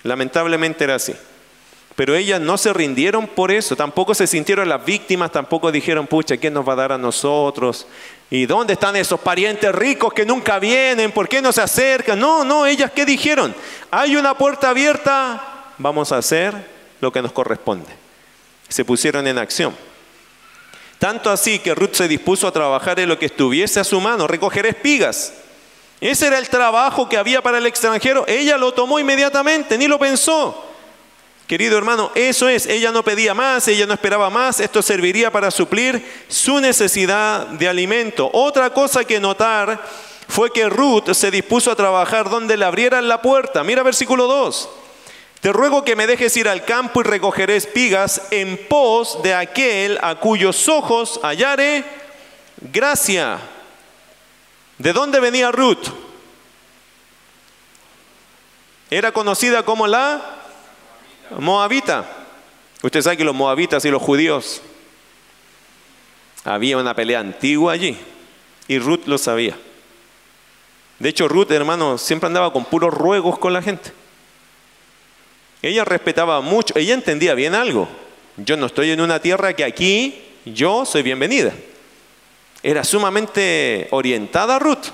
Lamentablemente 0.04 0.84
era 0.84 0.96
así. 0.96 1.14
Pero 1.96 2.14
ellas 2.14 2.42
no 2.42 2.58
se 2.58 2.74
rindieron 2.74 3.26
por 3.26 3.52
eso, 3.52 3.76
tampoco 3.76 4.14
se 4.14 4.28
sintieron 4.28 4.68
las 4.68 4.84
víctimas, 4.84 5.32
tampoco 5.32 5.72
dijeron, 5.72 6.08
pucha, 6.08 6.36
¿quién 6.36 6.54
nos 6.54 6.68
va 6.68 6.74
a 6.74 6.78
dar 6.78 6.92
a 6.92 6.98
nosotros? 6.98 7.88
¿Y 8.30 8.46
dónde 8.46 8.74
están 8.74 8.98
esos 8.98 9.20
parientes 9.22 9.74
ricos 9.74 10.14
que 10.14 10.26
nunca 10.26 10.60
vienen? 10.60 11.14
¿Por 11.14 11.30
qué 11.30 11.42
no 11.42 11.54
se 11.54 11.62
acercan? 11.62 12.20
No, 12.20 12.44
no, 12.44 12.66
ellas 12.66 12.92
qué 12.94 13.06
dijeron? 13.06 13.56
Hay 13.92 14.18
una 14.18 14.38
puerta 14.38 14.72
abierta, 14.72 15.72
vamos 15.78 16.12
a 16.12 16.18
hacer 16.18 16.54
lo 17.00 17.14
que 17.14 17.22
nos 17.22 17.32
corresponde. 17.32 17.90
Se 18.68 18.84
pusieron 18.84 19.26
en 19.26 19.38
acción. 19.38 19.74
Tanto 21.00 21.30
así 21.30 21.60
que 21.60 21.76
Ruth 21.76 21.94
se 21.94 22.10
dispuso 22.10 22.46
a 22.46 22.52
trabajar 22.52 23.00
en 23.00 23.08
lo 23.08 23.18
que 23.18 23.28
estuviese 23.28 23.80
a 23.80 23.86
su 23.86 24.02
mano, 24.02 24.28
recoger 24.28 24.66
espigas 24.66 25.34
ese 26.02 26.28
era 26.28 26.38
el 26.38 26.50
trabajo 26.50 27.08
que 27.08 27.18
había 27.18 27.42
para 27.42 27.58
el 27.58 27.66
extranjero. 27.66 28.26
Ella 28.28 28.58
lo 28.58 28.74
tomó 28.74 29.00
inmediatamente, 29.00 29.78
ni 29.78 29.88
lo 29.88 29.98
pensó. 29.98 30.64
Querido 31.48 31.78
hermano, 31.78 32.12
eso 32.16 32.50
es, 32.50 32.66
ella 32.66 32.92
no 32.92 33.04
pedía 33.04 33.36
más, 33.36 33.68
ella 33.68 33.86
no 33.86 33.94
esperaba 33.94 34.32
más, 34.32 34.60
esto 34.60 34.82
serviría 34.82 35.32
para 35.32 35.52
suplir 35.52 36.04
su 36.28 36.60
necesidad 36.60 37.46
de 37.46 37.70
alimento. 37.70 38.32
Otra 38.34 38.72
cosa 38.72 39.04
que 39.06 39.20
notar 39.20 39.80
fue 40.28 40.52
que 40.52 40.68
Ruth 40.68 41.14
se 41.14 41.30
dispuso 41.30 41.70
a 41.70 41.76
trabajar 41.76 42.32
donde 42.32 42.58
le 42.58 42.66
abrieran 42.66 43.08
la 43.08 43.22
puerta. 43.22 43.64
Mira 43.64 43.84
versículo 43.84 44.26
2. 44.26 44.70
te 45.40 45.54
ruego 45.54 45.86
que 45.86 45.96
me 45.96 46.08
dejes 46.08 46.36
ir 46.36 46.50
al 46.50 46.66
campo 46.66 47.02
y 47.02 47.04
recogeré 47.04 47.56
espigas 47.56 48.24
en 48.32 48.58
pos 48.68 49.22
de 49.22 49.36
aquel 49.36 50.00
a 50.02 50.16
cuyos 50.16 50.68
ojos 50.68 51.20
hallare 51.22 51.84
gracia. 52.72 53.40
¿De 54.78 54.94
dónde 54.94 55.20
venía 55.20 55.52
Ruth? 55.52 55.88
Era 58.90 59.12
conocida 59.12 59.64
como 59.64 59.88
la 59.88 60.22
Moabita. 61.40 62.06
Usted 62.82 63.02
sabe 63.02 63.18
que 63.18 63.24
los 63.24 63.36
moabitas 63.36 63.84
y 63.86 63.90
los 63.90 64.02
judíos 64.02 64.62
había 66.44 66.78
una 66.78 66.94
pelea 66.94 67.20
antigua 67.20 67.74
allí 67.74 67.98
y 68.68 68.80
Ruth 68.80 69.06
lo 69.06 69.18
sabía. 69.18 69.58
De 71.00 71.10
hecho, 71.10 71.28
Ruth, 71.28 71.52
hermano, 71.52 71.98
siempre 71.98 72.28
andaba 72.28 72.54
con 72.54 72.66
puros 72.66 72.94
ruegos 72.94 73.40
con 73.40 73.54
la 73.54 73.62
gente. 73.62 73.92
Ella 75.62 75.84
respetaba 75.84 76.42
mucho, 76.42 76.78
ella 76.78 76.94
entendía 76.94 77.34
bien 77.34 77.56
algo. 77.56 77.90
Yo 78.38 78.56
no 78.56 78.68
estoy 78.68 78.92
en 78.92 79.02
una 79.02 79.20
tierra 79.20 79.54
que 79.54 79.64
aquí 79.64 80.24
yo 80.46 80.86
soy 80.86 81.02
bienvenida. 81.02 81.54
Era 82.66 82.84
sumamente 82.84 83.88
orientada 83.92 84.58
Ruth. 84.58 84.88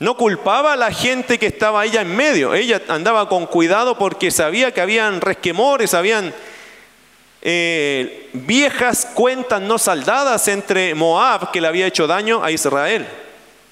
No 0.00 0.16
culpaba 0.16 0.72
a 0.72 0.76
la 0.76 0.90
gente 0.90 1.38
que 1.38 1.46
estaba 1.46 1.84
ella 1.84 2.00
en 2.00 2.16
medio. 2.16 2.54
Ella 2.54 2.82
andaba 2.88 3.28
con 3.28 3.46
cuidado 3.46 3.96
porque 3.96 4.32
sabía 4.32 4.74
que 4.74 4.80
habían 4.80 5.20
resquemores, 5.20 5.94
habían 5.94 6.34
eh, 7.40 8.30
viejas 8.32 9.06
cuentas 9.14 9.62
no 9.62 9.78
saldadas 9.78 10.48
entre 10.48 10.92
Moab, 10.96 11.52
que 11.52 11.60
le 11.60 11.68
había 11.68 11.86
hecho 11.86 12.08
daño 12.08 12.42
a 12.42 12.50
Israel. 12.50 13.06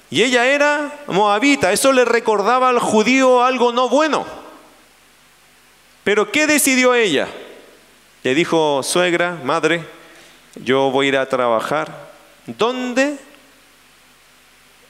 Y 0.09 0.23
ella 0.23 0.47
era 0.47 0.99
moabita. 1.07 1.73
Eso 1.73 1.91
le 1.91 2.05
recordaba 2.05 2.69
al 2.69 2.79
judío 2.79 3.43
algo 3.43 3.73
no 3.73 3.89
bueno. 3.89 4.25
Pero 6.05 6.31
¿qué 6.31 6.47
decidió 6.47 6.95
ella? 6.95 7.27
Le 8.23 8.33
dijo, 8.33 8.83
suegra, 8.83 9.37
madre, 9.43 9.83
yo 10.55 10.91
voy 10.91 11.07
a 11.07 11.09
ir 11.09 11.17
a 11.17 11.27
trabajar 11.27 12.08
donde 12.57 13.17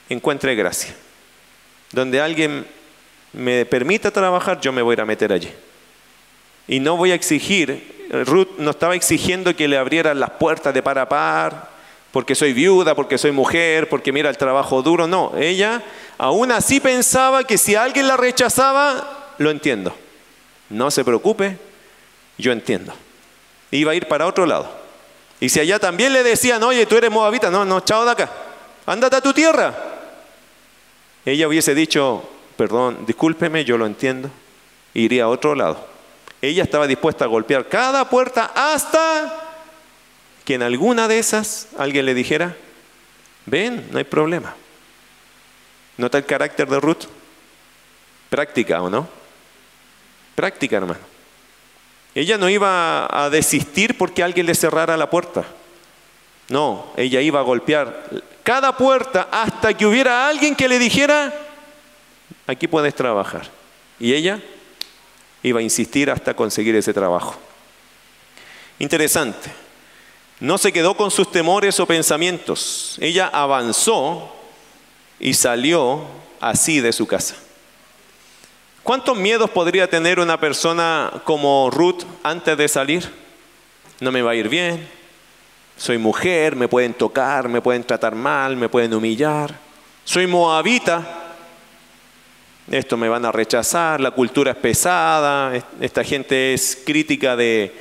encuentre 0.10 0.56
gracia. 0.56 0.96
Donde 1.92 2.22
alguien 2.22 2.66
me 3.34 3.66
permita 3.66 4.12
trabajar, 4.12 4.60
yo 4.62 4.72
me 4.72 4.82
voy 4.82 4.96
a 5.00 5.06
meter 5.06 5.32
allí. 5.32 5.52
Y 6.68 6.80
no 6.80 6.98
voy 6.98 7.12
a 7.12 7.16
exigir, 7.16 8.08
Ruth 8.26 8.58
no 8.58 8.72
estaba 8.72 8.96
exigiendo 8.96 9.56
que 9.56 9.68
le 9.68 9.78
abrieran 9.78 10.20
las 10.20 10.32
puertas 10.32 10.74
de 10.74 10.84
par 10.84 11.00
a 11.00 11.10
par, 11.10 11.70
porque 12.12 12.36
soy 12.36 12.54
viuda, 12.54 12.96
porque 12.96 13.18
soy 13.18 13.32
mujer, 13.32 13.90
porque 13.90 14.12
mira 14.12 14.30
el 14.30 14.38
trabajo 14.38 14.82
duro. 14.82 15.08
No, 15.08 15.34
ella 15.38 15.84
aún 16.18 16.52
así 16.52 16.80
pensaba 16.80 17.44
que 17.44 17.58
si 17.58 17.76
alguien 17.76 18.08
la 18.08 18.18
rechazaba, 18.18 19.34
lo 19.38 19.52
entiendo. 19.52 19.96
No 20.70 20.92
se 20.92 21.04
preocupe, 21.04 21.58
yo 22.38 22.52
entiendo. 22.52 22.94
Iba 23.72 23.92
a 23.92 23.96
ir 23.96 24.08
para 24.08 24.28
otro 24.28 24.46
lado. 24.46 24.79
Y 25.40 25.50
si 25.50 25.60
allá 25.60 25.80
también 25.80 26.14
le 26.14 26.24
decían, 26.24 26.62
oye, 26.64 26.86
tú 26.86 26.98
eres 26.98 27.12
moabita, 27.12 27.50
no, 27.50 27.64
no, 27.64 27.80
chao 27.82 28.04
de 28.04 28.12
acá, 28.12 28.30
ándate 28.86 29.16
a 29.16 29.22
tu 29.22 29.34
tierra, 29.34 29.74
ella 31.26 31.48
hubiese 31.48 31.74
dicho, 31.74 32.28
perdón, 32.58 33.06
discúlpeme, 33.06 33.64
yo 33.64 33.78
lo 33.78 33.86
entiendo, 33.86 34.30
iría 34.94 35.26
a 35.26 35.30
otro 35.30 35.56
lado. 35.56 35.88
Ella 36.42 36.64
estaba 36.64 36.88
dispuesta 36.88 37.26
a 37.26 37.28
golpear 37.28 37.68
cada 37.68 38.10
puerta 38.10 38.52
hasta 38.56 39.48
que 40.46 40.56
en 40.56 40.64
alguna 40.64 41.08
de 41.08 41.20
esas 41.20 41.68
alguien 41.78 42.06
le 42.06 42.14
dijera, 42.14 42.56
ven, 43.46 43.88
no 43.92 43.98
hay 43.98 44.06
problema. 44.06 44.56
¿Nota 45.98 46.18
el 46.18 46.26
carácter 46.26 46.68
de 46.68 46.80
Ruth? 46.80 47.04
Práctica, 48.30 48.82
¿o 48.82 48.90
no? 48.90 49.08
Práctica, 50.36 50.78
hermano. 50.78 51.09
Ella 52.20 52.38
no 52.38 52.50
iba 52.50 53.08
a 53.10 53.30
desistir 53.30 53.98
porque 53.98 54.22
alguien 54.22 54.46
le 54.46 54.54
cerrara 54.54 54.98
la 54.98 55.10
puerta. 55.10 55.46
No, 56.50 56.88
ella 56.98 57.22
iba 57.22 57.40
a 57.40 57.44
golpear 57.44 58.10
cada 58.44 58.76
puerta 58.76 59.30
hasta 59.32 59.74
que 59.74 59.86
hubiera 59.86 60.28
alguien 60.28 60.54
que 60.54 60.68
le 60.68 60.80
dijera, 60.80 61.34
aquí 62.46 62.68
puedes 62.68 62.94
trabajar. 62.94 63.50
Y 64.02 64.14
ella 64.14 64.42
iba 65.44 65.62
a 65.62 65.64
insistir 65.64 66.12
hasta 66.12 66.34
conseguir 66.34 66.76
ese 66.76 66.94
trabajo. 66.94 67.38
Interesante. 68.80 69.50
No 70.42 70.58
se 70.58 70.74
quedó 70.74 70.98
con 70.98 71.12
sus 71.12 71.32
temores 71.32 71.80
o 71.80 71.86
pensamientos. 71.86 72.98
Ella 73.00 73.30
avanzó 73.32 74.36
y 75.22 75.36
salió 75.36 76.06
así 76.42 76.82
de 76.82 76.92
su 76.92 77.08
casa. 77.08 77.36
¿Cuántos 78.90 79.16
miedos 79.16 79.52
podría 79.52 79.88
tener 79.88 80.20
una 80.20 80.40
persona 80.40 81.12
como 81.24 81.70
Ruth 81.70 82.02
antes 82.24 82.58
de 82.58 82.68
salir? 82.68 83.08
No 84.00 84.12
me 84.12 84.24
va 84.24 84.32
a 84.32 84.36
ir 84.36 84.50
bien, 84.50 84.90
soy 85.78 86.00
mujer, 86.00 86.56
me 86.56 86.68
pueden 86.68 86.96
tocar, 86.96 87.50
me 87.50 87.62
pueden 87.62 87.84
tratar 87.84 88.16
mal, 88.16 88.56
me 88.56 88.68
pueden 88.68 88.92
humillar. 88.96 89.54
Soy 90.04 90.26
moabita, 90.26 91.06
esto 92.72 92.98
me 92.98 93.08
van 93.08 93.26
a 93.26 93.32
rechazar, 93.32 94.02
la 94.02 94.10
cultura 94.10 94.54
es 94.54 94.58
pesada, 94.58 95.54
esta 95.80 96.04
gente 96.04 96.56
es 96.56 96.76
crítica 96.84 97.36
de, 97.36 97.72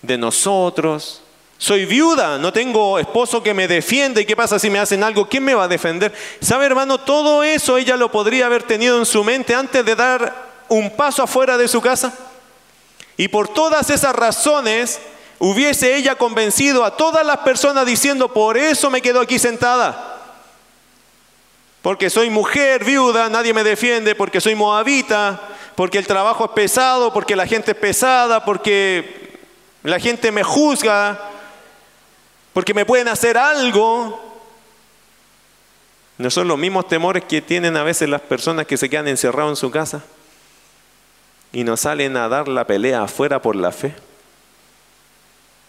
de 0.00 0.16
nosotros. 0.16 1.20
Soy 1.58 1.84
viuda, 1.84 2.38
no 2.38 2.54
tengo 2.54 2.98
esposo 2.98 3.42
que 3.42 3.52
me 3.52 3.68
defienda. 3.68 4.18
¿Y 4.18 4.24
qué 4.24 4.34
pasa 4.34 4.58
si 4.58 4.70
me 4.70 4.78
hacen 4.78 5.04
algo? 5.04 5.28
¿Quién 5.28 5.44
me 5.44 5.52
va 5.52 5.64
a 5.64 5.68
defender? 5.68 6.14
¿Sabe, 6.40 6.64
hermano? 6.64 7.00
Todo 7.00 7.42
eso 7.42 7.76
ella 7.76 7.98
lo 7.98 8.10
podría 8.10 8.46
haber 8.46 8.62
tenido 8.62 8.98
en 8.98 9.04
su 9.04 9.22
mente 9.24 9.54
antes 9.54 9.84
de 9.84 9.94
dar 9.94 10.43
un 10.68 10.90
paso 10.96 11.22
afuera 11.22 11.56
de 11.56 11.68
su 11.68 11.80
casa. 11.80 12.12
Y 13.16 13.28
por 13.28 13.48
todas 13.48 13.90
esas 13.90 14.14
razones, 14.14 15.00
hubiese 15.38 15.96
ella 15.96 16.16
convencido 16.16 16.84
a 16.84 16.96
todas 16.96 17.24
las 17.24 17.38
personas 17.38 17.86
diciendo, 17.86 18.32
por 18.32 18.56
eso 18.56 18.90
me 18.90 19.02
quedo 19.02 19.20
aquí 19.20 19.38
sentada. 19.38 20.22
Porque 21.82 22.08
soy 22.08 22.30
mujer, 22.30 22.82
viuda, 22.84 23.28
nadie 23.28 23.52
me 23.52 23.62
defiende, 23.62 24.14
porque 24.14 24.40
soy 24.40 24.54
moabita, 24.54 25.40
porque 25.76 25.98
el 25.98 26.06
trabajo 26.06 26.46
es 26.46 26.50
pesado, 26.52 27.12
porque 27.12 27.36
la 27.36 27.46
gente 27.46 27.72
es 27.72 27.76
pesada, 27.76 28.44
porque 28.44 29.38
la 29.82 30.00
gente 30.00 30.32
me 30.32 30.42
juzga, 30.42 31.20
porque 32.54 32.72
me 32.72 32.86
pueden 32.86 33.08
hacer 33.08 33.36
algo. 33.36 34.32
¿No 36.16 36.30
son 36.30 36.48
los 36.48 36.56
mismos 36.56 36.88
temores 36.88 37.24
que 37.24 37.42
tienen 37.42 37.76
a 37.76 37.82
veces 37.82 38.08
las 38.08 38.22
personas 38.22 38.66
que 38.66 38.76
se 38.76 38.88
quedan 38.88 39.08
encerrados 39.08 39.52
en 39.52 39.56
su 39.56 39.70
casa 39.70 40.02
y 41.54 41.62
no 41.62 41.76
salen 41.76 42.16
a 42.16 42.28
dar 42.28 42.48
la 42.48 42.66
pelea 42.66 43.04
afuera 43.04 43.40
por 43.40 43.54
la 43.54 43.70
fe? 43.72 43.94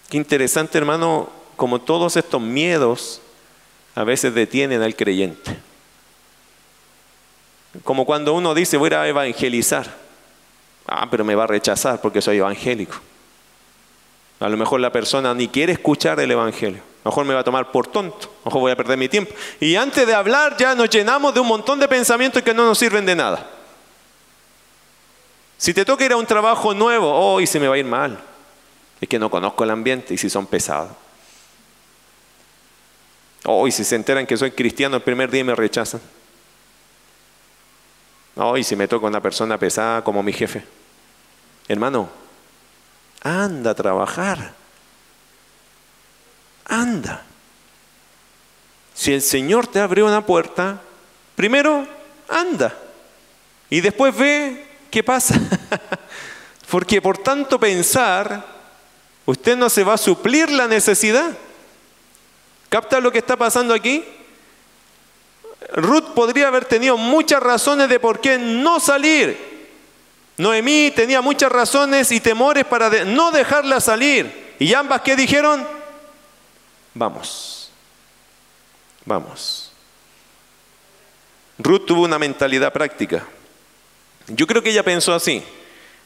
Qué 0.10 0.18
interesante, 0.18 0.78
hermano, 0.78 1.30
como 1.56 1.80
todos 1.80 2.18
estos 2.18 2.42
miedos 2.42 3.22
a 3.94 4.04
veces 4.04 4.34
detienen 4.34 4.82
al 4.82 4.96
creyente. 4.96 5.58
Como 7.84 8.06
cuando 8.06 8.34
uno 8.34 8.56
dice, 8.56 8.78
voy 8.78 8.92
a 8.94 9.08
evangelizar. 9.08 9.86
Ah, 10.88 11.08
pero 11.10 11.24
me 11.24 11.36
va 11.36 11.44
a 11.44 11.48
rechazar 11.48 12.02
porque 12.02 12.22
soy 12.22 12.38
evangélico. 12.38 12.96
A 14.40 14.50
lo 14.50 14.58
mejor 14.58 14.80
la 14.80 14.92
persona 14.92 15.34
ni 15.34 15.48
quiere 15.48 15.74
escuchar 15.74 16.20
el 16.20 16.32
evangelio. 16.32 16.82
A 17.04 17.06
lo 17.06 17.12
mejor 17.12 17.26
me 17.26 17.34
va 17.36 17.42
a 17.42 17.44
tomar 17.44 17.72
por 17.72 17.88
tonto. 17.88 18.28
A 18.28 18.40
lo 18.40 18.46
mejor 18.46 18.62
voy 18.62 18.72
a 18.72 18.76
perder 18.76 18.98
mi 18.98 19.08
tiempo. 19.08 19.34
Y 19.60 19.76
antes 19.76 20.06
de 20.08 20.14
hablar 20.16 20.58
ya 20.58 20.74
nos 20.74 20.90
llenamos 20.90 21.34
de 21.34 21.40
un 21.40 21.48
montón 21.48 21.80
de 21.80 21.88
pensamientos 21.88 22.42
que 22.42 22.54
no 22.54 22.66
nos 22.66 22.78
sirven 22.80 23.06
de 23.06 23.16
nada. 23.16 23.50
Si 25.58 25.74
te 25.74 25.86
toca 25.86 26.06
ir 26.06 26.12
a 26.12 26.18
un 26.18 26.26
trabajo 26.26 26.74
nuevo, 26.74 27.12
hoy 27.12 27.48
se 27.48 27.60
me 27.60 27.68
va 27.68 27.76
a 27.76 27.78
ir 27.78 27.86
mal. 27.86 28.20
Es 29.00 29.08
que 29.08 29.20
no 29.20 29.30
conozco 29.30 29.64
el 29.64 29.72
ambiente 29.72 30.14
y 30.14 30.18
si 30.18 30.30
son 30.30 30.48
pesados. 30.48 30.92
Hoy 33.46 33.72
si 33.72 33.84
se 33.84 33.96
enteran 33.96 34.26
que 34.26 34.38
soy 34.38 34.52
cristiano 34.52 34.98
el 34.98 35.04
primer 35.04 35.30
día 35.30 35.44
me 35.44 35.56
rechazan. 35.56 36.02
Hoy 38.36 38.64
si 38.64 38.76
me 38.76 38.88
toca 38.88 39.06
una 39.06 39.22
persona 39.22 39.58
pesada 39.58 40.04
como 40.04 40.24
mi 40.24 40.34
jefe. 40.34 40.66
Hermano, 41.68 42.10
anda 43.22 43.72
a 43.72 43.76
trabajar. 43.76 44.54
Anda. 46.66 47.24
Si 48.94 49.14
el 49.14 49.22
Señor 49.22 49.68
te 49.68 49.80
abrió 49.80 50.06
una 50.08 50.26
puerta, 50.26 50.82
primero 51.36 51.88
anda. 52.28 52.76
Y 53.70 53.82
después 53.82 54.16
ve 54.18 54.75
qué 54.96 55.04
pasa. 55.04 55.36
Porque 56.70 57.02
por 57.02 57.18
tanto 57.18 57.60
pensar, 57.60 58.56
Usted 59.26 59.58
no 59.58 59.70
se 59.70 59.84
va 59.84 59.94
a 59.96 59.98
suplir 59.98 60.52
la 60.52 60.68
necesidad. 60.68 61.32
¿Capta 62.70 63.00
lo 63.00 63.12
que 63.12 63.20
está 63.20 63.36
pasando 63.36 63.74
aquí? 63.74 64.04
Ruth 65.74 66.14
podría 66.14 66.48
haber 66.48 66.66
tenido 66.66 66.96
muchas 66.96 67.42
razones 67.42 67.90
de 67.90 68.00
por 68.00 68.22
qué 68.22 68.38
no 68.38 68.80
salir. 68.80 69.56
Noemí 70.38 70.92
tenía 70.96 71.22
muchas 71.22 71.52
razones 71.52 72.12
y 72.12 72.20
temores 72.20 72.66
para 72.66 73.06
no 73.06 73.32
dejarla 73.32 73.80
salir. 73.80 74.56
¿Y 74.60 74.74
ambas 74.74 75.02
qué 75.02 75.16
dijeron? 75.16 75.68
Vamos, 76.94 77.72
vamos. 79.06 79.72
Ruth 81.58 81.86
tuvo 81.88 82.04
una 82.04 82.20
mentalidad 82.20 82.72
práctica. 82.72 83.26
Yo 84.28 84.48
creo 84.48 84.62
que 84.64 84.72
ella 84.72 84.84
pensó 84.84 85.14
así. 85.14 85.44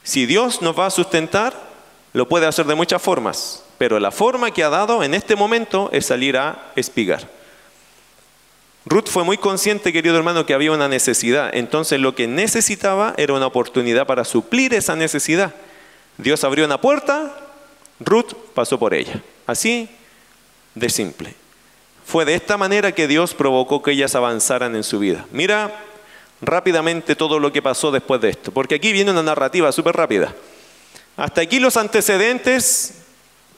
Si 0.03 0.25
Dios 0.25 0.61
nos 0.61 0.77
va 0.77 0.87
a 0.87 0.91
sustentar, 0.91 1.53
lo 2.13 2.27
puede 2.27 2.47
hacer 2.47 2.65
de 2.65 2.75
muchas 2.75 3.01
formas, 3.01 3.63
pero 3.77 3.99
la 3.99 4.11
forma 4.11 4.51
que 4.51 4.63
ha 4.63 4.69
dado 4.69 5.03
en 5.03 5.13
este 5.13 5.35
momento 5.35 5.89
es 5.91 6.05
salir 6.05 6.37
a 6.37 6.71
espigar. 6.75 7.29
Ruth 8.85 9.07
fue 9.07 9.23
muy 9.23 9.37
consciente, 9.37 9.93
querido 9.93 10.17
hermano, 10.17 10.45
que 10.45 10.53
había 10.53 10.71
una 10.71 10.87
necesidad. 10.87 11.51
Entonces 11.53 11.99
lo 11.99 12.15
que 12.15 12.27
necesitaba 12.27 13.13
era 13.17 13.33
una 13.33 13.45
oportunidad 13.45 14.07
para 14.07 14.25
suplir 14.25 14.73
esa 14.73 14.95
necesidad. 14.95 15.53
Dios 16.17 16.43
abrió 16.43 16.65
una 16.65 16.81
puerta, 16.81 17.35
Ruth 17.99 18.33
pasó 18.53 18.79
por 18.79 18.93
ella. 18.93 19.21
Así 19.45 19.89
de 20.75 20.89
simple. 20.89 21.35
Fue 22.05 22.25
de 22.25 22.33
esta 22.33 22.57
manera 22.57 22.93
que 22.93 23.07
Dios 23.07 23.35
provocó 23.35 23.83
que 23.83 23.91
ellas 23.91 24.15
avanzaran 24.15 24.75
en 24.75 24.83
su 24.83 24.97
vida. 24.97 25.27
Mira 25.31 25.71
rápidamente 26.41 27.15
todo 27.15 27.39
lo 27.39 27.51
que 27.51 27.61
pasó 27.61 27.91
después 27.91 28.21
de 28.21 28.29
esto, 28.29 28.51
porque 28.51 28.75
aquí 28.75 28.91
viene 28.91 29.11
una 29.11 29.23
narrativa 29.23 29.71
súper 29.71 29.95
rápida. 29.95 30.35
Hasta 31.17 31.41
aquí 31.41 31.59
los 31.59 31.75
antecedentes, 31.77 32.95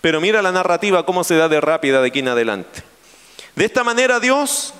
pero 0.01 0.19
mira 0.19 0.41
la 0.41 0.51
narrativa 0.51 1.05
cómo 1.05 1.23
se 1.23 1.35
da 1.35 1.47
de 1.47 1.61
rápida 1.61 2.01
de 2.01 2.07
aquí 2.07 2.19
en 2.19 2.29
adelante. 2.29 2.83
De 3.55 3.65
esta 3.65 3.83
manera 3.83 4.19
Dios 4.19 4.73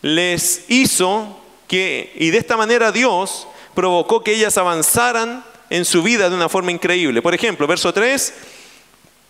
les 0.00 0.64
hizo 0.68 1.38
que, 1.68 2.12
y 2.16 2.30
de 2.30 2.38
esta 2.38 2.56
manera 2.56 2.90
Dios 2.90 3.46
provocó 3.74 4.24
que 4.24 4.32
ellas 4.32 4.58
avanzaran 4.58 5.44
en 5.70 5.84
su 5.84 6.02
vida 6.02 6.28
de 6.28 6.34
una 6.34 6.48
forma 6.48 6.72
increíble. 6.72 7.22
Por 7.22 7.34
ejemplo, 7.34 7.66
verso 7.66 7.92
3, 7.92 8.34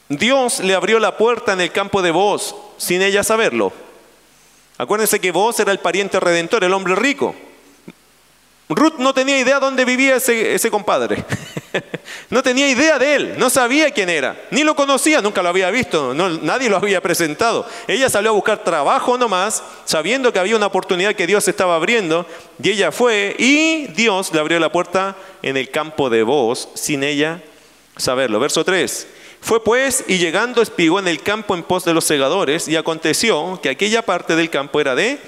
Dios 0.09 0.61
le 0.61 0.75
abrió 0.75 0.99
la 0.99 1.17
puerta 1.19 1.53
en 1.53 1.61
el 1.61 1.73
campo 1.73 2.01
de 2.01 2.11
Boaz 2.11 2.55
sin 2.79 3.03
ella 3.03 3.23
saberlo. 3.23 3.73
Acuérdense 4.79 5.21
que 5.21 5.33
Boaz 5.33 5.61
era 5.61 5.73
el 5.73 5.81
pariente 5.81 6.21
redentor, 6.21 6.65
el 6.65 6.73
hombre 6.73 6.95
rico. 6.95 7.35
Ruth 8.69 8.99
no 8.99 9.15
tenía 9.15 9.39
idea 9.39 9.59
dónde 9.59 9.87
vivía 9.87 10.17
ese, 10.17 10.71
compadre. 10.71 11.25
no 12.31 12.43
tenía 12.43 12.69
idea 12.69 12.99
de 12.99 13.15
él, 13.15 13.35
no 13.39 13.49
sabía 13.49 13.91
quién 13.91 14.11
era, 14.11 14.37
ni 14.51 14.63
lo 14.63 14.77
conocía, 14.77 15.23
nunca 15.23 15.43
lo 15.43 15.49
había 15.49 15.71
visto, 15.71 16.13
nadie 16.15 16.69
lo 16.69 16.77
había 16.77 17.01
presentado. 17.01 17.67
Ella 17.87 18.11
salió 18.11 18.31
a 18.31 18.35
buscar 18.35 18.65
trabajo 18.65 19.17
nomás, 19.17 19.63
sabiendo 19.87 20.33
que 20.33 20.39
había 20.39 20.57
una 20.57 20.67
oportunidad 20.67 21.15
que 21.15 21.27
Dios 21.27 21.49
estaba 21.49 21.77
abriendo, 21.77 22.27
y 22.63 22.71
ella 22.71 22.93
fue 22.93 23.35
y 23.39 23.87
Dios 23.89 24.33
le 24.35 24.41
abrió 24.41 24.59
la 24.61 24.71
puerta 24.71 25.17
en 25.43 25.57
el 25.57 25.71
campo 25.71 26.11
de 26.11 26.23
voz 26.23 26.69
sin 26.75 27.05
ella 27.05 27.43
saberlo. 27.97 28.39
Verso 28.39 28.65
3. 28.65 29.07
Fue 29.41 29.65
pues 29.65 30.05
y 30.09 30.19
llegando 30.19 30.61
espigó 30.61 30.99
en 30.99 31.09
el 31.09 31.23
campo 31.23 31.55
en 31.55 31.63
pos 31.63 31.87
de 31.87 31.95
los 31.95 32.05
segadores, 32.05 32.69
y 32.69 32.77
aconteció 32.77 33.59
que 33.63 33.71
aquella 33.71 34.03
parte 34.03 34.37
del 34.37 34.51
campo 34.51 34.79
era 34.79 34.95
de 34.95 35.19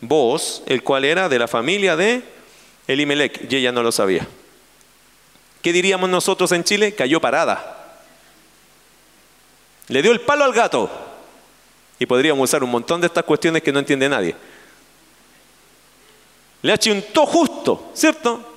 vos, 0.00 0.62
el 0.64 0.82
cual 0.82 1.04
era 1.04 1.28
de 1.28 1.38
la 1.38 1.48
familia 1.48 1.94
de 1.94 2.35
Elimelech, 2.86 3.50
y 3.50 3.56
ella 3.56 3.72
no 3.72 3.82
lo 3.82 3.90
sabía. 3.90 4.26
¿Qué 5.62 5.72
diríamos 5.72 6.08
nosotros 6.08 6.52
en 6.52 6.62
Chile? 6.62 6.94
Cayó 6.94 7.20
parada. 7.20 7.98
Le 9.88 10.02
dio 10.02 10.12
el 10.12 10.20
palo 10.20 10.44
al 10.44 10.52
gato. 10.52 10.90
Y 11.98 12.06
podríamos 12.06 12.44
usar 12.44 12.62
un 12.62 12.70
montón 12.70 13.00
de 13.00 13.08
estas 13.08 13.24
cuestiones 13.24 13.62
que 13.62 13.72
no 13.72 13.80
entiende 13.80 14.08
nadie. 14.08 14.36
Le 16.62 16.72
achuntó 16.72 17.26
justo, 17.26 17.90
¿cierto? 17.94 18.54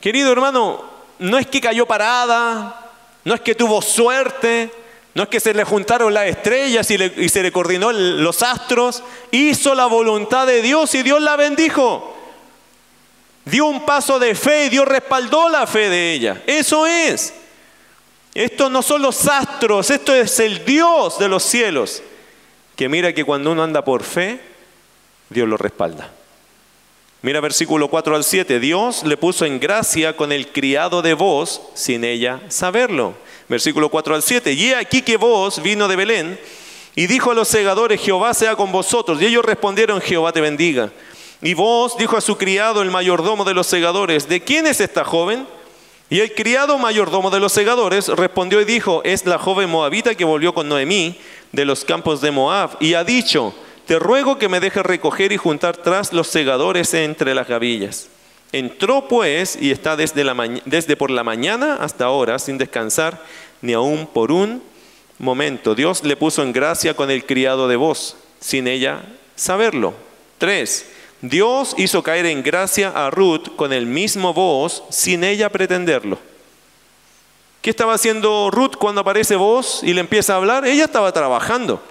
Querido 0.00 0.32
hermano, 0.32 0.84
no 1.18 1.38
es 1.38 1.46
que 1.46 1.60
cayó 1.60 1.86
parada, 1.86 2.90
no 3.24 3.34
es 3.34 3.40
que 3.40 3.54
tuvo 3.54 3.80
suerte, 3.80 4.72
no 5.14 5.24
es 5.24 5.28
que 5.28 5.40
se 5.40 5.54
le 5.54 5.64
juntaron 5.64 6.12
las 6.12 6.26
estrellas 6.26 6.90
y, 6.90 6.94
y 6.94 7.28
se 7.28 7.42
le 7.42 7.52
coordinó 7.52 7.92
los 7.92 8.42
astros, 8.42 9.02
hizo 9.30 9.74
la 9.74 9.86
voluntad 9.86 10.46
de 10.46 10.62
Dios 10.62 10.94
y 10.94 11.02
Dios 11.02 11.22
la 11.22 11.36
bendijo 11.36 12.13
dio 13.44 13.66
un 13.66 13.84
paso 13.84 14.18
de 14.18 14.34
fe 14.34 14.66
y 14.66 14.68
Dios 14.70 14.86
respaldó 14.86 15.48
la 15.48 15.66
fe 15.66 15.88
de 15.88 16.12
ella. 16.12 16.42
Eso 16.46 16.86
es. 16.86 17.34
Esto 18.34 18.68
no 18.68 18.82
son 18.82 19.02
los 19.02 19.26
astros, 19.28 19.90
esto 19.90 20.12
es 20.12 20.40
el 20.40 20.64
Dios 20.64 21.18
de 21.18 21.28
los 21.28 21.42
cielos. 21.44 22.02
Que 22.74 22.88
mira 22.88 23.12
que 23.12 23.24
cuando 23.24 23.52
uno 23.52 23.62
anda 23.62 23.84
por 23.84 24.02
fe, 24.02 24.40
Dios 25.30 25.48
lo 25.48 25.56
respalda. 25.56 26.10
Mira 27.22 27.40
versículo 27.40 27.88
4 27.88 28.16
al 28.16 28.24
7. 28.24 28.60
Dios 28.60 29.04
le 29.04 29.16
puso 29.16 29.46
en 29.46 29.60
gracia 29.60 30.16
con 30.16 30.32
el 30.32 30.48
criado 30.48 31.00
de 31.00 31.14
vos 31.14 31.62
sin 31.74 32.04
ella 32.04 32.40
saberlo. 32.48 33.14
Versículo 33.48 33.88
4 33.88 34.16
al 34.16 34.22
7. 34.22 34.52
Y 34.52 34.72
aquí 34.72 35.00
que 35.00 35.16
vos 35.16 35.62
vino 35.62 35.88
de 35.88 35.96
Belén 35.96 36.38
y 36.94 37.06
dijo 37.06 37.30
a 37.30 37.34
los 37.34 37.48
segadores, 37.48 38.00
Jehová 38.00 38.34
sea 38.34 38.56
con 38.56 38.72
vosotros. 38.72 39.22
Y 39.22 39.26
ellos 39.26 39.44
respondieron, 39.44 40.00
Jehová 40.00 40.32
te 40.32 40.40
bendiga. 40.40 40.90
Y 41.44 41.52
vos 41.52 41.98
dijo 41.98 42.16
a 42.16 42.22
su 42.22 42.38
criado, 42.38 42.80
el 42.80 42.90
mayordomo 42.90 43.44
de 43.44 43.52
los 43.52 43.66
segadores, 43.66 44.30
¿de 44.30 44.40
quién 44.40 44.66
es 44.66 44.80
esta 44.80 45.04
joven? 45.04 45.46
Y 46.08 46.20
el 46.20 46.32
criado 46.32 46.78
mayordomo 46.78 47.30
de 47.30 47.38
los 47.38 47.52
segadores 47.52 48.08
respondió 48.08 48.62
y 48.62 48.64
dijo, 48.64 49.02
es 49.04 49.26
la 49.26 49.38
joven 49.38 49.68
moabita 49.68 50.14
que 50.14 50.24
volvió 50.24 50.54
con 50.54 50.70
Noemí 50.70 51.18
de 51.52 51.66
los 51.66 51.84
campos 51.84 52.22
de 52.22 52.30
Moab 52.30 52.78
y 52.80 52.94
ha 52.94 53.04
dicho, 53.04 53.54
te 53.86 53.98
ruego 53.98 54.38
que 54.38 54.48
me 54.48 54.58
dejes 54.58 54.84
recoger 54.84 55.32
y 55.32 55.36
juntar 55.36 55.76
tras 55.76 56.14
los 56.14 56.28
segadores 56.28 56.94
entre 56.94 57.34
las 57.34 57.46
gavillas. 57.46 58.08
Entró 58.50 59.06
pues 59.06 59.58
y 59.60 59.70
está 59.70 59.96
desde, 59.96 60.24
la 60.24 60.34
desde 60.64 60.96
por 60.96 61.10
la 61.10 61.24
mañana 61.24 61.76
hasta 61.76 62.06
ahora 62.06 62.38
sin 62.38 62.56
descansar 62.56 63.22
ni 63.60 63.74
aún 63.74 64.06
por 64.06 64.32
un 64.32 64.62
momento. 65.18 65.74
Dios 65.74 66.04
le 66.04 66.16
puso 66.16 66.42
en 66.42 66.52
gracia 66.52 66.96
con 66.96 67.10
el 67.10 67.26
criado 67.26 67.68
de 67.68 67.76
voz, 67.76 68.16
sin 68.40 68.66
ella 68.66 69.02
saberlo. 69.36 69.92
Tres, 70.38 70.86
Dios 71.28 71.74
hizo 71.78 72.02
caer 72.02 72.26
en 72.26 72.42
gracia 72.42 72.92
a 72.94 73.08
Ruth 73.08 73.56
con 73.56 73.72
el 73.72 73.86
mismo 73.86 74.34
voz 74.34 74.82
sin 74.90 75.24
ella 75.24 75.48
pretenderlo. 75.48 76.18
¿Qué 77.62 77.70
estaba 77.70 77.94
haciendo 77.94 78.50
Ruth 78.50 78.76
cuando 78.76 79.00
aparece 79.00 79.34
voz 79.34 79.80
y 79.82 79.94
le 79.94 80.00
empieza 80.00 80.34
a 80.34 80.36
hablar? 80.36 80.66
Ella 80.66 80.84
estaba 80.84 81.10
trabajando. 81.12 81.82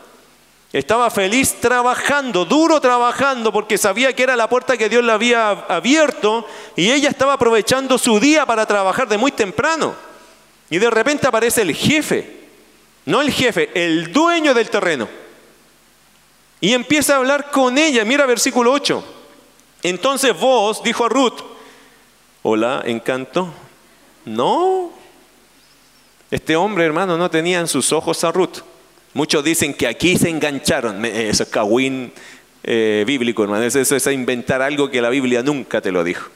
Estaba 0.71 1.09
feliz 1.09 1.55
trabajando, 1.59 2.45
duro 2.45 2.79
trabajando, 2.79 3.51
porque 3.51 3.79
sabía 3.79 4.15
que 4.15 4.21
era 4.21 4.35
la 4.35 4.47
puerta 4.47 4.77
que 4.77 4.87
Dios 4.87 5.03
le 5.03 5.11
había 5.11 5.49
abierto 5.49 6.45
y 6.75 6.91
ella 6.91 7.09
estaba 7.09 7.33
aprovechando 7.33 7.97
su 7.97 8.19
día 8.19 8.45
para 8.45 8.67
trabajar 8.67 9.07
de 9.07 9.17
muy 9.17 9.31
temprano. 9.31 9.95
Y 10.69 10.77
de 10.77 10.91
repente 10.91 11.25
aparece 11.25 11.63
el 11.63 11.73
jefe, 11.73 12.37
no 13.05 13.19
el 13.19 13.31
jefe, 13.31 13.71
el 13.73 14.13
dueño 14.13 14.53
del 14.53 14.69
terreno. 14.69 15.09
Y 16.61 16.73
empieza 16.73 17.15
a 17.15 17.17
hablar 17.17 17.49
con 17.49 17.79
ella. 17.79 18.05
Mira 18.05 18.27
versículo 18.27 18.71
8. 18.71 19.21
Entonces 19.83 20.37
vos, 20.39 20.81
dijo 20.81 21.05
a 21.05 21.09
Ruth, 21.09 21.41
hola, 22.41 22.81
encanto. 22.85 23.53
No, 24.25 24.91
este 26.31 26.55
hombre, 26.55 26.85
hermano, 26.85 27.17
no 27.17 27.29
tenía 27.29 27.59
en 27.59 27.67
sus 27.67 27.91
ojos 27.91 28.23
a 28.23 28.31
Ruth. 28.31 28.59
Muchos 29.13 29.43
dicen 29.43 29.73
que 29.73 29.85
aquí 29.85 30.17
se 30.17 30.29
engancharon. 30.29 31.05
Eso 31.05 31.43
es 31.43 31.49
cagüín 31.49 32.11
eh, 32.63 33.03
bíblico, 33.05 33.43
hermano. 33.43 33.63
Eso, 33.63 33.95
es 33.95 34.07
inventar 34.07 34.61
algo 34.61 34.89
que 34.89 35.01
la 35.01 35.09
Biblia 35.09 35.43
nunca 35.43 35.81
te 35.81 35.91
lo 35.91 36.03
dijo. 36.03 36.29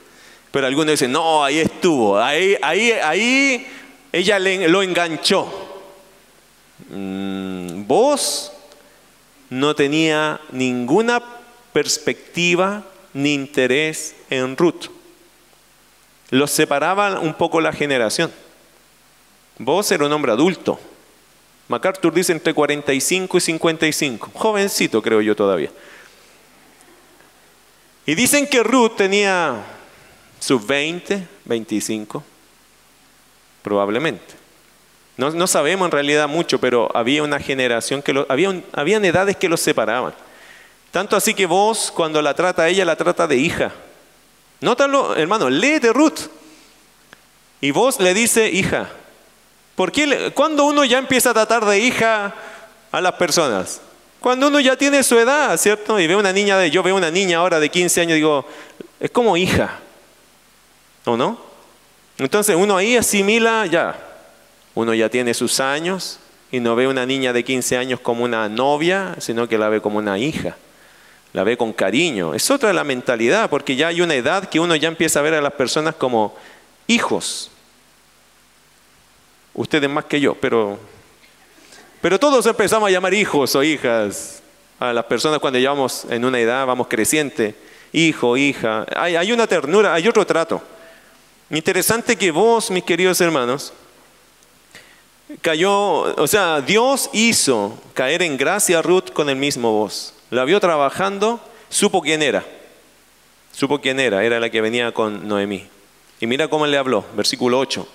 Pero 0.52 0.68
algunos 0.68 0.92
dicen, 0.92 1.12
no, 1.12 1.44
ahí 1.44 1.60
estuvo. 1.60 2.20
Ahí, 2.20 2.58
ahí, 2.62 2.92
ahí 2.92 3.68
ella 4.12 4.38
lo 4.40 4.84
enganchó. 4.84 5.52
Mm, 6.90 7.88
vos 7.88 8.52
no 9.50 9.76
tenía 9.76 10.40
ninguna 10.52 11.24
perspectiva 11.74 12.84
ni 13.18 13.34
interés 13.34 14.16
en 14.30 14.56
Ruth. 14.56 14.86
Los 16.30 16.52
separaba 16.52 17.20
un 17.20 17.34
poco 17.34 17.60
la 17.60 17.74
generación. 17.74 18.32
Vos 19.58 19.92
era 19.92 20.06
un 20.06 20.14
hombre 20.14 20.32
adulto. 20.32 20.80
MacArthur 21.68 22.14
dice 22.14 22.32
entre 22.32 22.54
45 22.54 23.38
y 23.38 23.42
55. 23.42 24.32
Jovencito 24.34 25.02
creo 25.02 25.22
yo 25.22 25.36
todavía. 25.36 25.72
Y 28.06 28.14
dicen 28.14 28.46
que 28.46 28.62
Ruth 28.62 28.96
tenía 28.98 29.66
sus 30.40 30.66
20, 30.66 31.28
25, 31.46 32.24
probablemente. 33.64 34.36
No, 35.18 35.48
sabemos 35.48 35.88
en 35.88 35.92
realidad 35.92 36.28
mucho, 36.28 36.60
pero 36.60 36.96
había 36.96 37.24
una 37.24 37.40
generación 37.40 38.04
que 38.04 38.14
lo, 38.14 38.28
había, 38.30 38.62
habían 38.74 39.04
edades 39.04 39.36
que 39.36 39.50
los 39.50 39.60
separaban. 39.60 40.14
Tanto 40.92 41.16
así 41.16 41.34
que 41.34 41.46
vos, 41.46 41.92
cuando 41.94 42.22
la 42.22 42.34
trata 42.34 42.64
a 42.64 42.70
ella, 42.70 42.86
la 42.86 42.96
trata 42.96 43.28
de 43.28 43.38
hija. 43.38 43.72
Nótalo, 44.62 45.16
hermano, 45.16 45.50
léete 45.50 45.94
Ruth. 45.94 46.20
Y 47.62 47.72
vos 47.72 48.00
le 48.00 48.14
dice 48.14 48.50
hija. 48.50 48.90
¿Por 49.76 49.92
qué? 49.92 50.32
Cuando 50.34 50.66
uno 50.66 50.84
ya 50.86 50.98
empieza 50.98 51.32
a 51.32 51.34
tratar 51.34 51.66
de 51.66 51.80
hija 51.80 52.34
a 52.92 53.02
las 53.02 53.14
personas? 53.14 53.82
Cuando 54.20 54.48
uno 54.48 54.60
ya 54.60 54.76
tiene 54.76 55.04
su 55.04 55.18
edad, 55.20 55.56
¿cierto? 55.58 56.00
Y 56.00 56.08
ve 56.08 56.16
una 56.16 56.34
niña 56.34 56.58
de, 56.58 56.72
yo 56.72 56.82
veo 56.82 56.96
una 56.96 57.12
niña 57.12 57.38
ahora 57.38 57.60
de 57.60 57.70
15 57.70 58.02
años, 58.02 58.16
digo, 58.16 58.46
es 59.00 59.12
como 59.12 59.38
hija. 59.38 59.80
¿O 61.06 61.16
no? 61.16 61.40
Entonces 62.18 62.56
uno 62.56 62.76
ahí 62.76 62.98
asimila 62.98 63.66
ya. 63.68 63.96
Uno 64.74 64.94
ya 64.94 65.10
tiene 65.10 65.34
sus 65.34 65.60
años 65.60 66.20
y 66.52 66.60
no 66.60 66.76
ve 66.76 66.88
una 66.88 67.06
niña 67.06 67.34
de 67.34 67.44
15 67.44 67.78
años 67.78 68.00
como 68.00 68.24
una 68.24 68.50
novia, 68.50 69.16
sino 69.20 69.48
que 69.48 69.58
la 69.58 69.70
ve 69.70 69.82
como 69.82 70.00
una 70.00 70.18
hija 70.18 70.56
la 71.34 71.44
ve 71.44 71.58
con 71.58 71.74
cariño. 71.74 72.34
Es 72.34 72.50
otra 72.50 72.74
la 72.74 72.84
mentalidad, 72.84 73.50
porque 73.50 73.76
ya 73.76 73.88
hay 73.88 74.02
una 74.02 74.16
edad 74.16 74.50
que 74.50 74.60
uno 74.60 74.76
ya 74.76 74.88
empieza 74.88 75.20
a 75.20 75.24
ver 75.24 75.34
a 75.34 75.42
las 75.42 75.54
personas 75.54 75.96
como 75.96 76.36
hijos. 76.88 77.52
Ustedes 79.54 79.90
más 79.90 80.06
que 80.06 80.20
yo, 80.20 80.36
pero, 80.36 80.78
pero 82.02 82.20
todos 82.20 82.46
empezamos 82.46 82.88
a 82.88 82.92
llamar 82.92 83.14
hijos 83.14 83.56
o 83.56 83.64
hijas 83.64 84.42
a 84.80 84.94
las 84.94 85.06
personas 85.06 85.40
cuando 85.40 85.60
llevamos 85.60 86.06
en 86.10 86.24
una 86.24 86.40
edad, 86.40 86.66
vamos 86.66 86.88
creciente. 86.88 87.56
Hijo, 87.92 88.38
hija. 88.38 88.86
Hay, 88.96 89.16
hay 89.16 89.32
una 89.32 89.48
ternura, 89.48 89.94
hay 89.94 90.08
otro 90.08 90.26
trato. 90.26 90.62
Interesante 91.50 92.16
que 92.16 92.30
vos, 92.32 92.70
mis 92.70 92.84
queridos 92.84 93.20
hermanos, 93.22 93.74
cayó, 95.42 95.74
o 96.16 96.28
sea, 96.28 96.62
Dios 96.62 97.10
hizo 97.14 97.78
caer 97.94 98.22
en 98.22 98.38
gracia 98.38 98.80
a 98.80 98.82
Ruth 98.82 99.12
con 99.14 99.30
el 99.30 99.38
mismo 99.38 99.72
voz. 99.72 100.14
La 100.30 100.44
vio 100.44 100.60
trabajando, 100.60 101.40
supo 101.70 102.02
quién 102.02 102.22
era. 102.22 102.46
Supo 103.52 103.80
quién 103.80 104.00
era, 104.00 104.24
era 104.24 104.40
la 104.40 104.50
que 104.50 104.62
venía 104.62 104.92
con 104.92 105.28
Noemí. 105.28 105.66
Y 106.20 106.28
mira 106.28 106.48
cómo 106.48 106.68
le 106.68 106.78
habló, 106.78 107.06
versículo 107.16 107.60
8. 107.60 107.88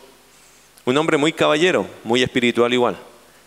Un 0.84 0.96
hombre 0.96 1.16
muy 1.16 1.32
caballero, 1.32 1.86
muy 2.04 2.22
espiritual 2.22 2.72
igual. 2.72 2.96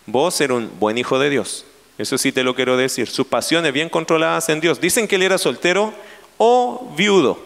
Vos 0.05 0.39
eres 0.39 0.55
un 0.55 0.71
buen 0.79 0.97
hijo 0.97 1.19
de 1.19 1.29
Dios. 1.29 1.65
Eso 1.97 2.17
sí 2.17 2.31
te 2.31 2.43
lo 2.43 2.55
quiero 2.55 2.77
decir. 2.77 3.07
Sus 3.07 3.27
pasiones 3.27 3.73
bien 3.73 3.89
controladas 3.89 4.49
en 4.49 4.61
Dios. 4.61 4.79
Dicen 4.79 5.07
que 5.07 5.15
él 5.15 5.23
era 5.23 5.37
soltero 5.37 5.93
o 6.37 6.93
viudo. 6.95 7.39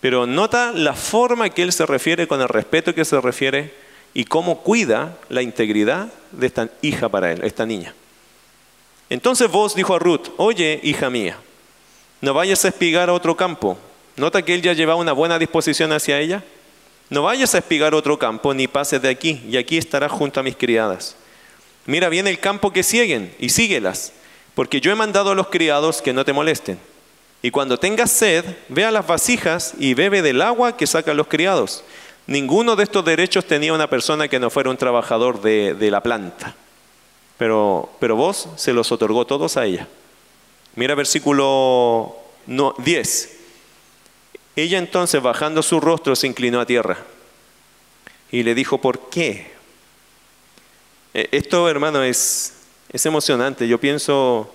Pero 0.00 0.26
nota 0.26 0.72
la 0.72 0.94
forma 0.94 1.48
que 1.48 1.62
él 1.62 1.72
se 1.72 1.86
refiere, 1.86 2.26
con 2.26 2.40
el 2.40 2.48
respeto 2.48 2.94
que 2.94 3.04
se 3.04 3.20
refiere 3.20 3.72
y 4.12 4.24
cómo 4.24 4.60
cuida 4.60 5.16
la 5.28 5.42
integridad 5.42 6.12
de 6.32 6.46
esta 6.46 6.68
hija 6.82 7.08
para 7.08 7.32
él, 7.32 7.42
esta 7.42 7.64
niña. 7.64 7.94
Entonces 9.10 9.50
vos 9.50 9.74
dijo 9.74 9.94
a 9.94 9.98
Ruth, 9.98 10.28
oye, 10.36 10.80
hija 10.82 11.10
mía, 11.10 11.36
no 12.20 12.34
vayas 12.34 12.64
a 12.64 12.68
espigar 12.68 13.08
a 13.08 13.12
otro 13.12 13.36
campo. 13.36 13.78
Nota 14.16 14.42
que 14.42 14.54
él 14.54 14.62
ya 14.62 14.72
llevaba 14.72 15.00
una 15.00 15.12
buena 15.12 15.38
disposición 15.38 15.92
hacia 15.92 16.20
ella. 16.20 16.42
No 17.10 17.22
vayas 17.22 17.54
a 17.54 17.58
espigar 17.58 17.94
otro 17.94 18.18
campo, 18.18 18.54
ni 18.54 18.66
pases 18.66 19.02
de 19.02 19.10
aquí, 19.10 19.42
y 19.48 19.56
aquí 19.56 19.76
estarás 19.76 20.10
junto 20.10 20.40
a 20.40 20.42
mis 20.42 20.56
criadas. 20.56 21.16
Mira 21.86 22.08
bien 22.08 22.26
el 22.26 22.38
campo 22.38 22.72
que 22.72 22.82
siguen, 22.82 23.34
y 23.38 23.50
síguelas, 23.50 24.12
porque 24.54 24.80
yo 24.80 24.90
he 24.90 24.94
mandado 24.94 25.32
a 25.32 25.34
los 25.34 25.48
criados 25.48 26.00
que 26.00 26.14
no 26.14 26.24
te 26.24 26.32
molesten. 26.32 26.78
Y 27.42 27.50
cuando 27.50 27.78
tengas 27.78 28.10
sed, 28.10 28.42
ve 28.70 28.86
a 28.86 28.90
las 28.90 29.06
vasijas 29.06 29.74
y 29.78 29.92
bebe 29.92 30.22
del 30.22 30.40
agua 30.40 30.78
que 30.78 30.86
sacan 30.86 31.18
los 31.18 31.26
criados. 31.26 31.84
Ninguno 32.26 32.74
de 32.74 32.84
estos 32.84 33.04
derechos 33.04 33.44
tenía 33.44 33.74
una 33.74 33.90
persona 33.90 34.28
que 34.28 34.40
no 34.40 34.48
fuera 34.48 34.70
un 34.70 34.78
trabajador 34.78 35.42
de, 35.42 35.90
la 35.90 36.02
planta. 36.02 36.56
Pero, 37.38 37.90
pero 37.98 38.16
vos 38.16 38.48
se 38.56 38.72
los 38.72 38.92
otorgó 38.92 39.26
todos 39.26 39.56
a 39.56 39.64
ella. 39.64 39.88
Mira 40.76 40.94
versículo 40.94 42.16
10. 42.46 43.36
Ella 44.56 44.78
entonces, 44.78 45.20
bajando 45.20 45.62
su 45.62 45.80
rostro, 45.80 46.14
se 46.14 46.26
inclinó 46.26 46.60
a 46.60 46.66
tierra 46.66 46.98
y 48.30 48.42
le 48.42 48.54
dijo, 48.54 48.80
¿por 48.80 49.10
qué? 49.10 49.52
E, 51.12 51.28
esto, 51.32 51.68
hermano, 51.68 52.02
es, 52.02 52.54
es 52.90 53.06
emocionante. 53.06 53.66
Yo 53.66 53.78
pienso 53.78 54.52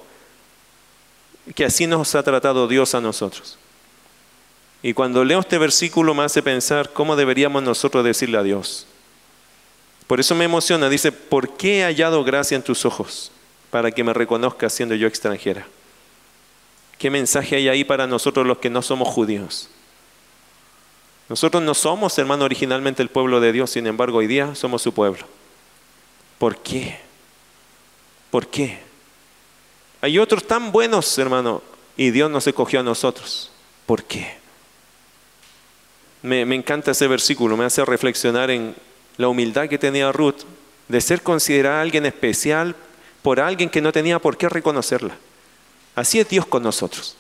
que 1.56 1.66
así 1.66 1.88
nos 1.88 2.16
ha 2.16 2.24
tratado 2.24 2.68
Dios 2.68 2.96
a 2.96 3.02
nosotros. 3.02 3.58
Y 4.82 4.94
cuando 4.94 5.24
leo 5.26 5.40
este 5.40 5.58
versículo 5.58 6.14
me 6.14 6.24
hace 6.24 6.42
pensar 6.42 6.94
cómo 6.94 7.16
deberíamos 7.16 7.64
nosotros 7.64 8.04
decirle 8.04 8.38
a 8.38 8.44
Dios. 8.44 8.86
Por 10.10 10.20
eso 10.20 10.34
me 10.34 10.46
emociona, 10.46 10.90
dice, 10.90 11.12
¿por 11.12 11.56
qué 11.56 11.82
he 11.82 11.84
hallado 11.84 12.24
gracia 12.24 12.56
en 12.56 12.64
tus 12.64 12.84
ojos 12.84 13.32
para 13.70 13.92
que 13.92 14.04
me 14.04 14.12
reconozcas 14.12 14.74
siendo 14.74 14.96
yo 14.96 15.06
extranjera? 15.06 15.68
¿Qué 16.98 17.12
mensaje 17.12 17.58
hay 17.58 17.70
ahí 17.70 17.84
para 17.84 18.08
nosotros 18.08 18.48
los 18.48 18.58
que 18.58 18.72
no 18.72 18.82
somos 18.82 19.08
judíos? 19.08 19.70
Nosotros 21.30 21.62
no 21.62 21.76
somos, 21.76 22.18
hermano, 22.18 22.46
originalmente 22.46 23.04
el 23.04 23.10
pueblo 23.10 23.40
de 23.40 23.52
Dios, 23.52 23.70
sin 23.70 23.86
embargo, 23.86 24.18
hoy 24.18 24.26
día 24.26 24.56
somos 24.56 24.82
su 24.82 24.96
pueblo. 24.96 25.28
¿Por 26.40 26.58
qué? 26.58 26.98
¿Por 28.32 28.48
qué? 28.48 28.80
Hay 30.02 30.18
otros 30.18 30.44
tan 30.44 30.72
buenos, 30.72 31.20
hermano, 31.20 31.62
y 31.96 32.10
Dios 32.10 32.32
nos 32.32 32.48
escogió 32.48 32.80
a 32.80 32.84
nosotros. 32.84 33.52
¿Por 33.86 34.04
qué? 34.06 34.38
Me, 36.24 36.46
me, 36.48 36.56
encanta 36.56 36.90
ese 36.90 37.08
versículo, 37.08 37.56
me 37.56 37.66
hace 37.66 37.86
reflexionar 37.86 38.50
en 38.50 38.89
la 39.20 39.28
humildad 39.28 39.68
que 39.68 39.78
tenía 39.78 40.14
Ruth 40.14 40.46
de 40.88 41.02
ser 41.02 41.22
considerada 41.22 41.82
alguien 41.82 42.06
especial 42.06 42.74
por 43.22 43.42
alguien 43.42 43.70
que 43.70 43.82
no 43.82 43.92
tenía 43.92 44.18
por 44.18 44.38
qué 44.38 44.48
reconocerla. 44.48 45.14
Así 45.94 46.22
es 46.22 46.30
Dios 46.30 46.46
con 46.46 46.64
nosotros. 46.64 47.18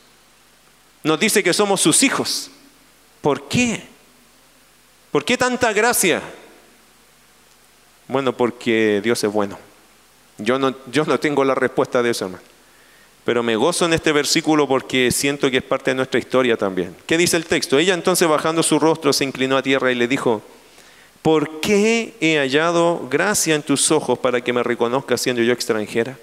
Nos 1.03 1.19
dice 1.19 1.43
que 1.43 1.53
somos 1.53 1.81
sus 1.81 2.01
hijos. 2.01 2.51
¿Por 3.19 3.49
qué? 3.49 3.83
¿Por 5.11 5.25
qué 5.25 5.37
tanta 5.37 5.73
gracia? 5.73 6.21
Bueno, 8.07 8.31
porque 8.31 9.01
Dios 9.03 9.21
es 9.25 9.31
bueno. 9.31 9.59
Yo 10.37 10.57
no, 10.57 10.73
yo 10.89 11.03
no 11.03 11.19
tengo 11.19 11.43
la 11.43 11.53
respuesta 11.53 12.01
de 12.01 12.11
eso, 12.11 12.25
hermano. 12.25 12.43
Pero 13.25 13.43
me 13.43 13.57
gozo 13.57 13.85
en 13.85 13.91
este 13.91 14.13
versículo 14.13 14.69
porque 14.69 15.11
siento 15.11 15.51
que 15.51 15.57
es 15.57 15.63
parte 15.63 15.91
de 15.91 15.95
nuestra 15.95 16.17
historia 16.17 16.55
también. 16.55 16.95
¿Qué 17.05 17.17
dice 17.17 17.35
el 17.35 17.45
texto? 17.45 17.77
Ella 17.77 17.93
entonces 17.93 18.25
bajando 18.25 18.63
su 18.63 18.79
rostro 18.79 19.11
se 19.11 19.25
inclinó 19.25 19.57
a 19.57 19.61
tierra 19.61 19.91
y 19.91 19.95
le 19.95 20.07
dijo, 20.07 20.41
¿por 21.21 21.59
qué 21.61 22.13
he 22.21 22.37
hallado 22.37 23.07
gracia 23.09 23.55
en 23.55 23.63
tus 23.63 23.91
ojos 23.91 24.19
para 24.19 24.41
que 24.41 24.53
me 24.53 24.63
reconozcas 24.63 25.21
siendo 25.21 25.41
yo 25.41 25.53
extranjera? 25.53 26.17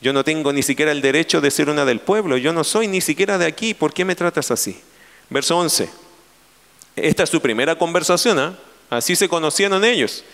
Yo 0.00 0.12
no 0.12 0.24
tengo 0.24 0.52
ni 0.52 0.62
siquiera 0.62 0.92
el 0.92 1.00
derecho 1.00 1.40
de 1.40 1.50
ser 1.50 1.68
una 1.68 1.84
del 1.84 2.00
pueblo, 2.00 2.36
yo 2.36 2.52
no 2.52 2.64
soy 2.64 2.86
ni 2.86 3.00
siquiera 3.00 3.38
de 3.38 3.46
aquí, 3.46 3.74
¿por 3.74 3.92
qué 3.92 4.04
me 4.04 4.14
tratas 4.14 4.50
así? 4.50 4.80
Verso 5.28 5.56
11. 5.58 5.88
Esta 6.96 7.24
es 7.24 7.30
su 7.30 7.40
primera 7.40 7.76
conversación, 7.76 8.38
¿ah? 8.38 8.58
así 8.90 9.16
se 9.16 9.28
conocieron 9.28 9.84
ellos. 9.84 10.24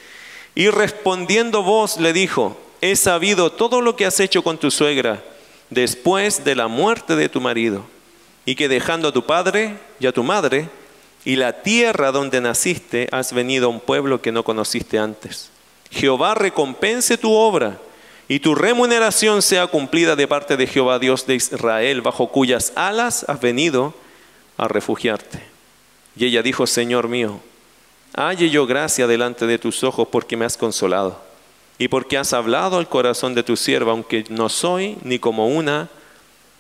Y 0.54 0.68
respondiendo 0.68 1.62
vos 1.62 1.98
le 1.98 2.12
dijo, 2.12 2.60
he 2.80 2.96
sabido 2.96 3.50
todo 3.50 3.80
lo 3.80 3.96
que 3.96 4.06
has 4.06 4.20
hecho 4.20 4.42
con 4.42 4.58
tu 4.58 4.70
suegra 4.70 5.22
después 5.70 6.44
de 6.44 6.54
la 6.54 6.68
muerte 6.68 7.16
de 7.16 7.28
tu 7.28 7.40
marido, 7.40 7.84
y 8.44 8.54
que 8.54 8.68
dejando 8.68 9.08
a 9.08 9.12
tu 9.12 9.24
padre 9.24 9.76
y 9.98 10.06
a 10.06 10.12
tu 10.12 10.22
madre 10.22 10.68
y 11.24 11.36
la 11.36 11.62
tierra 11.62 12.12
donde 12.12 12.40
naciste, 12.40 13.08
has 13.10 13.32
venido 13.32 13.66
a 13.66 13.70
un 13.70 13.80
pueblo 13.80 14.20
que 14.20 14.32
no 14.32 14.44
conociste 14.44 14.98
antes. 14.98 15.50
Jehová 15.90 16.34
recompense 16.34 17.16
tu 17.16 17.32
obra 17.32 17.78
y 18.28 18.40
tu 18.40 18.54
remuneración 18.54 19.42
sea 19.42 19.66
cumplida 19.66 20.16
de 20.16 20.28
parte 20.28 20.56
de 20.56 20.66
Jehová 20.66 20.98
Dios 20.98 21.26
de 21.26 21.36
Israel, 21.36 22.02
bajo 22.02 22.28
cuyas 22.28 22.72
alas 22.74 23.24
has 23.28 23.40
venido 23.40 23.94
a 24.56 24.68
refugiarte. 24.68 25.40
Y 26.16 26.26
ella 26.26 26.42
dijo, 26.42 26.66
Señor 26.66 27.08
mío, 27.08 27.40
halle 28.14 28.50
yo 28.50 28.66
gracia 28.66 29.06
delante 29.06 29.46
de 29.46 29.58
tus 29.58 29.82
ojos 29.82 30.08
porque 30.10 30.36
me 30.36 30.44
has 30.44 30.56
consolado 30.56 31.20
y 31.78 31.88
porque 31.88 32.18
has 32.18 32.32
hablado 32.32 32.78
al 32.78 32.88
corazón 32.88 33.34
de 33.34 33.42
tu 33.42 33.56
sierva, 33.56 33.92
aunque 33.92 34.24
no 34.28 34.48
soy 34.48 34.96
ni 35.02 35.18
como 35.18 35.48
una 35.48 35.88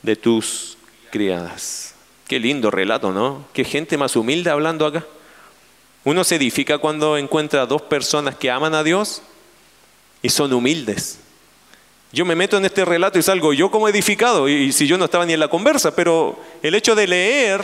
de 0.02 0.16
tus 0.16 0.76
criadas. 1.10 1.83
Qué 2.26 2.38
lindo 2.38 2.70
relato, 2.70 3.12
¿no? 3.12 3.44
Qué 3.52 3.64
gente 3.64 3.98
más 3.98 4.16
humilde 4.16 4.50
hablando 4.50 4.86
acá. 4.86 5.04
Uno 6.04 6.24
se 6.24 6.36
edifica 6.36 6.78
cuando 6.78 7.16
encuentra 7.16 7.66
dos 7.66 7.82
personas 7.82 8.36
que 8.36 8.50
aman 8.50 8.74
a 8.74 8.82
Dios 8.82 9.22
y 10.22 10.30
son 10.30 10.52
humildes. 10.52 11.18
Yo 12.12 12.24
me 12.24 12.36
meto 12.36 12.56
en 12.56 12.64
este 12.64 12.84
relato 12.84 13.18
y 13.18 13.22
salgo 13.22 13.52
yo 13.52 13.70
como 13.70 13.88
edificado, 13.88 14.48
y 14.48 14.72
si 14.72 14.86
yo 14.86 14.96
no 14.96 15.06
estaba 15.06 15.26
ni 15.26 15.32
en 15.32 15.40
la 15.40 15.48
conversa, 15.48 15.96
pero 15.96 16.38
el 16.62 16.74
hecho 16.74 16.94
de 16.94 17.08
leer, 17.08 17.62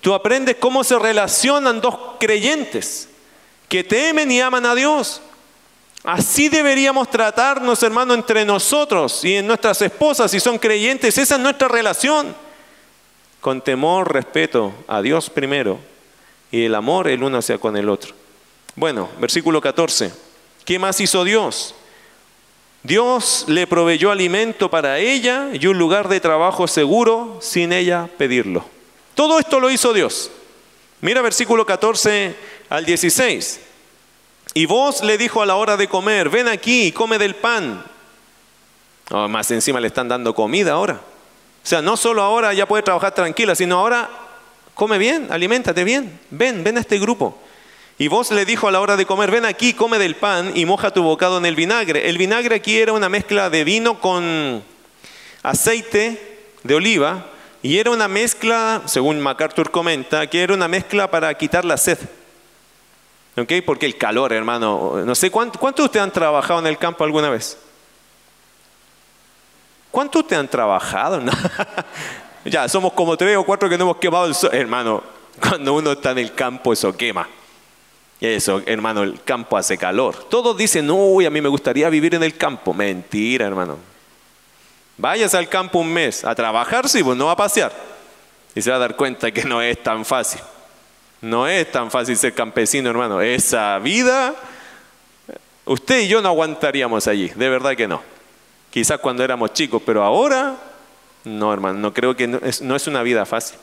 tú 0.00 0.12
aprendes 0.14 0.56
cómo 0.58 0.82
se 0.82 0.98
relacionan 0.98 1.80
dos 1.80 1.96
creyentes 2.18 3.08
que 3.68 3.84
temen 3.84 4.32
y 4.32 4.40
aman 4.40 4.66
a 4.66 4.74
Dios. 4.74 5.20
Así 6.02 6.48
deberíamos 6.48 7.08
tratarnos, 7.08 7.82
hermano, 7.82 8.12
entre 8.14 8.44
nosotros 8.44 9.24
y 9.24 9.36
en 9.36 9.46
nuestras 9.46 9.80
esposas, 9.80 10.30
si 10.30 10.40
son 10.40 10.58
creyentes. 10.58 11.16
Esa 11.16 11.36
es 11.36 11.40
nuestra 11.40 11.68
relación. 11.68 12.34
Con 13.44 13.60
temor, 13.60 14.10
respeto 14.10 14.72
a 14.88 15.02
Dios 15.02 15.28
primero 15.28 15.78
y 16.50 16.64
el 16.64 16.74
amor 16.74 17.08
el 17.08 17.22
uno 17.22 17.36
hacia 17.36 17.58
con 17.58 17.76
el 17.76 17.90
otro. 17.90 18.14
Bueno, 18.74 19.10
versículo 19.20 19.60
14. 19.60 20.10
¿Qué 20.64 20.78
más 20.78 20.98
hizo 20.98 21.24
Dios? 21.24 21.74
Dios 22.84 23.44
le 23.46 23.66
proveyó 23.66 24.10
alimento 24.10 24.70
para 24.70 24.98
ella 24.98 25.50
y 25.52 25.66
un 25.66 25.76
lugar 25.76 26.08
de 26.08 26.20
trabajo 26.20 26.66
seguro 26.66 27.36
sin 27.42 27.74
ella 27.74 28.08
pedirlo. 28.16 28.64
Todo 29.14 29.38
esto 29.38 29.60
lo 29.60 29.68
hizo 29.68 29.92
Dios. 29.92 30.30
Mira 31.02 31.20
versículo 31.20 31.66
14 31.66 32.34
al 32.70 32.86
16. 32.86 33.60
Y 34.54 34.64
vos 34.64 35.04
le 35.04 35.18
dijo 35.18 35.42
a 35.42 35.46
la 35.46 35.56
hora 35.56 35.76
de 35.76 35.86
comer, 35.86 36.30
ven 36.30 36.48
aquí, 36.48 36.92
come 36.92 37.18
del 37.18 37.34
pan. 37.34 37.84
Oh, 39.10 39.28
más 39.28 39.50
encima 39.50 39.80
le 39.80 39.88
están 39.88 40.08
dando 40.08 40.34
comida 40.34 40.72
ahora. 40.72 40.98
O 41.64 41.66
sea, 41.66 41.80
no 41.80 41.96
solo 41.96 42.20
ahora 42.20 42.52
ya 42.52 42.66
puede 42.66 42.82
trabajar 42.82 43.14
tranquila, 43.14 43.54
sino 43.54 43.78
ahora 43.78 44.10
come 44.74 44.98
bien, 44.98 45.28
aliméntate 45.30 45.82
bien, 45.82 46.20
ven, 46.30 46.62
ven 46.62 46.76
a 46.76 46.80
este 46.80 46.98
grupo. 46.98 47.38
Y 47.96 48.08
vos 48.08 48.30
le 48.32 48.44
dijo 48.44 48.68
a 48.68 48.72
la 48.72 48.80
hora 48.80 48.96
de 48.96 49.06
comer, 49.06 49.30
ven 49.30 49.46
aquí, 49.46 49.72
come 49.72 49.98
del 49.98 50.16
pan 50.16 50.52
y 50.54 50.66
moja 50.66 50.90
tu 50.90 51.02
bocado 51.02 51.38
en 51.38 51.46
el 51.46 51.54
vinagre. 51.54 52.08
El 52.10 52.18
vinagre 52.18 52.56
aquí 52.56 52.76
era 52.76 52.92
una 52.92 53.08
mezcla 53.08 53.48
de 53.48 53.64
vino 53.64 53.98
con 53.98 54.62
aceite 55.42 56.48
de 56.64 56.74
oliva 56.74 57.26
y 57.62 57.78
era 57.78 57.92
una 57.92 58.08
mezcla, 58.08 58.82
según 58.84 59.20
MacArthur 59.20 59.70
comenta, 59.70 60.26
que 60.26 60.42
era 60.42 60.52
una 60.52 60.68
mezcla 60.68 61.10
para 61.10 61.32
quitar 61.34 61.64
la 61.64 61.78
sed. 61.78 61.98
¿Ok? 63.36 63.52
Porque 63.64 63.86
el 63.86 63.96
calor, 63.96 64.34
hermano, 64.34 65.02
no 65.04 65.14
sé, 65.14 65.30
¿cuántos 65.30 65.60
cuánto 65.60 65.82
de 65.82 65.86
ustedes 65.86 66.02
han 66.02 66.12
trabajado 66.12 66.60
en 66.60 66.66
el 66.66 66.76
campo 66.76 67.04
alguna 67.04 67.30
vez? 67.30 67.56
¿Cuántos 69.94 70.22
de 70.22 70.24
ustedes 70.24 70.40
han 70.40 70.48
trabajado? 70.48 71.22
ya, 72.44 72.68
somos 72.68 72.94
como 72.94 73.16
tres 73.16 73.36
o 73.36 73.44
cuatro 73.44 73.68
que 73.68 73.78
no 73.78 73.84
hemos 73.84 73.98
quemado 73.98 74.26
el 74.26 74.34
sol. 74.34 74.50
Hermano, 74.52 75.00
cuando 75.40 75.72
uno 75.72 75.92
está 75.92 76.10
en 76.10 76.18
el 76.18 76.34
campo 76.34 76.72
eso 76.72 76.96
quema. 76.96 77.28
Eso, 78.20 78.60
hermano, 78.66 79.04
el 79.04 79.22
campo 79.22 79.56
hace 79.56 79.78
calor. 79.78 80.16
Todos 80.28 80.56
dicen, 80.56 80.90
uy, 80.90 81.26
a 81.26 81.30
mí 81.30 81.40
me 81.40 81.48
gustaría 81.48 81.88
vivir 81.90 82.16
en 82.16 82.24
el 82.24 82.36
campo. 82.36 82.74
Mentira, 82.74 83.46
hermano. 83.46 83.78
Váyase 84.96 85.36
al 85.36 85.48
campo 85.48 85.78
un 85.78 85.92
mes 85.92 86.24
a 86.24 86.34
trabajar, 86.34 86.88
sí, 86.88 87.00
pues 87.04 87.16
no 87.16 87.30
a 87.30 87.36
pasear. 87.36 87.70
Y 88.52 88.62
se 88.62 88.70
va 88.70 88.76
a 88.78 88.80
dar 88.80 88.96
cuenta 88.96 89.30
que 89.30 89.44
no 89.44 89.62
es 89.62 89.80
tan 89.80 90.04
fácil. 90.04 90.40
No 91.20 91.46
es 91.46 91.70
tan 91.70 91.88
fácil 91.88 92.16
ser 92.16 92.34
campesino, 92.34 92.90
hermano. 92.90 93.20
Esa 93.20 93.78
vida, 93.78 94.34
usted 95.64 96.00
y 96.00 96.08
yo 96.08 96.20
no 96.20 96.30
aguantaríamos 96.30 97.06
allí, 97.06 97.28
de 97.28 97.48
verdad 97.48 97.76
que 97.76 97.86
no. 97.86 98.13
Quizás 98.74 98.98
cuando 98.98 99.22
éramos 99.22 99.52
chicos, 99.52 99.80
pero 99.86 100.02
ahora, 100.02 100.56
no, 101.22 101.52
hermano, 101.52 101.78
no 101.78 101.94
creo 101.94 102.16
que 102.16 102.26
no 102.26 102.38
es, 102.38 102.60
no 102.60 102.74
es 102.74 102.88
una 102.88 103.04
vida 103.04 103.24
fácil. 103.24 103.56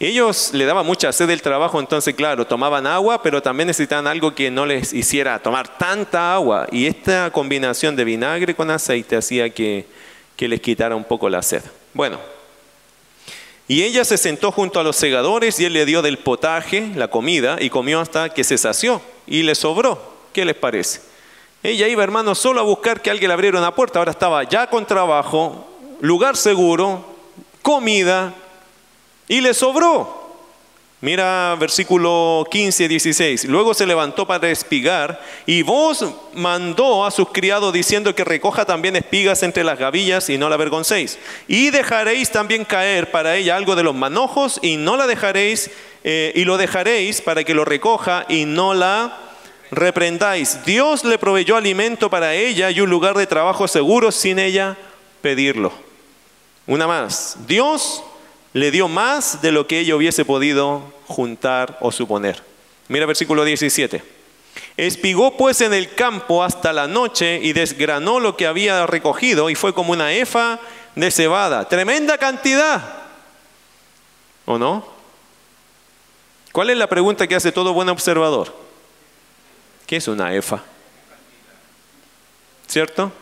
Ellos 0.00 0.54
le 0.54 0.64
daban 0.64 0.86
mucha 0.86 1.12
sed 1.12 1.28
del 1.28 1.42
trabajo, 1.42 1.78
entonces, 1.78 2.14
claro, 2.14 2.46
tomaban 2.46 2.86
agua, 2.86 3.22
pero 3.22 3.42
también 3.42 3.66
necesitaban 3.66 4.06
algo 4.06 4.34
que 4.34 4.50
no 4.50 4.64
les 4.64 4.94
hiciera 4.94 5.38
tomar 5.40 5.76
tanta 5.76 6.32
agua. 6.32 6.66
Y 6.72 6.86
esta 6.86 7.30
combinación 7.32 7.96
de 7.96 8.04
vinagre 8.04 8.54
con 8.54 8.70
aceite 8.70 9.14
hacía 9.14 9.50
que, 9.50 9.84
que 10.36 10.48
les 10.48 10.62
quitara 10.62 10.96
un 10.96 11.04
poco 11.04 11.28
la 11.28 11.42
sed. 11.42 11.62
Bueno, 11.92 12.18
y 13.68 13.82
ella 13.82 14.06
se 14.06 14.16
sentó 14.16 14.52
junto 14.52 14.80
a 14.80 14.84
los 14.84 14.96
segadores 14.96 15.60
y 15.60 15.66
él 15.66 15.74
le 15.74 15.84
dio 15.84 16.00
del 16.00 16.16
potaje, 16.16 16.92
la 16.96 17.08
comida, 17.08 17.58
y 17.60 17.68
comió 17.68 18.00
hasta 18.00 18.30
que 18.30 18.42
se 18.42 18.56
sació 18.56 19.02
y 19.26 19.42
le 19.42 19.54
sobró. 19.54 20.14
¿Qué 20.32 20.46
les 20.46 20.56
parece? 20.56 21.12
Ella 21.64 21.88
iba, 21.88 22.04
hermano, 22.04 22.34
solo 22.34 22.60
a 22.60 22.62
buscar 22.62 23.00
que 23.00 23.10
alguien 23.10 23.28
le 23.28 23.32
abriera 23.32 23.58
una 23.58 23.74
puerta. 23.74 23.98
Ahora 23.98 24.10
estaba 24.10 24.44
ya 24.44 24.66
con 24.66 24.84
trabajo, 24.84 25.66
lugar 26.02 26.36
seguro, 26.36 27.02
comida, 27.62 28.34
y 29.28 29.40
le 29.40 29.54
sobró. 29.54 30.24
Mira 31.00 31.56
versículo 31.58 32.46
15, 32.50 32.86
16. 32.86 33.44
Luego 33.46 33.72
se 33.72 33.86
levantó 33.86 34.26
para 34.26 34.50
espigar 34.50 35.22
y 35.46 35.62
vos 35.62 36.04
mandó 36.34 37.06
a 37.06 37.10
sus 37.10 37.30
criados 37.30 37.72
diciendo 37.72 38.14
que 38.14 38.24
recoja 38.24 38.66
también 38.66 38.96
espigas 38.96 39.42
entre 39.42 39.64
las 39.64 39.78
gavillas 39.78 40.28
y 40.28 40.36
no 40.36 40.50
la 40.50 40.56
avergoncéis. 40.56 41.18
Y 41.48 41.70
dejaréis 41.70 42.30
también 42.30 42.66
caer 42.66 43.10
para 43.10 43.36
ella 43.36 43.56
algo 43.56 43.74
de 43.74 43.84
los 43.84 43.94
manojos 43.94 44.58
y 44.60 44.76
no 44.76 44.98
la 44.98 45.06
dejaréis 45.06 45.70
eh, 46.04 46.30
y 46.34 46.44
lo 46.44 46.58
dejaréis 46.58 47.22
para 47.22 47.42
que 47.42 47.54
lo 47.54 47.64
recoja 47.64 48.26
y 48.28 48.44
no 48.44 48.74
la 48.74 49.24
reprendáis. 49.70 50.64
Dios 50.64 51.04
le 51.04 51.18
proveyó 51.18 51.56
alimento 51.56 52.10
para 52.10 52.34
ella 52.34 52.70
y 52.70 52.80
un 52.80 52.90
lugar 52.90 53.16
de 53.16 53.26
trabajo 53.26 53.68
seguro 53.68 54.12
sin 54.12 54.38
ella 54.38 54.76
pedirlo. 55.20 55.72
Una 56.66 56.86
más. 56.86 57.36
Dios 57.46 58.02
le 58.52 58.70
dio 58.70 58.88
más 58.88 59.42
de 59.42 59.52
lo 59.52 59.66
que 59.66 59.80
ella 59.80 59.96
hubiese 59.96 60.24
podido 60.24 60.82
juntar 61.06 61.78
o 61.80 61.92
suponer. 61.92 62.42
Mira 62.88 63.06
versículo 63.06 63.44
17. 63.44 64.02
Espigó 64.76 65.36
pues 65.36 65.60
en 65.60 65.74
el 65.74 65.94
campo 65.94 66.42
hasta 66.42 66.72
la 66.72 66.86
noche 66.86 67.40
y 67.42 67.52
desgranó 67.52 68.20
lo 68.20 68.36
que 68.36 68.46
había 68.46 68.86
recogido 68.86 69.50
y 69.50 69.54
fue 69.54 69.74
como 69.74 69.92
una 69.92 70.12
efa 70.12 70.60
de 70.94 71.10
cebada. 71.10 71.68
Tremenda 71.68 72.18
cantidad. 72.18 73.02
¿O 74.46 74.58
no? 74.58 74.86
¿Cuál 76.52 76.70
es 76.70 76.76
la 76.76 76.88
pregunta 76.88 77.26
que 77.26 77.34
hace 77.34 77.50
todo 77.50 77.72
buen 77.72 77.88
observador? 77.88 78.54
¿Qué 79.86 79.96
es 79.96 80.08
una 80.08 80.34
efa? 80.34 80.62
¿Cierto? 82.66 83.12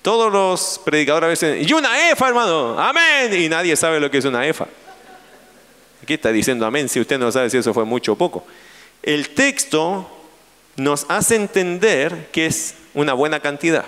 Todos 0.00 0.32
los 0.32 0.80
predicadores 0.84 1.26
a 1.26 1.30
veces 1.30 1.54
dicen, 1.54 1.70
y 1.70 1.78
una 1.78 2.10
efa, 2.10 2.28
hermano, 2.28 2.78
amén. 2.78 3.32
Y 3.40 3.48
nadie 3.48 3.76
sabe 3.76 4.00
lo 4.00 4.10
que 4.10 4.18
es 4.18 4.24
una 4.24 4.46
efa. 4.46 4.66
¿Qué 6.06 6.14
está 6.14 6.32
diciendo 6.32 6.66
amén 6.66 6.88
si 6.88 6.98
usted 6.98 7.18
no 7.18 7.30
sabe 7.30 7.48
si 7.48 7.58
eso 7.58 7.72
fue 7.72 7.84
mucho 7.84 8.12
o 8.12 8.16
poco? 8.16 8.44
El 9.02 9.30
texto 9.30 10.10
nos 10.76 11.06
hace 11.08 11.36
entender 11.36 12.28
que 12.32 12.46
es 12.46 12.74
una 12.94 13.12
buena 13.12 13.40
cantidad. 13.40 13.84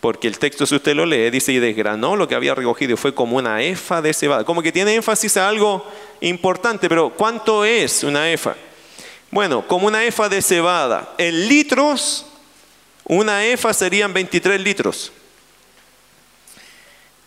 Porque 0.00 0.28
el 0.28 0.38
texto, 0.38 0.64
si 0.64 0.76
usted 0.76 0.94
lo 0.94 1.04
lee, 1.04 1.28
dice, 1.28 1.52
y 1.52 1.58
desgranó 1.58 2.16
lo 2.16 2.26
que 2.26 2.34
había 2.34 2.54
recogido 2.54 2.96
fue 2.96 3.14
como 3.14 3.36
una 3.36 3.62
efa 3.62 4.00
de 4.00 4.14
cebada. 4.14 4.44
Como 4.44 4.62
que 4.62 4.72
tiene 4.72 4.94
énfasis 4.94 5.36
a 5.36 5.46
algo 5.46 5.86
importante, 6.22 6.88
pero 6.88 7.10
¿cuánto 7.10 7.66
es 7.66 8.02
una 8.02 8.30
efa? 8.30 8.56
Bueno, 9.30 9.66
como 9.66 9.86
una 9.86 10.04
efa 10.04 10.28
de 10.28 10.42
cebada. 10.42 11.14
En 11.18 11.48
litros 11.48 12.26
una 13.10 13.44
EFA 13.44 13.74
serían 13.74 14.12
23 14.12 14.60
litros. 14.60 15.10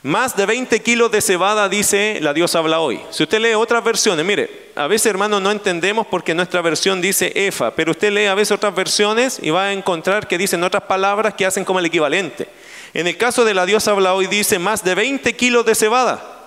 Más 0.01 0.34
de 0.34 0.45
20 0.45 0.82
kilos 0.82 1.12
de 1.12 1.20
cebada, 1.22 1.68
dice 1.68 2.20
la 2.22 2.34
Dios 2.34 2.56
habla 2.56 2.80
hoy. 2.80 3.01
Si 3.10 3.24
usted 3.24 3.41
lee 3.41 3.54
otras 3.54 3.84
versiones, 3.84 4.26
mire, 4.26 4.72
a 4.76 4.88
veces 4.88 5.08
hermanos 5.08 5.41
no 5.41 5.51
entendemos 5.51 6.08
porque 6.08 6.34
nuestra 6.34 6.62
versión 6.62 7.01
dice 7.01 7.34
EFA, 7.36 7.76
pero 7.76 7.91
usted 7.91 8.14
lee 8.14 8.28
a 8.28 8.34
veces 8.34 8.54
otras 8.54 8.74
versiones 8.74 9.39
y 9.41 9.49
va 9.49 9.66
a 9.66 9.74
encontrar 9.74 10.26
que 10.26 10.38
dicen 10.38 10.64
otras 10.64 10.84
palabras 10.84 11.34
que 11.34 11.45
hacen 11.45 11.66
como 11.66 11.80
el 11.80 11.86
equivalente. 11.86 12.47
En 12.93 13.06
el 13.08 13.18
caso 13.18 13.43
de 13.43 13.54
la 13.54 13.66
Dios 13.66 13.86
habla 13.89 14.14
hoy 14.14 14.28
dice 14.28 14.60
más 14.60 14.86
de 14.86 14.95
20 14.95 15.36
kilos 15.36 15.66
de 15.66 15.76
cebada. 15.76 16.43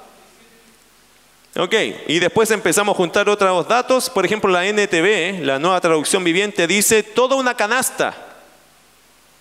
Ok, 1.58 1.74
y 2.08 2.18
después 2.18 2.50
empezamos 2.50 2.94
a 2.94 2.96
juntar 2.96 3.28
otros 3.28 3.66
datos. 3.66 4.10
Por 4.10 4.26
ejemplo, 4.26 4.50
la 4.50 4.66
NTV, 4.66 5.42
la 5.42 5.58
nueva 5.58 5.80
traducción 5.80 6.22
viviente, 6.22 6.66
dice 6.66 7.02
toda 7.02 7.36
una 7.36 7.54
canasta 7.54 8.26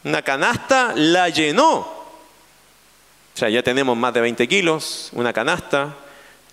una 0.05 0.22
canasta 0.22 0.93
la 0.95 1.30
llenó. 1.30 1.80
O 1.80 3.38
sea, 3.38 3.49
ya 3.49 3.63
tenemos 3.63 3.97
más 3.97 4.13
de 4.13 4.22
20 4.22 4.47
kilos, 4.47 5.09
una 5.13 5.34
canasta. 5.34 5.95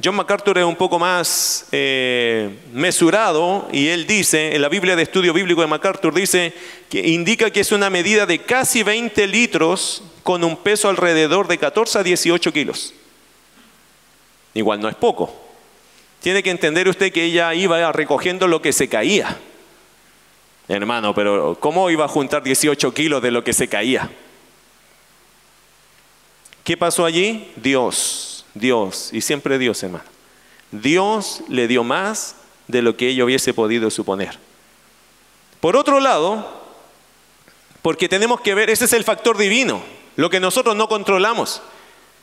John 0.03 0.17
MacArthur 0.17 0.59
es 0.59 0.65
un 0.65 0.75
poco 0.75 0.99
más 0.99 1.67
eh, 1.71 2.59
mesurado 2.73 3.69
y 3.71 3.89
él 3.89 4.07
dice, 4.07 4.57
en 4.57 4.63
la 4.63 4.71
Biblia 4.71 4.97
de 4.97 5.03
Estudio 5.03 5.35
Bíblico 5.35 5.61
de 5.61 5.67
MacArthur, 5.67 6.15
dice 6.15 6.55
que 6.89 7.07
indica 7.07 7.51
que 7.51 7.61
es 7.61 7.73
una 7.73 7.91
medida 7.91 8.25
de 8.25 8.39
casi 8.39 8.83
20 8.83 9.27
litros 9.27 10.03
con 10.23 10.43
un 10.43 10.57
peso 10.57 10.89
alrededor 10.89 11.47
de 11.47 11.59
14 11.59 11.99
a 11.99 12.03
18 12.03 12.53
kilos. 12.53 12.95
Igual 14.55 14.81
no 14.81 14.89
es 14.89 14.97
poco. 14.97 15.42
Tiene 16.23 16.43
que 16.43 16.51
entender 16.51 16.89
usted 16.89 17.13
que 17.13 17.25
ella 17.25 17.53
iba 17.53 17.91
recogiendo 17.91 18.47
lo 18.47 18.63
que 18.63 18.73
se 18.73 18.89
caía. 18.89 19.39
Hermano, 20.69 21.15
pero 21.15 21.57
¿cómo 21.59 21.91
iba 21.91 22.05
a 22.05 22.09
juntar 22.09 22.45
18 22.45 22.95
kilos 22.95 23.21
de 23.21 23.33
lo 23.33 23.43
que 23.43 23.53
se 23.53 23.69
caía? 23.69 24.09
¿Qué 26.63 26.77
pasó 26.77 27.05
allí? 27.05 27.51
Dios, 27.57 28.47
Dios, 28.55 29.11
y 29.13 29.21
siempre 29.21 29.59
Dios, 29.59 29.83
hermano. 29.83 30.05
Dios 30.71 31.43
le 31.49 31.67
dio 31.67 31.83
más 31.83 32.37
de 32.69 32.83
lo 32.83 32.97
que 32.97 33.09
ella 33.09 33.25
hubiese 33.25 33.53
podido 33.53 33.91
suponer. 33.91 34.39
Por 35.61 35.77
otro 35.77 35.99
lado, 35.99 36.63
porque 37.83 38.09
tenemos 38.09 38.41
que 38.41 38.55
ver, 38.55 38.71
ese 38.71 38.85
es 38.85 38.93
el 38.93 39.03
factor 39.03 39.37
divino, 39.37 39.83
lo 40.15 40.31
que 40.31 40.39
nosotros 40.39 40.77
no 40.77 40.89
controlamos. 40.89 41.63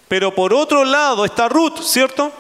Pero 0.08 0.34
por 0.34 0.54
otro 0.54 0.86
lado 0.86 1.26
está 1.26 1.50
Ruth, 1.50 1.82
¿cierto? 1.82 2.32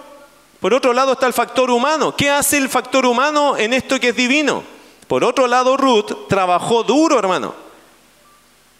Por 0.60 0.74
otro 0.74 0.92
lado 0.92 1.14
está 1.14 1.26
el 1.26 1.34
factor 1.34 1.72
humano. 1.72 2.16
¿Qué 2.16 2.30
hace 2.30 2.58
el 2.58 2.70
factor 2.70 3.06
humano 3.06 3.58
en 3.58 3.74
esto 3.74 4.00
que 4.00 4.10
es 4.10 4.16
divino? 4.16 4.64
Por 5.08 5.24
otro 5.24 5.48
lado, 5.48 5.78
Ruth 5.78 6.28
trabajó 6.28 6.84
duro, 6.84 7.18
hermano. 7.18 7.56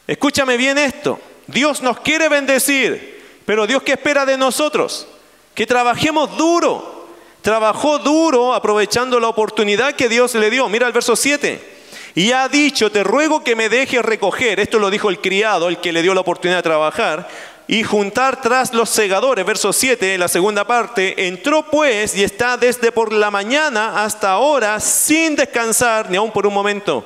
Escúchame 0.06 0.58
bien 0.58 0.78
esto. 0.78 1.20
Dios 1.48 1.82
nos 1.82 2.02
quiere 2.02 2.30
bendecir, 2.30 3.42
pero 3.46 3.66
Dios 3.66 3.82
qué 3.82 3.94
espera 3.94 4.26
de 4.26 4.38
nosotros? 4.38 5.08
Que 5.56 5.66
trabajemos 5.66 6.38
duro. 6.38 7.08
Trabajó 7.42 7.98
duro 8.00 8.54
aprovechando 8.54 9.20
la 9.20 9.30
oportunidad 9.30 9.94
que 9.94 10.10
Dios 10.10 10.36
le 10.36 10.50
dio. 10.50 10.68
Mira 10.68 10.86
el 10.86 10.94
verso 10.94 11.16
7. 11.16 11.78
Y 12.16 12.34
ha 12.34 12.50
dicho, 12.50 12.92
te 12.92 13.04
ruego 13.04 13.44
que 13.44 13.56
me 13.56 13.70
dejes 13.70 14.04
recoger. 14.04 14.60
Esto 14.60 14.78
lo 14.78 14.90
dijo 14.90 15.10
el 15.10 15.22
criado, 15.22 15.70
el 15.70 15.78
que 15.78 15.94
le 15.94 16.02
dio 16.02 16.14
la 16.14 16.22
oportunidad 16.22 16.58
de 16.58 16.64
trabajar 16.64 17.30
y 17.72 17.84
juntar 17.84 18.42
tras 18.42 18.74
los 18.74 18.90
segadores. 18.90 19.46
Verso 19.46 19.72
7, 19.72 20.18
la 20.18 20.28
segunda 20.28 20.66
parte, 20.66 21.28
entró 21.28 21.62
pues 21.70 22.16
y 22.18 22.24
está 22.24 22.58
desde 22.58 22.92
por 22.92 23.14
la 23.14 23.30
mañana 23.30 24.04
hasta 24.04 24.32
ahora 24.32 24.80
sin 24.80 25.36
descansar 25.36 26.10
ni 26.10 26.18
aun 26.18 26.32
por 26.32 26.48
un 26.48 26.54
momento. 26.56 27.06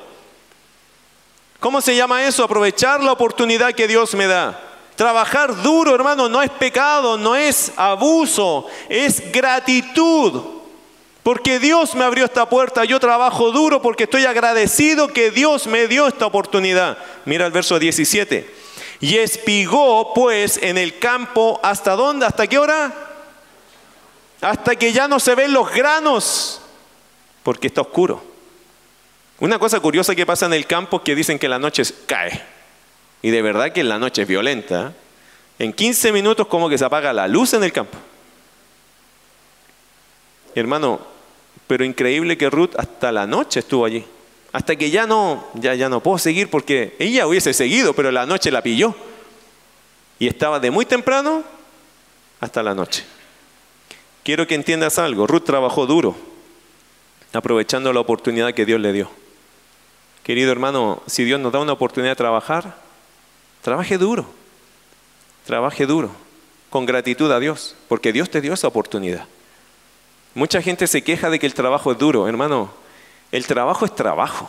¿Cómo 1.59 1.81
se 1.81 1.97
llama 1.97 2.23
eso? 2.23 2.45
Aprovechar 2.45 3.03
la 3.03 3.11
oportunidad 3.11 3.73
que 3.73 3.89
Dios 3.89 4.15
me 4.15 4.25
da. 4.25 4.57
Trabajar 4.95 5.61
duro, 5.61 5.93
hermano, 5.93 6.29
no 6.29 6.41
es 6.41 6.49
pecado, 6.51 7.17
no 7.17 7.35
es 7.35 7.73
abuso, 7.75 8.65
es 8.87 9.33
gratitud. 9.33 10.43
Porque 11.23 11.59
Dios 11.59 11.93
me 11.93 12.05
abrió 12.05 12.23
esta 12.23 12.47
puerta, 12.47 12.85
yo 12.85 13.01
trabajo 13.01 13.51
duro 13.51 13.81
porque 13.81 14.05
estoy 14.05 14.23
agradecido 14.23 15.09
que 15.09 15.29
Dios 15.29 15.67
me 15.67 15.89
dio 15.89 16.07
esta 16.07 16.25
oportunidad. 16.25 16.97
Mira 17.25 17.45
el 17.45 17.51
verso 17.51 17.79
17. 17.79 18.62
Y 19.03 19.17
espigó 19.17 20.13
pues 20.13 20.57
en 20.63 20.77
el 20.77 20.97
campo 20.97 21.59
hasta 21.61 21.93
dónde, 21.93 22.25
hasta 22.25 22.47
qué 22.47 22.57
hora? 22.57 22.93
Hasta 24.39 24.77
que 24.77 24.93
ya 24.93 25.09
no 25.09 25.19
se 25.19 25.35
ven 25.35 25.51
los 25.51 25.69
granos, 25.73 26.61
porque 27.43 27.67
está 27.67 27.81
oscuro. 27.81 28.23
Una 29.41 29.59
cosa 29.59 29.81
curiosa 29.81 30.15
que 30.15 30.25
pasa 30.25 30.45
en 30.45 30.53
el 30.53 30.65
campo 30.67 30.95
es 30.95 31.03
que 31.03 31.15
dicen 31.15 31.37
que 31.37 31.49
la 31.49 31.59
noche 31.59 31.83
cae. 32.05 32.45
Y 33.21 33.29
de 33.29 33.41
verdad 33.41 33.73
que 33.73 33.83
la 33.83 33.99
noche 33.99 34.21
es 34.21 34.27
violenta. 34.29 34.93
En 35.59 35.73
15 35.73 36.13
minutos 36.13 36.47
como 36.47 36.69
que 36.69 36.77
se 36.77 36.85
apaga 36.85 37.11
la 37.11 37.27
luz 37.27 37.53
en 37.53 37.65
el 37.65 37.73
campo. 37.73 37.97
hermano, 40.55 41.01
pero 41.67 41.83
increíble 41.83 42.37
que 42.37 42.49
Ruth 42.49 42.71
hasta 42.77 43.11
la 43.11 43.27
noche 43.27 43.59
estuvo 43.59 43.83
allí. 43.83 44.05
Hasta 44.53 44.75
que 44.75 44.91
ya 44.91 45.07
no, 45.07 45.47
ya, 45.55 45.73
ya 45.73 45.89
no 45.89 46.01
puedo 46.01 46.19
seguir 46.19 46.49
porque 46.49 46.95
ella 46.99 47.27
hubiese 47.27 47.53
seguido, 47.53 47.93
pero 47.93 48.11
la 48.11 48.27
noche 48.27 48.51
la 48.51 48.61
pilló. 48.61 48.95
Y 50.19 50.27
estaba 50.27 50.59
de 50.59 50.69
muy 50.69 50.85
temprano 50.85 51.43
hasta 52.39 52.61
la 52.61 52.75
noche. 52.75 53.03
Quiero 54.23 54.45
que 54.45 54.55
entiendas 54.55 54.99
algo. 54.99 55.25
Ruth 55.25 55.43
trabajó 55.43 55.87
duro, 55.87 56.15
aprovechando 57.33 57.91
la 57.91 57.99
oportunidad 57.99 58.53
que 58.53 58.65
Dios 58.65 58.79
le 58.79 58.93
dio. 58.93 59.09
Querido 60.23 60.51
hermano, 60.51 61.01
si 61.07 61.25
Dios 61.25 61.39
nos 61.39 61.51
da 61.51 61.59
una 61.59 61.73
oportunidad 61.73 62.11
de 62.11 62.17
trabajar, 62.17 62.77
trabaje 63.63 63.97
duro. 63.97 64.25
Trabaje 65.45 65.85
duro, 65.85 66.11
con 66.69 66.85
gratitud 66.85 67.29
a 67.31 67.39
Dios, 67.39 67.75
porque 67.89 68.13
Dios 68.13 68.29
te 68.29 68.39
dio 68.39 68.53
esa 68.53 68.67
oportunidad. 68.67 69.25
Mucha 70.35 70.61
gente 70.61 70.87
se 70.87 71.03
queja 71.03 71.29
de 71.29 71.39
que 71.39 71.47
el 71.47 71.53
trabajo 71.53 71.91
es 71.91 71.97
duro. 71.97 72.27
Hermano, 72.27 72.82
el 73.33 73.47
trabajo 73.47 73.83
es 73.83 73.95
trabajo. 73.95 74.47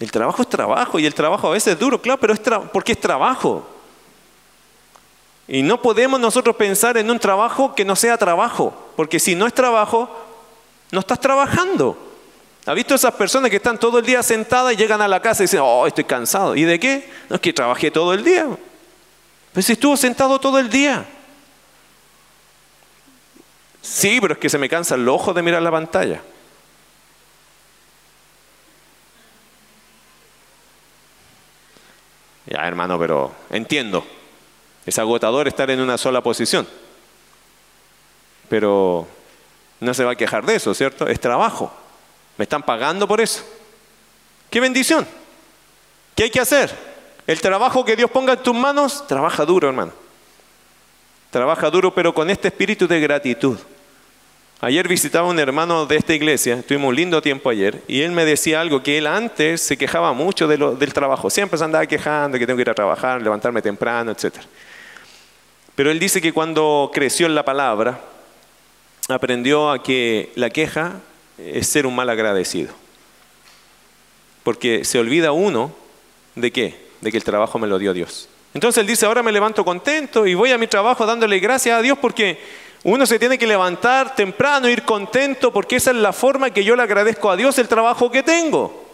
El 0.00 0.10
trabajo 0.10 0.42
es 0.42 0.48
trabajo 0.48 0.98
y 0.98 1.06
el 1.06 1.14
trabajo 1.14 1.46
a 1.46 1.52
veces 1.52 1.74
es 1.74 1.78
duro, 1.78 2.02
claro, 2.02 2.18
pero 2.18 2.34
es 2.34 2.40
porque 2.72 2.90
es 2.90 3.00
trabajo. 3.00 3.64
Y 5.46 5.62
no 5.62 5.80
podemos 5.80 6.18
nosotros 6.18 6.56
pensar 6.56 6.96
en 6.96 7.08
un 7.08 7.20
trabajo 7.20 7.72
que 7.72 7.84
no 7.84 7.94
sea 7.94 8.18
trabajo, 8.18 8.74
porque 8.96 9.20
si 9.20 9.36
no 9.36 9.46
es 9.46 9.54
trabajo, 9.54 10.10
no 10.90 10.98
estás 10.98 11.20
trabajando. 11.20 11.96
¿Ha 12.66 12.74
visto 12.74 12.96
esas 12.96 13.14
personas 13.14 13.48
que 13.48 13.58
están 13.58 13.78
todo 13.78 14.00
el 14.00 14.04
día 14.04 14.24
sentadas 14.24 14.72
y 14.72 14.76
llegan 14.76 15.00
a 15.00 15.06
la 15.06 15.22
casa 15.22 15.44
y 15.44 15.46
dicen, 15.46 15.60
oh, 15.62 15.86
estoy 15.86 16.02
cansado? 16.02 16.56
¿Y 16.56 16.64
de 16.64 16.80
qué? 16.80 17.08
No 17.28 17.36
es 17.36 17.40
que 17.40 17.52
trabajé 17.52 17.92
todo 17.92 18.12
el 18.12 18.24
día. 18.24 18.44
Pues 19.52 19.66
si 19.66 19.74
estuvo 19.74 19.96
sentado 19.96 20.40
todo 20.40 20.58
el 20.58 20.68
día. 20.68 21.06
Sí, 23.80 24.18
pero 24.20 24.34
es 24.34 24.40
que 24.40 24.50
se 24.50 24.58
me 24.58 24.68
cansa 24.68 24.96
el 24.96 25.08
ojo 25.08 25.32
de 25.32 25.42
mirar 25.42 25.62
la 25.62 25.70
pantalla. 25.70 26.20
Ya, 32.46 32.66
hermano, 32.66 32.98
pero 32.98 33.32
entiendo. 33.50 34.06
Es 34.84 34.98
agotador 34.98 35.48
estar 35.48 35.68
en 35.70 35.80
una 35.80 35.98
sola 35.98 36.22
posición. 36.22 36.66
Pero 38.48 39.06
no 39.80 39.92
se 39.94 40.04
va 40.04 40.12
a 40.12 40.16
quejar 40.16 40.46
de 40.46 40.54
eso, 40.54 40.72
¿cierto? 40.74 41.06
Es 41.08 41.20
trabajo. 41.20 41.72
Me 42.38 42.44
están 42.44 42.62
pagando 42.62 43.08
por 43.08 43.20
eso. 43.20 43.44
¡Qué 44.48 44.60
bendición! 44.60 45.06
¿Qué 46.14 46.24
hay 46.24 46.30
que 46.30 46.40
hacer? 46.40 46.72
El 47.26 47.40
trabajo 47.40 47.84
que 47.84 47.96
Dios 47.96 48.10
ponga 48.10 48.34
en 48.34 48.42
tus 48.42 48.54
manos, 48.54 49.06
trabaja 49.06 49.44
duro, 49.44 49.68
hermano. 49.68 49.92
Trabaja 51.30 51.68
duro, 51.68 51.92
pero 51.92 52.14
con 52.14 52.30
este 52.30 52.48
espíritu 52.48 52.86
de 52.86 53.00
gratitud. 53.00 53.58
Ayer 54.60 54.88
visitaba 54.88 55.28
un 55.28 55.38
hermano 55.38 55.84
de 55.84 55.96
esta 55.96 56.14
iglesia, 56.14 56.62
tuvimos 56.62 56.88
un 56.88 56.96
lindo 56.96 57.20
tiempo 57.20 57.50
ayer, 57.50 57.82
y 57.86 58.00
él 58.00 58.12
me 58.12 58.24
decía 58.24 58.62
algo 58.62 58.82
que 58.82 58.96
él 58.96 59.06
antes 59.06 59.60
se 59.60 59.76
quejaba 59.76 60.14
mucho 60.14 60.48
del 60.48 60.92
trabajo. 60.94 61.28
Siempre 61.28 61.58
se 61.58 61.64
andaba 61.64 61.84
quejando 61.84 62.38
que 62.38 62.46
tengo 62.46 62.56
que 62.56 62.62
ir 62.62 62.70
a 62.70 62.74
trabajar, 62.74 63.20
levantarme 63.20 63.60
temprano, 63.60 64.12
etc. 64.12 64.36
Pero 65.74 65.90
él 65.90 65.98
dice 65.98 66.22
que 66.22 66.32
cuando 66.32 66.90
creció 66.94 67.26
en 67.26 67.34
la 67.34 67.44
palabra, 67.44 68.00
aprendió 69.08 69.70
a 69.70 69.82
que 69.82 70.32
la 70.36 70.48
queja 70.48 71.00
es 71.36 71.66
ser 71.66 71.86
un 71.86 71.94
mal 71.94 72.08
agradecido. 72.08 72.72
Porque 74.42 74.86
se 74.86 74.98
olvida 74.98 75.32
uno 75.32 75.74
de 76.34 76.50
qué? 76.50 76.86
De 77.02 77.10
que 77.10 77.18
el 77.18 77.24
trabajo 77.24 77.58
me 77.58 77.66
lo 77.66 77.78
dio 77.78 77.92
Dios. 77.92 78.30
Entonces 78.54 78.80
él 78.80 78.86
dice, 78.86 79.04
ahora 79.04 79.22
me 79.22 79.32
levanto 79.32 79.66
contento 79.66 80.26
y 80.26 80.32
voy 80.32 80.50
a 80.50 80.56
mi 80.56 80.66
trabajo 80.66 81.04
dándole 81.04 81.40
gracias 81.40 81.78
a 81.78 81.82
Dios 81.82 81.98
porque 82.00 82.38
uno 82.88 83.04
se 83.04 83.18
tiene 83.18 83.36
que 83.36 83.48
levantar 83.48 84.14
temprano, 84.14 84.68
ir 84.68 84.84
contento, 84.84 85.52
porque 85.52 85.74
esa 85.74 85.90
es 85.90 85.96
la 85.96 86.12
forma 86.12 86.50
que 86.50 86.62
yo 86.62 86.76
le 86.76 86.84
agradezco 86.84 87.28
a 87.28 87.36
Dios 87.36 87.58
el 87.58 87.66
trabajo 87.66 88.12
que 88.12 88.22
tengo. 88.22 88.86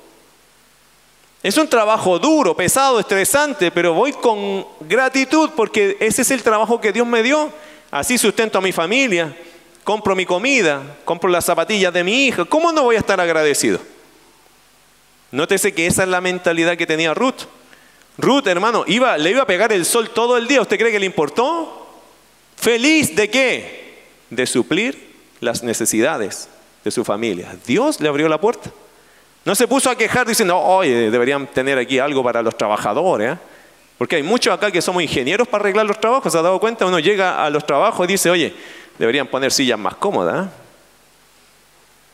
Es 1.42 1.58
un 1.58 1.68
trabajo 1.68 2.18
duro, 2.18 2.56
pesado, 2.56 2.98
estresante, 2.98 3.70
pero 3.70 3.92
voy 3.92 4.14
con 4.14 4.66
gratitud 4.80 5.50
porque 5.54 5.98
ese 6.00 6.22
es 6.22 6.30
el 6.30 6.42
trabajo 6.42 6.80
que 6.80 6.90
Dios 6.90 7.06
me 7.06 7.22
dio. 7.22 7.52
Así 7.90 8.16
sustento 8.16 8.56
a 8.56 8.62
mi 8.62 8.72
familia, 8.72 9.36
compro 9.84 10.16
mi 10.16 10.24
comida, 10.24 10.80
compro 11.04 11.28
las 11.28 11.44
zapatillas 11.44 11.92
de 11.92 12.02
mi 12.02 12.28
hija, 12.28 12.46
¿cómo 12.46 12.72
no 12.72 12.84
voy 12.84 12.96
a 12.96 13.00
estar 13.00 13.20
agradecido? 13.20 13.78
Nótese 15.32 15.74
que 15.74 15.86
esa 15.86 16.04
es 16.04 16.08
la 16.08 16.22
mentalidad 16.22 16.78
que 16.78 16.86
tenía 16.86 17.12
Ruth. 17.12 17.42
Ruth, 18.16 18.46
hermano, 18.46 18.84
iba, 18.86 19.18
le 19.18 19.32
iba 19.32 19.42
a 19.42 19.46
pegar 19.46 19.70
el 19.70 19.84
sol 19.84 20.08
todo 20.08 20.38
el 20.38 20.48
día. 20.48 20.62
¿Usted 20.62 20.78
cree 20.78 20.92
que 20.92 20.98
le 20.98 21.04
importó? 21.04 21.88
¿Feliz 22.56 23.14
de 23.14 23.28
qué? 23.28 23.81
De 24.32 24.46
suplir 24.46 25.12
las 25.40 25.62
necesidades 25.62 26.48
de 26.82 26.90
su 26.90 27.04
familia. 27.04 27.54
Dios 27.66 28.00
le 28.00 28.08
abrió 28.08 28.28
la 28.28 28.40
puerta. 28.40 28.70
No 29.44 29.54
se 29.54 29.68
puso 29.68 29.90
a 29.90 29.96
quejar 29.96 30.26
diciendo, 30.26 30.56
oye, 30.58 31.10
deberían 31.10 31.46
tener 31.48 31.76
aquí 31.76 31.98
algo 31.98 32.22
para 32.22 32.40
los 32.42 32.56
trabajadores. 32.56 33.34
¿eh? 33.34 33.38
Porque 33.98 34.16
hay 34.16 34.22
muchos 34.22 34.54
acá 34.54 34.70
que 34.70 34.80
somos 34.80 35.02
ingenieros 35.02 35.46
para 35.46 35.62
arreglar 35.62 35.84
los 35.84 36.00
trabajos. 36.00 36.32
¿Se 36.32 36.38
ha 36.38 36.42
dado 36.42 36.58
cuenta? 36.60 36.86
Uno 36.86 36.98
llega 36.98 37.44
a 37.44 37.50
los 37.50 37.66
trabajos 37.66 38.08
y 38.08 38.12
dice, 38.12 38.30
oye, 38.30 38.54
deberían 38.98 39.26
poner 39.26 39.52
sillas 39.52 39.78
más 39.78 39.96
cómodas. 39.96 40.48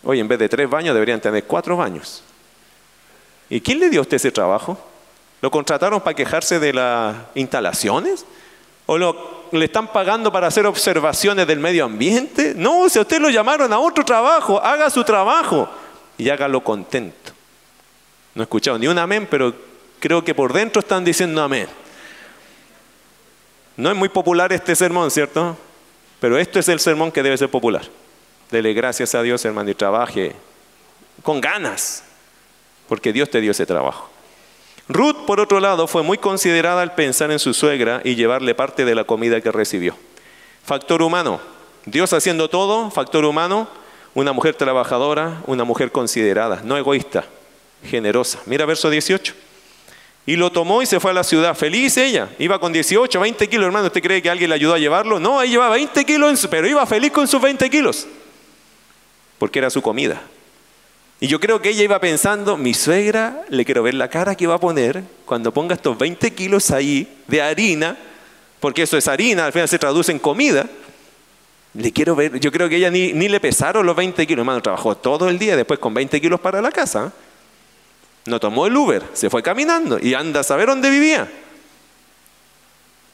Hoy 0.03 0.19
en 0.19 0.27
vez 0.27 0.41
de 0.41 0.49
tres 0.49 0.69
baños 0.69 0.95
deberían 0.95 1.21
tener 1.21 1.45
cuatro 1.45 1.77
baños. 1.77 2.25
¿Y 3.49 3.61
quién 3.61 3.79
le 3.79 3.91
dio 3.91 4.01
a 4.01 4.03
usted 4.03 4.17
ese 4.17 4.33
trabajo? 4.33 4.77
¿Lo 5.41 5.51
contrataron 5.51 6.01
para 6.01 6.17
quejarse 6.17 6.59
de 6.59 6.73
las 6.73 7.17
instalaciones? 7.35 8.27
¿O 8.91 8.97
le 9.53 9.67
están 9.67 9.93
pagando 9.93 10.33
para 10.33 10.47
hacer 10.47 10.65
observaciones 10.65 11.47
del 11.47 11.61
medio 11.61 11.85
ambiente? 11.85 12.55
No, 12.57 12.89
si 12.89 12.99
a 12.99 13.03
usted 13.03 13.21
lo 13.21 13.29
llamaron 13.29 13.71
a 13.71 13.79
otro 13.79 14.03
trabajo, 14.03 14.59
haga 14.65 14.89
su 14.89 15.05
trabajo 15.05 15.69
y 16.17 16.31
hágalo 16.31 16.65
contento. 16.65 17.33
No 18.35 18.43
he 18.43 18.45
escuchado 18.45 18.79
ni 18.79 18.87
un 18.87 18.97
amén, 18.97 19.29
pero 19.31 19.55
creo 20.01 20.25
que 20.25 20.35
por 20.35 20.55
dentro 20.55 20.81
están 20.81 21.05
diciendo 21.05 21.43
amén. 21.43 21.69
No 23.77 23.91
es 23.91 23.97
muy 23.97 24.09
popular 24.09 24.55
este 24.55 24.75
sermón, 24.75 25.11
¿cierto? 25.11 25.59
Pero 26.19 26.39
esto 26.39 26.59
es 26.59 26.67
el 26.71 26.81
sermón 26.81 27.13
que 27.13 27.23
debe 27.23 27.37
ser 27.37 27.51
popular. 27.51 27.83
Dele 28.51 28.73
gracias 28.73 29.15
a 29.15 29.21
Dios, 29.21 29.45
hermano, 29.45 29.69
y 29.69 29.75
trabaje 29.75 30.35
con 31.23 31.43
ganas, 31.43 32.05
porque 32.89 33.13
Dios 33.13 33.29
te 33.29 33.43
dio 33.43 33.51
ese 33.51 33.67
trabajo. 33.67 34.09
Ruth, 34.89 35.27
por 35.27 35.39
otro 35.39 35.61
lado, 35.61 35.87
fue 35.87 36.03
muy 36.03 36.17
considerada 36.17 36.81
al 36.81 36.95
pensar 36.95 37.31
en 37.31 37.39
su 37.39 37.53
suegra 37.53 38.01
y 38.05 38.15
llevarle 38.15 38.55
parte 38.55 38.85
de 38.85 38.95
la 38.95 39.05
comida 39.05 39.41
que 39.41 39.53
recibió. 39.53 39.95
Factor 40.65 41.03
humano, 41.03 41.41
Dios 41.85 42.13
haciendo 42.13 42.49
todo, 42.49 42.91
factor 42.91 43.25
humano, 43.25 43.69
una 44.15 44.33
mujer 44.33 44.55
trabajadora, 44.55 45.43
una 45.47 45.65
mujer 45.65 45.93
considerada, 45.93 46.63
no 46.65 46.77
egoísta, 46.79 47.25
generosa. 47.85 48.41
Mira 48.47 48.65
verso 48.65 48.89
18. 48.89 49.35
Y 50.27 50.37
lo 50.37 50.53
tomó 50.53 50.83
y 50.83 50.87
se 50.87 51.01
fue 51.01 51.11
a 51.11 51.15
la 51.15 51.25
ciudad. 51.25 51.55
Feliz 51.55 51.97
ella. 51.97 52.29
Iba 52.39 52.59
con 52.59 52.71
18, 52.71 53.19
20 53.19 53.49
kilos, 53.49 53.65
hermano. 53.65 53.87
¿Usted 53.87 54.03
cree 54.03 54.21
que 54.21 54.29
alguien 54.29 54.51
le 54.51 54.57
ayudó 54.57 54.75
a 54.75 54.79
llevarlo? 54.79 55.19
No, 55.19 55.39
ahí 55.39 55.51
llevaba 55.51 55.77
20 55.77 56.05
kilos, 56.05 56.47
pero 56.51 56.67
iba 56.67 56.85
feliz 56.85 57.13
con 57.13 57.27
sus 57.27 57.41
20 57.41 57.71
kilos. 57.71 58.07
Porque 59.39 59.59
era 59.59 59.71
su 59.71 59.81
comida. 59.81 60.21
Y 61.21 61.27
yo 61.27 61.41
creo 61.41 61.61
que 61.61 61.71
ella 61.71 61.83
iba 61.83 62.01
pensando, 62.01 62.57
mi 62.57 62.75
suegra, 62.75 63.45
le 63.49 63.65
quiero 63.65 63.83
ver 63.83 63.95
la 63.95 64.09
cara 64.09 64.37
que 64.37 64.47
va 64.47 64.55
a 64.55 64.61
poner 64.61 65.03
cuando 65.25 65.53
ponga 65.53 65.75
estos 65.75 65.99
20 65.99 66.33
kilos 66.33 66.71
ahí 66.71 67.23
de 67.27 67.43
harina, 67.43 67.97
porque 68.61 68.83
eso 68.83 68.97
es 68.97 69.09
harina, 69.09 69.47
al 69.47 69.53
final 69.53 69.69
se 69.69 69.81
traduce 69.81 70.13
en 70.13 70.21
comida. 70.21 70.67
Le 71.75 71.93
quiero 71.93 72.15
ver, 72.15 72.39
yo 72.39 72.53
creo 72.53 72.69
que 72.69 72.77
ella 72.77 72.91
ni, 72.91 73.13
le 73.13 73.41
pesaron 73.41 73.85
los 73.85 73.97
20 73.97 74.27
kilos, 74.29 74.43
hermano, 74.43 74.63
trabajó 74.63 74.97
todo 74.97 75.29
el 75.29 75.39
día 75.39 75.57
después 75.57 75.81
con 75.81 75.93
20 75.93 76.21
kilos 76.21 76.39
para 76.39 76.63
la 76.63 76.71
casa. 76.71 77.13
No 78.27 78.39
tomó 78.39 78.67
el 78.67 78.77
Uber, 78.77 79.03
se 79.13 79.29
fue 79.29 79.43
caminando 79.43 79.99
y 80.01 80.15
anda 80.15 80.41
a 80.41 80.45
saber 80.45 80.69
dónde 80.69 80.89
vivía. 80.89 81.29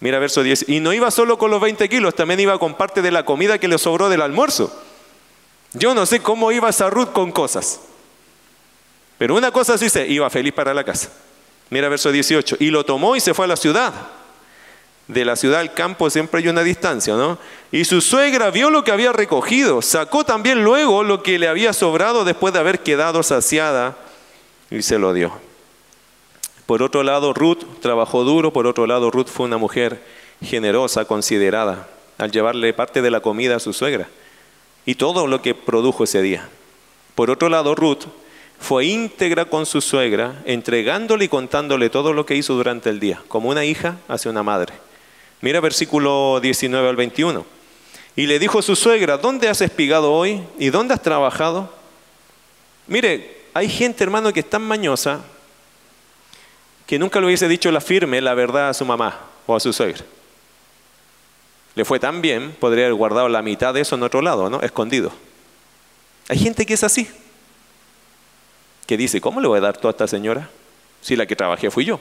Mira 0.01 0.19
verso 0.19 0.43
10. 0.43 0.69
Y 0.69 0.81
no 0.81 0.93
iba 0.93 1.11
solo 1.11 1.39
con 1.39 1.51
los 1.51 1.61
20 1.61 1.89
kilos, 1.89 2.15
también 2.15 2.41
iba 2.41 2.59
con 2.59 2.75
parte 2.75 3.01
de 3.01 3.11
la 3.11 3.25
comida 3.25 3.59
que 3.59 3.69
le 3.69 3.79
sobró 3.79 4.11
del 4.11 4.21
almuerzo. 4.21 4.79
Yo 5.73 5.95
no 5.95 6.05
sé 6.05 6.21
cómo 6.21 6.53
iba 6.53 6.69
esa 6.69 6.91
Ruth 6.91 7.13
con 7.13 7.33
cosas. 7.33 7.81
Pero 9.19 9.35
una 9.35 9.51
cosa 9.51 9.79
sí 9.79 9.89
se 9.89 10.07
iba 10.07 10.29
feliz 10.31 10.53
para 10.53 10.75
la 10.75 10.85
casa. 10.85 11.11
Mira 11.71 11.89
verso 11.89 12.11
18. 12.11 12.57
Y 12.61 12.71
lo 12.71 12.85
tomó 12.85 13.17
y 13.17 13.21
se 13.21 13.35
fue 13.35 13.45
a 13.45 13.49
la 13.49 13.57
ciudad. 13.57 13.93
De 15.07 15.25
la 15.25 15.37
ciudad 15.37 15.61
al 15.61 15.75
campo 15.75 16.09
siempre 16.09 16.41
hay 16.41 16.49
una 16.49 16.63
distancia, 16.63 17.15
¿no? 17.15 17.39
Y 17.71 17.85
su 17.85 18.01
suegra 18.01 18.51
vio 18.51 18.71
lo 18.71 18.85
que 18.85 18.91
había 18.91 19.13
recogido. 19.13 19.83
Sacó 19.83 20.25
también 20.25 20.65
luego 20.65 21.03
lo 21.03 21.23
que 21.23 21.39
le 21.39 21.49
había 21.49 21.73
sobrado 21.73 22.25
después 22.25 22.55
de 22.55 22.61
haber 22.61 22.81
quedado 22.81 23.23
saciada 23.23 23.97
y 24.71 24.83
se 24.83 24.99
lo 24.99 25.13
dio. 25.13 25.33
Por 26.67 26.83
otro 26.83 27.03
lado, 27.03 27.35
Ruth 27.35 27.65
trabajó 27.83 28.25
duro, 28.25 28.53
por 28.53 28.67
otro 28.67 28.87
lado, 28.87 29.11
Ruth 29.11 29.29
fue 29.29 29.45
una 29.45 29.59
mujer 29.59 30.03
generosa, 30.43 31.05
considerada, 31.05 31.87
al 32.17 32.31
llevarle 32.31 32.73
parte 32.73 33.03
de 33.03 33.11
la 33.11 33.21
comida 33.21 33.57
a 33.57 33.61
su 33.61 33.75
suegra 33.75 34.09
y 34.87 34.95
todo 34.95 35.27
lo 35.27 35.43
que 35.43 35.55
produjo 35.55 36.05
ese 36.05 36.23
día. 36.23 36.49
Por 37.15 37.31
otro 37.31 37.49
lado, 37.49 37.75
Ruth 37.75 38.05
fue 38.59 38.87
íntegra 38.87 39.45
con 39.45 39.67
su 39.67 39.81
suegra, 39.81 40.43
entregándole 40.47 41.27
y 41.27 41.29
contándole 41.29 41.91
todo 41.91 42.13
lo 42.13 42.25
que 42.25 42.37
hizo 42.37 42.55
durante 42.55 42.91
el 42.91 43.01
día, 43.01 43.21
como 43.29 43.51
una 43.51 43.65
hija 43.65 43.97
hacia 44.09 44.31
una 44.31 44.43
madre. 44.43 44.73
Mira 45.41 45.61
versículo 45.61 46.41
19 46.41 46.89
al 46.89 46.97
21. 46.97 47.45
Y 48.17 48.27
le 48.27 48.39
dijo 48.39 48.63
su 48.63 48.77
suegra, 48.77 49.19
¿dónde 49.19 49.49
has 49.49 49.61
espigado 49.61 50.13
hoy? 50.13 50.43
¿Y 50.59 50.71
dónde 50.71 50.95
has 50.95 51.03
trabajado? 51.03 51.71
Mire, 52.87 53.43
hay 53.53 53.69
gente, 53.69 54.05
hermano, 54.05 54.33
que 54.33 54.41
es 54.41 54.49
tan 54.49 54.63
mañosa 54.63 55.21
que 56.87 56.99
nunca 56.99 57.21
le 57.21 57.27
hubiese 57.27 57.49
dicho 57.49 57.71
la 57.71 57.81
firme, 57.81 58.21
la 58.21 58.35
verdad 58.35 58.69
a 58.69 58.75
su 58.75 58.85
mamá 58.85 59.19
o 59.47 59.57
a 59.57 59.61
su 59.61 59.73
suegra. 59.73 60.05
Le 61.75 61.85
fue 61.85 61.99
tan 61.99 62.23
bien, 62.23 62.57
podría 62.61 62.85
haber 62.85 62.95
guardado 62.95 63.29
la 63.29 63.43
mitad 63.43 63.75
de 63.75 63.81
eso 63.81 63.97
en 63.97 64.03
otro 64.05 64.23
lado, 64.23 64.49
¿no? 64.49 64.61
Escondido. 64.61 65.13
Hay 66.29 66.39
gente 66.39 66.65
que 66.65 66.75
es 66.75 66.85
así, 66.85 67.09
que 68.87 68.97
dice, 68.97 69.21
¿cómo 69.21 69.41
le 69.41 69.49
voy 69.49 69.59
a 69.59 69.63
dar 69.63 69.77
todo 69.77 69.89
a 69.89 69.91
esta 69.93 70.07
señora 70.07 70.49
si 71.01 71.17
la 71.17 71.27
que 71.27 71.37
trabajé 71.37 71.71
fui 71.71 71.85
yo? 71.85 72.01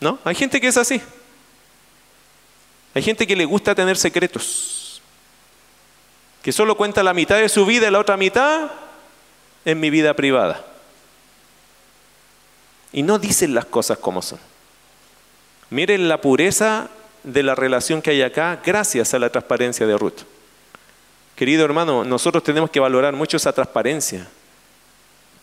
¿No? 0.00 0.18
Hay 0.24 0.34
gente 0.34 0.60
que 0.60 0.68
es 0.68 0.76
así. 0.76 1.00
Hay 2.94 3.02
gente 3.02 3.26
que 3.26 3.36
le 3.36 3.44
gusta 3.44 3.74
tener 3.74 3.98
secretos, 3.98 5.02
que 6.42 6.50
solo 6.50 6.76
cuenta 6.76 7.02
la 7.02 7.12
mitad 7.12 7.36
de 7.36 7.48
su 7.48 7.66
vida 7.66 7.88
y 7.88 7.90
la 7.90 7.98
otra 7.98 8.16
mitad 8.16 8.70
en 9.66 9.80
mi 9.80 9.90
vida 9.90 10.14
privada. 10.14 10.64
Y 12.92 13.02
no 13.02 13.18
dicen 13.18 13.54
las 13.54 13.66
cosas 13.66 13.98
como 13.98 14.22
son. 14.22 14.38
Miren 15.68 16.08
la 16.08 16.20
pureza 16.20 16.88
de 17.22 17.42
la 17.42 17.54
relación 17.54 18.00
que 18.00 18.10
hay 18.10 18.22
acá 18.22 18.62
gracias 18.64 19.12
a 19.12 19.18
la 19.18 19.28
transparencia 19.28 19.86
de 19.86 19.98
Ruth. 19.98 20.20
Querido 21.34 21.64
hermano, 21.64 22.04
nosotros 22.04 22.42
tenemos 22.42 22.70
que 22.70 22.80
valorar 22.80 23.14
mucho 23.14 23.36
esa 23.36 23.52
transparencia. 23.52 24.26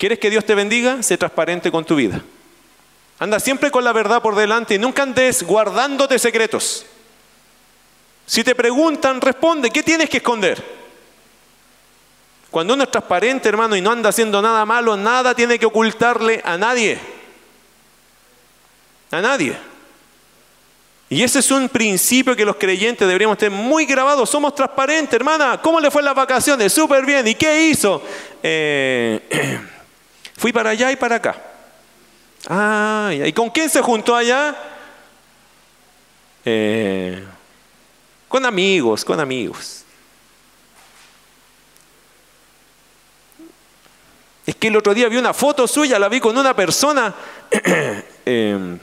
¿Quieres 0.03 0.19
que 0.19 0.29
Dios 0.29 0.43
te 0.43 0.53
bendiga? 0.53 1.01
Sé 1.01 1.17
transparente 1.17 1.71
con 1.71 1.85
tu 1.85 1.95
vida. 1.95 2.21
Anda 3.19 3.39
siempre 3.39 3.71
con 3.71 3.85
la 3.85 3.93
verdad 3.93 4.21
por 4.21 4.35
delante 4.35 4.75
y 4.75 4.77
nunca 4.77 5.03
andes 5.03 5.43
guardándote 5.43 6.19
secretos. 6.19 6.85
Si 8.25 8.43
te 8.43 8.53
preguntan, 8.53 9.21
responde, 9.21 9.69
¿qué 9.69 9.81
tienes 9.81 10.09
que 10.09 10.17
esconder? 10.17 10.61
Cuando 12.51 12.73
uno 12.73 12.83
es 12.83 12.91
transparente, 12.91 13.47
hermano, 13.47 13.77
y 13.77 13.81
no 13.81 13.91
anda 13.91 14.09
haciendo 14.09 14.41
nada 14.41 14.65
malo, 14.65 14.97
nada 14.97 15.33
tiene 15.33 15.57
que 15.57 15.67
ocultarle 15.67 16.41
a 16.43 16.57
nadie. 16.57 16.99
A 19.09 19.21
nadie. 19.21 19.55
Y 21.07 21.23
ese 21.23 21.39
es 21.39 21.49
un 21.49 21.69
principio 21.69 22.35
que 22.35 22.43
los 22.43 22.57
creyentes 22.57 23.07
deberíamos 23.07 23.37
tener 23.37 23.57
muy 23.57 23.85
grabado. 23.85 24.25
Somos 24.25 24.53
transparentes, 24.53 25.13
hermana. 25.13 25.61
¿Cómo 25.61 25.79
le 25.79 25.89
fue 25.89 26.01
en 26.01 26.07
las 26.07 26.15
vacaciones? 26.15 26.73
Súper 26.73 27.05
bien. 27.05 27.25
¿Y 27.25 27.35
qué 27.35 27.67
hizo? 27.67 28.03
Eh, 28.43 29.61
fui 30.43 30.51
para 30.51 30.71
allá 30.71 30.91
y 30.91 30.97
para 30.97 31.15
acá. 31.15 31.41
Ah, 32.49 33.13
¿y 33.13 33.31
con 33.31 33.49
quién 33.49 33.69
se 33.69 33.81
juntó 33.81 34.13
allá? 34.13 34.53
Eh, 36.43 37.23
con 38.27 38.45
amigos, 38.45 39.05
con 39.05 39.21
amigos. 39.21 39.85
Es 44.45 44.53
que 44.57 44.67
el 44.67 44.75
otro 44.75 44.93
día 44.93 45.07
vi 45.07 45.15
una 45.15 45.33
foto 45.33 45.65
suya, 45.65 45.97
la 45.97 46.09
vi 46.09 46.19
con 46.19 46.37
una 46.37 46.53
persona. 46.53 47.15
Em, 48.25 48.77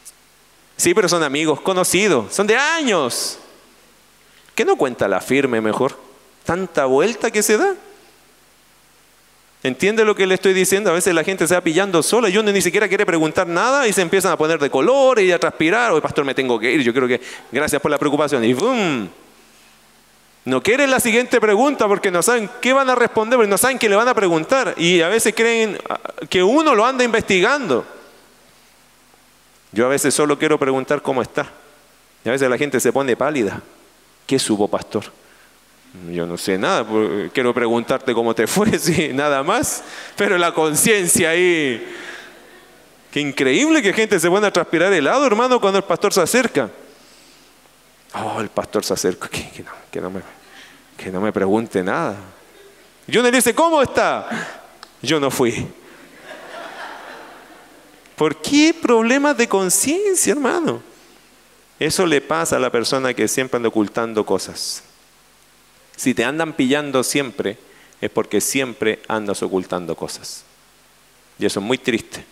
sí, 0.78 0.94
pero 0.94 1.10
son 1.10 1.22
amigos, 1.22 1.60
conocidos, 1.60 2.34
son 2.34 2.46
de 2.46 2.56
años. 2.56 3.38
¿Qué 4.54 4.64
no 4.64 4.76
cuenta 4.76 5.06
la 5.08 5.20
firme 5.20 5.60
mejor? 5.60 5.98
Tanta 6.44 6.86
vuelta 6.86 7.30
que 7.30 7.42
se 7.42 7.58
da. 7.58 7.74
¿Entiende 9.66 10.04
lo 10.04 10.14
que 10.14 10.28
le 10.28 10.34
estoy 10.34 10.52
diciendo? 10.52 10.90
A 10.90 10.92
veces 10.92 11.12
la 11.12 11.24
gente 11.24 11.44
se 11.48 11.54
va 11.54 11.60
pillando 11.60 12.00
sola 12.00 12.28
y 12.28 12.38
uno 12.38 12.52
ni 12.52 12.62
siquiera 12.62 12.86
quiere 12.86 13.04
preguntar 13.04 13.48
nada 13.48 13.88
y 13.88 13.92
se 13.92 14.00
empiezan 14.00 14.30
a 14.30 14.36
poner 14.36 14.60
de 14.60 14.70
color 14.70 15.18
y 15.18 15.32
a 15.32 15.40
transpirar. 15.40 15.90
Oye, 15.90 16.00
pastor, 16.00 16.24
me 16.24 16.34
tengo 16.34 16.56
que 16.56 16.70
ir. 16.70 16.82
Yo 16.82 16.94
creo 16.94 17.08
que 17.08 17.20
gracias 17.50 17.82
por 17.82 17.90
la 17.90 17.98
preocupación. 17.98 18.44
Y 18.44 18.54
¡bum! 18.54 19.08
No 20.44 20.62
quieren 20.62 20.88
la 20.88 21.00
siguiente 21.00 21.40
pregunta 21.40 21.88
porque 21.88 22.12
no 22.12 22.22
saben 22.22 22.48
qué 22.60 22.72
van 22.72 22.88
a 22.88 22.94
responder, 22.94 23.36
porque 23.36 23.50
no 23.50 23.58
saben 23.58 23.80
qué 23.80 23.88
le 23.88 23.96
van 23.96 24.06
a 24.06 24.14
preguntar. 24.14 24.74
Y 24.76 25.00
a 25.00 25.08
veces 25.08 25.34
creen 25.34 25.76
ah, 25.88 25.98
que 26.30 26.44
uno 26.44 26.72
lo 26.72 26.86
anda 26.86 27.02
investigando. 27.02 27.84
Yo 29.72 29.86
a 29.86 29.88
veces 29.88 30.14
solo 30.14 30.38
quiero 30.38 30.60
preguntar 30.60 31.02
cómo 31.02 31.22
está. 31.22 31.50
Y 32.24 32.28
a 32.28 32.32
veces 32.32 32.48
la 32.48 32.56
gente 32.56 32.78
se 32.78 32.92
pone 32.92 33.16
pálida. 33.16 33.60
¿Qué 34.28 34.38
subo, 34.38 34.68
pastor? 34.68 35.04
Yo 36.10 36.26
no 36.26 36.36
sé 36.36 36.58
nada, 36.58 36.86
quiero 37.32 37.52
preguntarte 37.54 38.12
cómo 38.14 38.34
te 38.34 38.46
fue, 38.46 38.78
sí, 38.78 39.10
nada 39.12 39.42
más. 39.42 39.82
Pero 40.16 40.38
la 40.38 40.52
conciencia 40.52 41.30
ahí. 41.30 41.94
Qué 43.10 43.20
increíble 43.20 43.80
que 43.80 43.92
gente 43.92 44.20
se 44.20 44.28
pone 44.28 44.46
a 44.46 44.52
transpirar 44.52 44.92
helado, 44.92 45.26
hermano, 45.26 45.60
cuando 45.60 45.78
el 45.78 45.84
pastor 45.84 46.12
se 46.12 46.20
acerca. 46.20 46.70
Oh, 48.14 48.40
el 48.40 48.48
pastor 48.48 48.84
se 48.84 48.94
acerca, 48.94 49.28
que, 49.28 50.00
no, 50.00 50.10
me, 50.10 50.20
que 50.96 51.10
no 51.10 51.20
me 51.20 51.32
pregunte 51.32 51.82
nada. 51.82 52.16
Y 53.06 53.16
uno 53.16 53.30
le 53.30 53.36
dice, 53.36 53.54
¿cómo 53.54 53.80
está? 53.82 54.28
Yo 55.02 55.20
no 55.20 55.30
fui. 55.30 55.66
¿Por 58.16 58.40
qué 58.40 58.74
problemas 58.74 59.36
de 59.36 59.48
conciencia, 59.48 60.32
hermano? 60.32 60.82
Eso 61.78 62.06
le 62.06 62.20
pasa 62.22 62.56
a 62.56 62.58
la 62.58 62.70
persona 62.70 63.12
que 63.12 63.28
siempre 63.28 63.58
anda 63.58 63.68
ocultando 63.68 64.24
cosas. 64.24 64.82
Si 65.96 66.14
te 66.14 66.24
andan 66.24 66.52
pillando 66.52 67.02
siempre, 67.02 67.56
es 68.00 68.10
porque 68.10 68.40
siempre 68.40 69.00
andas 69.08 69.42
ocultando 69.42 69.96
cosas. 69.96 70.44
Y 71.38 71.46
eso 71.46 71.60
es 71.60 71.66
muy 71.66 71.78
triste. 71.78 72.24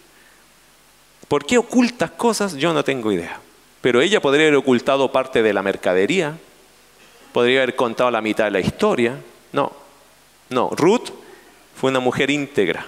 ¿Por 1.28 1.46
qué 1.46 1.58
ocultas 1.58 2.10
cosas? 2.12 2.54
Yo 2.54 2.72
no 2.72 2.84
tengo 2.84 3.10
idea. 3.10 3.40
Pero 3.80 4.00
ella 4.00 4.20
podría 4.20 4.46
haber 4.46 4.56
ocultado 4.56 5.10
parte 5.10 5.42
de 5.42 5.52
la 5.52 5.62
mercadería, 5.62 6.38
podría 7.32 7.62
haber 7.62 7.76
contado 7.76 8.10
la 8.10 8.20
mitad 8.20 8.44
de 8.44 8.50
la 8.50 8.60
historia. 8.60 9.18
No, 9.52 9.72
no, 10.50 10.70
Ruth 10.70 11.10
fue 11.74 11.90
una 11.90 12.00
mujer 12.00 12.30
íntegra, 12.30 12.86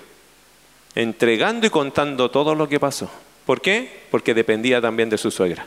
entregando 0.94 1.66
y 1.66 1.70
contando 1.70 2.30
todo 2.30 2.54
lo 2.54 2.68
que 2.68 2.80
pasó. 2.80 3.10
¿Por 3.44 3.60
qué? 3.60 4.04
Porque 4.10 4.34
dependía 4.34 4.80
también 4.80 5.10
de 5.10 5.18
su 5.18 5.30
suegra, 5.30 5.66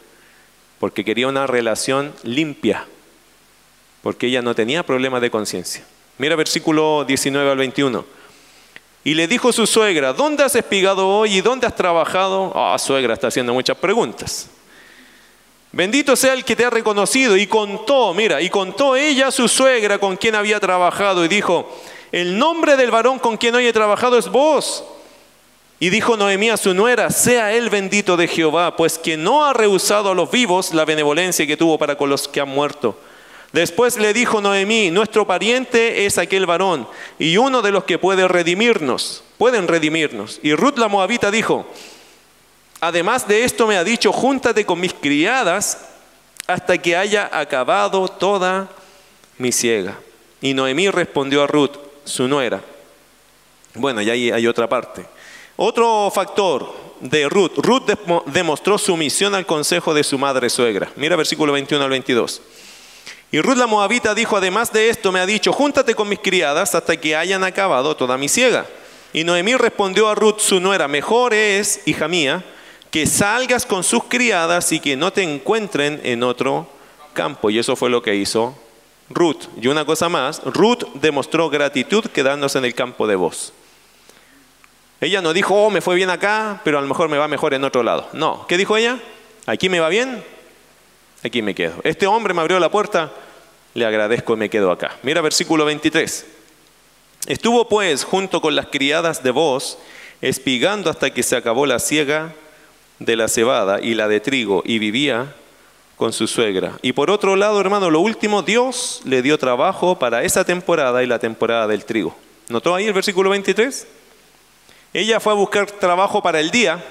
porque 0.79 1.05
quería 1.05 1.27
una 1.27 1.47
relación 1.47 2.13
limpia 2.23 2.85
porque 4.01 4.27
ella 4.27 4.41
no 4.41 4.55
tenía 4.55 4.83
problemas 4.83 5.21
de 5.21 5.31
conciencia. 5.31 5.83
Mira 6.17 6.35
versículo 6.35 7.05
19 7.05 7.51
al 7.51 7.57
21. 7.57 8.05
Y 9.03 9.13
le 9.13 9.27
dijo 9.27 9.53
su 9.53 9.65
suegra, 9.65 10.13
¿dónde 10.13 10.43
has 10.43 10.55
espigado 10.55 11.07
hoy 11.07 11.37
y 11.37 11.41
dónde 11.41 11.65
has 11.65 11.75
trabajado? 11.75 12.51
Ah, 12.55 12.77
suegra 12.77 13.13
está 13.13 13.27
haciendo 13.27 13.53
muchas 13.53 13.77
preguntas. 13.77 14.49
Bendito 15.71 16.15
sea 16.15 16.33
el 16.33 16.43
que 16.43 16.55
te 16.55 16.65
ha 16.65 16.69
reconocido. 16.69 17.37
Y 17.37 17.47
contó, 17.47 18.13
mira, 18.13 18.41
y 18.41 18.49
contó 18.49 18.95
ella 18.95 19.27
a 19.27 19.31
su 19.31 19.47
suegra 19.47 19.99
con 19.99 20.17
quien 20.17 20.35
había 20.35 20.59
trabajado 20.59 21.23
y 21.23 21.27
dijo, 21.27 21.73
el 22.11 22.37
nombre 22.37 22.75
del 22.75 22.91
varón 22.91 23.19
con 23.19 23.37
quien 23.37 23.55
hoy 23.55 23.67
he 23.67 23.73
trabajado 23.73 24.17
es 24.17 24.27
vos. 24.27 24.83
Y 25.79 25.89
dijo 25.89 26.17
Noemí 26.17 26.49
a 26.49 26.57
su 26.57 26.73
nuera, 26.73 27.09
sea 27.09 27.53
él 27.53 27.69
bendito 27.69 28.17
de 28.17 28.27
Jehová, 28.27 28.75
pues 28.75 28.97
que 28.97 29.15
no 29.15 29.45
ha 29.45 29.53
rehusado 29.53 30.11
a 30.11 30.15
los 30.15 30.29
vivos 30.29 30.73
la 30.73 30.83
benevolencia 30.83 31.47
que 31.47 31.55
tuvo 31.55 31.77
para 31.77 31.95
con 31.95 32.09
los 32.09 32.27
que 32.27 32.41
han 32.41 32.49
muerto. 32.49 32.97
Después 33.51 33.97
le 33.97 34.13
dijo 34.13 34.41
Noemí, 34.41 34.91
nuestro 34.91 35.25
pariente 35.25 36.05
es 36.05 36.17
aquel 36.17 36.45
varón 36.45 36.87
y 37.17 37.37
uno 37.37 37.61
de 37.61 37.71
los 37.71 37.83
que 37.83 37.97
puede 37.97 38.27
redimirnos, 38.27 39.23
pueden 39.37 39.67
redimirnos. 39.67 40.39
Y 40.43 40.53
Ruth 40.53 40.77
la 40.77 40.87
Moabita 40.87 41.31
dijo, 41.31 41.65
además 42.79 43.27
de 43.27 43.43
esto 43.43 43.65
me 43.65 43.77
ha 43.77 43.83
dicho, 43.83 44.11
júntate 44.11 44.65
con 44.65 44.79
mis 44.79 44.93
criadas 44.93 45.85
hasta 46.45 46.77
que 46.77 46.95
haya 46.95 47.29
acabado 47.31 48.07
toda 48.07 48.69
mi 49.37 49.51
ciega. 49.51 49.97
Y 50.41 50.53
Noemí 50.53 50.89
respondió 50.89 51.43
a 51.43 51.47
Ruth, 51.47 51.77
su 52.05 52.27
nuera. 52.27 52.61
Bueno, 53.73 54.01
y 54.01 54.09
ahí 54.09 54.31
hay 54.31 54.47
otra 54.47 54.69
parte. 54.69 55.05
Otro 55.55 56.11
factor 56.13 56.71
de 56.99 57.27
Ruth. 57.29 57.53
Ruth 57.57 57.83
demostró 58.27 58.77
sumisión 58.77 59.35
al 59.35 59.45
consejo 59.45 59.93
de 59.93 60.03
su 60.03 60.17
madre 60.17 60.49
suegra. 60.49 60.91
Mira 60.95 61.15
versículo 61.15 61.53
21 61.53 61.83
al 61.83 61.89
22. 61.89 62.41
Y 63.31 63.41
Ruth 63.41 63.57
la 63.57 63.67
Moabita 63.67 64.15
dijo, 64.15 64.37
además 64.37 64.73
de 64.73 64.89
esto, 64.89 65.11
me 65.11 65.19
ha 65.19 65.25
dicho, 65.25 65.53
júntate 65.53 65.93
con 65.93 66.09
mis 66.09 66.19
criadas 66.19 66.73
hasta 66.73 66.97
que 66.97 67.15
hayan 67.15 67.43
acabado 67.43 67.95
toda 67.95 68.17
mi 68.17 68.27
ciega. 68.27 68.65
Y 69.13 69.23
Noemí 69.23 69.55
respondió 69.55 70.07
a 70.07 70.15
Ruth, 70.15 70.39
su 70.39 70.59
nuera, 70.59 70.87
mejor 70.87 71.33
es, 71.33 71.81
hija 71.85 72.07
mía, 72.07 72.43
que 72.89 73.05
salgas 73.05 73.65
con 73.65 73.83
sus 73.83 74.03
criadas 74.05 74.71
y 74.71 74.79
que 74.79 74.95
no 74.95 75.13
te 75.13 75.21
encuentren 75.21 76.01
en 76.03 76.23
otro 76.23 76.67
campo. 77.13 77.49
Y 77.49 77.59
eso 77.59 77.75
fue 77.75 77.89
lo 77.89 78.01
que 78.01 78.15
hizo 78.15 78.55
Ruth. 79.09 79.45
Y 79.61 79.67
una 79.67 79.85
cosa 79.85 80.09
más, 80.09 80.41
Ruth 80.43 80.85
demostró 80.95 81.49
gratitud 81.49 82.05
quedándose 82.05 82.57
en 82.57 82.65
el 82.65 82.73
campo 82.73 83.05
de 83.05 83.15
voz. 83.15 83.53
Ella 85.01 85.21
no 85.21 85.33
dijo, 85.33 85.55
oh, 85.55 85.69
me 85.69 85.81
fue 85.81 85.95
bien 85.95 86.09
acá, 86.09 86.61
pero 86.63 86.77
a 86.77 86.81
lo 86.81 86.87
mejor 86.87 87.09
me 87.09 87.17
va 87.17 87.27
mejor 87.27 87.53
en 87.53 87.63
otro 87.63 87.83
lado. 87.83 88.09
No, 88.13 88.45
¿qué 88.47 88.57
dijo 88.57 88.75
ella? 88.75 88.99
Aquí 89.45 89.69
me 89.69 89.79
va 89.79 89.87
bien, 89.89 90.23
aquí 91.23 91.41
me 91.41 91.55
quedo. 91.55 91.75
Este 91.83 92.07
hombre 92.07 92.33
me 92.33 92.41
abrió 92.41 92.59
la 92.59 92.71
puerta, 92.71 93.11
le 93.73 93.85
agradezco 93.85 94.33
y 94.33 94.37
me 94.37 94.49
quedo 94.49 94.71
acá. 94.71 94.97
Mira 95.03 95.21
versículo 95.21 95.65
23. 95.65 96.25
Estuvo 97.27 97.67
pues 97.67 98.03
junto 98.03 98.41
con 98.41 98.55
las 98.55 98.67
criadas 98.67 99.23
de 99.23 99.31
voz, 99.31 99.77
espigando 100.21 100.89
hasta 100.89 101.11
que 101.13 101.23
se 101.23 101.35
acabó 101.35 101.65
la 101.65 101.79
siega 101.79 102.33
de 102.99 103.15
la 103.15 103.27
cebada 103.27 103.79
y 103.81 103.93
la 103.93 104.07
de 104.07 104.19
trigo, 104.19 104.63
y 104.65 104.79
vivía 104.79 105.35
con 105.95 106.13
su 106.13 106.27
suegra. 106.27 106.79
Y 106.81 106.93
por 106.93 107.11
otro 107.11 107.35
lado, 107.35 107.59
hermano, 107.59 107.89
lo 107.89 107.99
último, 107.99 108.41
Dios 108.41 109.01
le 109.03 109.21
dio 109.21 109.37
trabajo 109.37 109.99
para 109.99 110.23
esa 110.23 110.45
temporada 110.45 111.03
y 111.03 111.07
la 111.07 111.19
temporada 111.19 111.67
del 111.67 111.85
trigo. 111.85 112.15
¿Notó 112.47 112.73
ahí 112.73 112.87
el 112.87 112.93
versículo 112.93 113.29
23? 113.29 113.85
Ella 114.93 115.19
fue 115.19 115.33
a 115.33 115.35
buscar 115.35 115.69
trabajo 115.69 116.23
para 116.23 116.39
el 116.39 116.51
día 116.51 116.83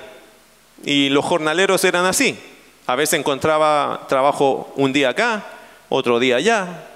y 0.84 1.08
los 1.08 1.24
jornaleros 1.24 1.82
eran 1.84 2.04
así. 2.04 2.38
A 2.88 2.96
veces 2.96 3.18
encontraba 3.18 4.06
trabajo 4.08 4.72
un 4.74 4.94
día 4.94 5.10
acá, 5.10 5.44
otro 5.90 6.18
día 6.18 6.36
allá, 6.36 6.86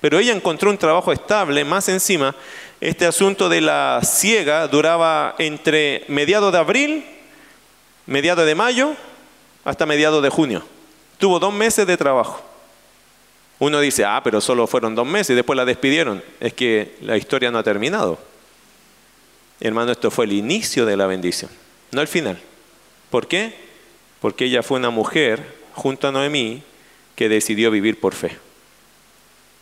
pero 0.00 0.18
ella 0.18 0.32
encontró 0.32 0.70
un 0.70 0.78
trabajo 0.78 1.12
estable, 1.12 1.62
más 1.62 1.90
encima, 1.90 2.34
este 2.80 3.04
asunto 3.04 3.50
de 3.50 3.60
la 3.60 4.00
ciega 4.02 4.66
duraba 4.66 5.34
entre 5.36 6.06
mediados 6.08 6.54
de 6.54 6.58
abril, 6.58 7.04
mediados 8.06 8.46
de 8.46 8.54
mayo, 8.54 8.94
hasta 9.62 9.84
mediados 9.84 10.22
de 10.22 10.30
junio. 10.30 10.62
Tuvo 11.18 11.38
dos 11.38 11.52
meses 11.52 11.86
de 11.86 11.98
trabajo. 11.98 12.42
Uno 13.58 13.78
dice, 13.78 14.06
ah, 14.06 14.22
pero 14.24 14.40
solo 14.40 14.66
fueron 14.66 14.94
dos 14.94 15.06
meses 15.06 15.30
y 15.30 15.34
después 15.34 15.58
la 15.58 15.66
despidieron. 15.66 16.24
Es 16.40 16.54
que 16.54 16.96
la 17.02 17.18
historia 17.18 17.50
no 17.50 17.58
ha 17.58 17.62
terminado. 17.62 18.18
Hermano, 19.60 19.92
esto 19.92 20.10
fue 20.10 20.24
el 20.24 20.32
inicio 20.32 20.86
de 20.86 20.96
la 20.96 21.06
bendición, 21.06 21.50
no 21.90 22.00
el 22.00 22.08
final. 22.08 22.40
¿Por 23.10 23.28
qué? 23.28 23.71
Porque 24.22 24.44
ella 24.44 24.62
fue 24.62 24.78
una 24.78 24.90
mujer, 24.90 25.58
junto 25.74 26.06
a 26.08 26.12
Noemí, 26.12 26.62
que 27.16 27.28
decidió 27.28 27.72
vivir 27.72 27.98
por 28.00 28.14
fe. 28.14 28.38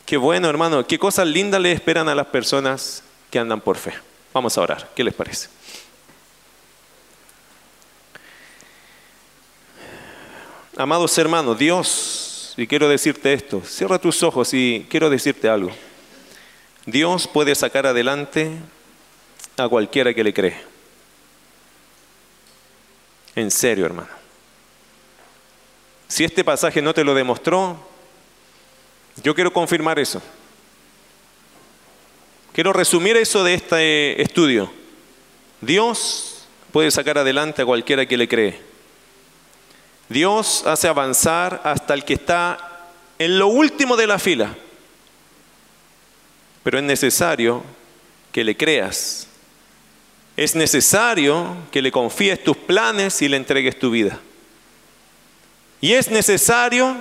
Qué 0.04 0.18
bueno, 0.18 0.50
hermano, 0.50 0.86
qué 0.86 0.98
cosas 0.98 1.26
lindas 1.26 1.62
le 1.62 1.72
esperan 1.72 2.08
a 2.10 2.14
las 2.14 2.26
personas 2.26 3.02
que 3.30 3.38
andan 3.38 3.62
por 3.62 3.78
fe. 3.78 3.94
Vamos 4.34 4.56
a 4.58 4.60
orar, 4.60 4.90
¿qué 4.94 5.02
les 5.02 5.14
parece? 5.14 5.48
Amados 10.76 11.16
hermanos, 11.16 11.58
Dios, 11.58 12.54
y 12.56 12.66
quiero 12.66 12.88
decirte 12.88 13.32
esto, 13.32 13.62
cierra 13.64 13.98
tus 13.98 14.22
ojos 14.22 14.52
y 14.52 14.86
quiero 14.90 15.08
decirte 15.08 15.48
algo. 15.48 15.70
Dios 16.84 17.26
puede 17.26 17.54
sacar 17.54 17.86
adelante 17.86 18.50
a 19.56 19.68
cualquiera 19.68 20.12
que 20.12 20.24
le 20.24 20.34
cree. 20.34 20.60
En 23.34 23.50
serio, 23.50 23.86
hermano. 23.86 24.19
Si 26.10 26.24
este 26.24 26.42
pasaje 26.42 26.82
no 26.82 26.92
te 26.92 27.04
lo 27.04 27.14
demostró, 27.14 27.78
yo 29.22 29.32
quiero 29.34 29.52
confirmar 29.52 30.00
eso. 30.00 30.20
Quiero 32.52 32.72
resumir 32.72 33.16
eso 33.16 33.44
de 33.44 33.54
este 33.54 34.20
estudio. 34.20 34.70
Dios 35.60 36.46
puede 36.72 36.90
sacar 36.90 37.18
adelante 37.18 37.62
a 37.62 37.64
cualquiera 37.64 38.06
que 38.06 38.16
le 38.16 38.26
cree. 38.26 38.60
Dios 40.08 40.66
hace 40.66 40.88
avanzar 40.88 41.60
hasta 41.62 41.94
el 41.94 42.04
que 42.04 42.14
está 42.14 42.88
en 43.18 43.38
lo 43.38 43.46
último 43.46 43.96
de 43.96 44.08
la 44.08 44.18
fila. 44.18 44.56
Pero 46.64 46.78
es 46.78 46.84
necesario 46.84 47.62
que 48.32 48.42
le 48.42 48.56
creas 48.56 49.28
es 50.40 50.54
necesario 50.54 51.54
que 51.70 51.82
le 51.82 51.92
confíes 51.92 52.42
tus 52.42 52.56
planes 52.56 53.20
y 53.20 53.28
le 53.28 53.36
entregues 53.36 53.78
tu 53.78 53.90
vida. 53.90 54.18
Y 55.80 55.92
es 55.94 56.10
necesario 56.10 56.96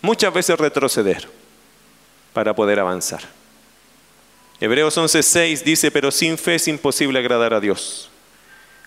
muchas 0.00 0.32
veces 0.32 0.58
retroceder 0.58 1.28
para 2.32 2.54
poder 2.54 2.78
avanzar. 2.78 3.22
Hebreos 4.60 4.96
11:6 4.96 5.62
dice, 5.64 5.90
pero 5.90 6.10
sin 6.10 6.38
fe 6.38 6.56
es 6.56 6.68
imposible 6.68 7.18
agradar 7.18 7.54
a 7.54 7.60
Dios. 7.60 8.10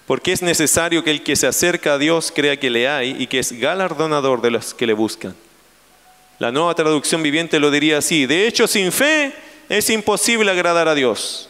Porque 0.05 0.31
es 0.31 0.41
necesario 0.41 1.03
que 1.03 1.11
el 1.11 1.23
que 1.23 1.35
se 1.35 1.47
acerca 1.47 1.93
a 1.93 1.97
Dios 1.97 2.31
crea 2.33 2.59
que 2.59 2.69
le 2.69 2.87
hay 2.87 3.15
y 3.17 3.27
que 3.27 3.39
es 3.39 3.53
galardonador 3.53 4.41
de 4.41 4.51
los 4.51 4.73
que 4.73 4.85
le 4.85 4.93
buscan. 4.93 5.35
La 6.39 6.51
nueva 6.51 6.75
traducción 6.75 7.23
viviente 7.23 7.59
lo 7.59 7.71
diría 7.71 7.99
así, 7.99 8.25
de 8.25 8.47
hecho 8.47 8.67
sin 8.67 8.91
fe 8.91 9.33
es 9.69 9.89
imposible 9.89 10.51
agradar 10.51 10.87
a 10.87 10.95
Dios. 10.95 11.49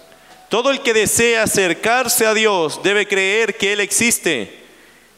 Todo 0.49 0.69
el 0.69 0.81
que 0.81 0.93
desea 0.93 1.43
acercarse 1.43 2.25
a 2.27 2.33
Dios 2.33 2.81
debe 2.83 3.07
creer 3.07 3.57
que 3.57 3.73
Él 3.73 3.79
existe 3.79 4.62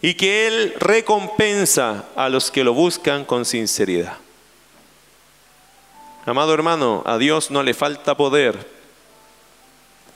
y 0.06 0.14
que 0.14 0.45
Él 0.45 0.76
recompensa 0.77 2.06
a 2.15 2.30
los 2.30 2.52
que 2.52 2.64
lo 2.64 2.76
buscan 2.76 3.26
con 3.26 3.44
sinceridad. 3.44 4.18
Amado 6.27 6.53
hermano, 6.53 7.02
a 7.07 7.18
Dios 7.18 7.49
no 7.49 7.64
le 7.64 7.73
falta 7.73 8.15
poder 8.15 8.69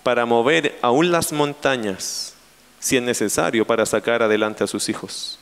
para 0.04 0.28
mover 0.28 0.78
aún 0.84 1.10
las 1.10 1.32
montañas 1.32 2.36
si 2.80 2.98
es 2.98 3.02
necesario 3.02 3.66
para 3.66 3.84
sacar 3.88 4.22
adelante 4.22 4.64
a 4.64 4.68
sus 4.68 4.90
hijos. 4.90 5.40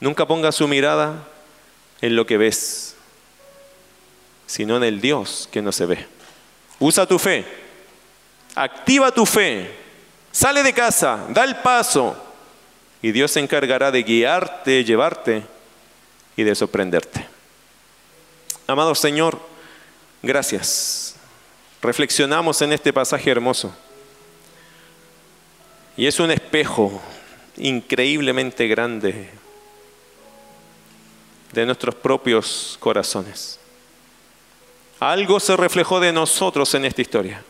Nunca 0.00 0.26
ponga 0.26 0.52
su 0.52 0.66
mirada 0.66 1.28
en 2.00 2.16
lo 2.16 2.24
que 2.24 2.38
ves, 2.38 2.96
sino 4.46 4.78
en 4.78 4.84
el 4.84 5.02
Dios 5.02 5.50
que 5.52 5.60
no 5.60 5.70
se 5.70 5.84
ve. 5.84 6.06
Usa 6.78 7.04
tu 7.04 7.18
fe 7.18 7.44
activa 8.54 9.12
tu 9.12 9.26
fe, 9.26 9.70
sale 10.32 10.62
de 10.62 10.72
casa, 10.72 11.26
da 11.28 11.44
el 11.44 11.56
paso 11.56 12.29
y 13.02 13.12
Dios 13.12 13.30
se 13.30 13.40
encargará 13.40 13.90
de 13.90 14.02
guiarte, 14.02 14.84
llevarte 14.84 15.44
y 16.36 16.42
de 16.42 16.54
sorprenderte. 16.54 17.26
Amado 18.66 18.94
Señor, 18.94 19.40
gracias. 20.22 21.16
Reflexionamos 21.82 22.60
en 22.62 22.72
este 22.72 22.92
pasaje 22.92 23.30
hermoso. 23.30 23.74
Y 25.96 26.06
es 26.06 26.20
un 26.20 26.30
espejo 26.30 27.00
increíblemente 27.56 28.68
grande 28.68 29.30
de 31.52 31.66
nuestros 31.66 31.94
propios 31.94 32.76
corazones. 32.80 33.58
Algo 35.00 35.40
se 35.40 35.56
reflejó 35.56 35.98
de 36.00 36.12
nosotros 36.12 36.74
en 36.74 36.84
esta 36.84 37.02
historia. 37.02 37.42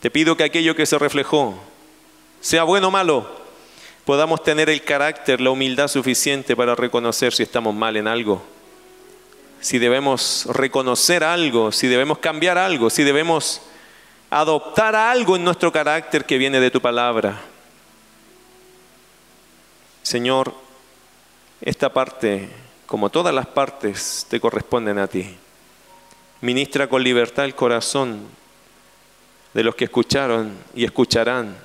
Te 0.00 0.10
pido 0.10 0.36
que 0.36 0.44
aquello 0.44 0.76
que 0.76 0.84
se 0.84 0.98
reflejó, 0.98 1.54
sea 2.40 2.64
bueno 2.64 2.88
o 2.88 2.90
malo, 2.90 3.43
podamos 4.04 4.42
tener 4.42 4.68
el 4.68 4.82
carácter, 4.82 5.40
la 5.40 5.50
humildad 5.50 5.88
suficiente 5.88 6.56
para 6.56 6.74
reconocer 6.74 7.32
si 7.32 7.42
estamos 7.42 7.74
mal 7.74 7.96
en 7.96 8.06
algo, 8.06 8.42
si 9.60 9.78
debemos 9.78 10.46
reconocer 10.50 11.24
algo, 11.24 11.72
si 11.72 11.86
debemos 11.86 12.18
cambiar 12.18 12.58
algo, 12.58 12.90
si 12.90 13.02
debemos 13.02 13.62
adoptar 14.30 14.94
algo 14.94 15.36
en 15.36 15.44
nuestro 15.44 15.72
carácter 15.72 16.24
que 16.24 16.38
viene 16.38 16.60
de 16.60 16.70
tu 16.70 16.80
palabra. 16.80 17.40
Señor, 20.02 20.52
esta 21.62 21.90
parte, 21.90 22.50
como 22.84 23.08
todas 23.08 23.34
las 23.34 23.46
partes, 23.46 24.26
te 24.28 24.38
corresponden 24.38 24.98
a 24.98 25.06
ti. 25.06 25.34
Ministra 26.42 26.88
con 26.88 27.02
libertad 27.02 27.46
el 27.46 27.54
corazón 27.54 28.20
de 29.54 29.64
los 29.64 29.74
que 29.74 29.84
escucharon 29.84 30.52
y 30.74 30.84
escucharán 30.84 31.56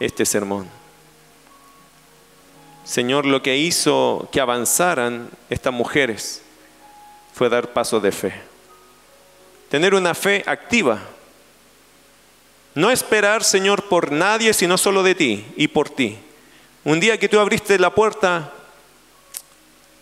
este 0.00 0.24
sermón. 0.24 0.75
Señor, 2.86 3.26
lo 3.26 3.42
que 3.42 3.58
hizo 3.58 4.28
que 4.30 4.40
avanzaran 4.40 5.28
estas 5.50 5.72
mujeres 5.72 6.40
fue 7.34 7.48
dar 7.48 7.72
pasos 7.72 8.00
de 8.00 8.12
fe. 8.12 8.32
Tener 9.68 9.92
una 9.92 10.14
fe 10.14 10.44
activa. 10.46 11.00
No 12.76 12.92
esperar, 12.92 13.42
Señor, 13.42 13.88
por 13.88 14.12
nadie, 14.12 14.54
sino 14.54 14.78
solo 14.78 15.02
de 15.02 15.16
ti 15.16 15.44
y 15.56 15.66
por 15.66 15.90
ti. 15.90 16.16
Un 16.84 17.00
día 17.00 17.18
que 17.18 17.28
tú 17.28 17.40
abriste 17.40 17.76
la 17.76 17.92
puerta, 17.92 18.52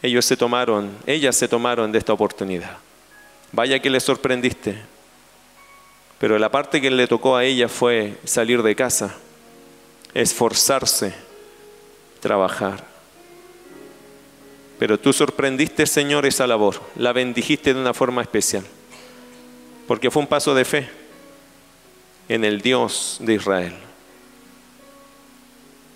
ellos 0.03 0.27
se 0.27 0.37
tomaron, 0.37 0.95
ellas 1.07 1.35
se 1.37 1.49
tomaron 1.49 1.91
de 1.91 1.99
esta 1.99 2.13
oportunidad. 2.13 2.77
Vaya 3.53 3.81
que 3.81 3.89
les 3.89 4.03
sorprendiste. 4.03 4.79
Pero 6.19 6.39
la 6.39 6.51
parte 6.51 6.83
que 6.83 6.91
le 6.91 7.07
tocó 7.07 7.35
a 7.35 7.45
ella 7.45 7.71
fue 7.71 8.19
salir 8.25 8.63
de 8.63 8.77
casa, 8.77 9.15
esforzarse, 10.13 11.15
trabajar. 12.25 12.83
Pero 14.79 14.99
tú 14.99 15.13
sorprendiste, 15.13 15.87
Señor, 15.87 16.25
esa 16.25 16.47
labor, 16.47 16.81
la 16.97 17.13
bendijiste 17.13 17.75
de 17.75 17.81
una 17.81 17.93
forma 17.93 18.23
especial, 18.23 18.65
porque 19.87 20.11
fue 20.11 20.23
un 20.23 20.27
paso 20.27 20.55
de 20.55 20.65
fe 20.65 20.89
en 22.31 22.45
el 22.45 22.63
Dios 22.63 23.19
de 23.21 23.35
Israel. 23.35 23.75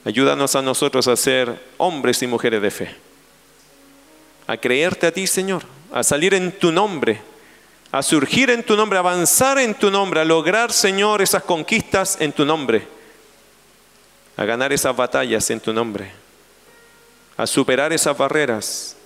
Ayúdanos 0.04 0.54
a 0.54 0.60
nosotros 0.60 1.08
a 1.08 1.16
ser 1.16 1.64
hombres 1.78 2.22
y 2.22 2.26
mujeres 2.26 2.60
de 2.60 2.70
fe, 2.70 2.94
a 4.46 4.58
creerte 4.58 5.06
a 5.06 5.12
ti, 5.12 5.26
Señor, 5.26 5.62
a 5.92 6.02
salir 6.02 6.34
en 6.34 6.52
tu 6.52 6.70
nombre 6.70 7.22
a 7.90 8.02
surgir 8.02 8.50
en 8.50 8.64
tu 8.64 8.76
nombre, 8.76 8.98
a 8.98 9.00
avanzar 9.00 9.58
en 9.58 9.74
tu 9.74 9.90
nombre, 9.90 10.20
a 10.20 10.24
lograr, 10.26 10.72
Señor, 10.72 11.22
esas 11.22 11.42
conquistas 11.44 12.18
en 12.20 12.32
tu 12.32 12.44
nombre, 12.44 12.86
a 14.38 14.44
ganar 14.44 14.72
esas 14.72 14.94
batallas 14.94 15.50
en 15.50 15.58
tu 15.58 15.72
nombre, 15.72 16.12
a 17.36 17.44
superar 17.44 17.92
esas 17.92 18.16
barreras 18.16 18.96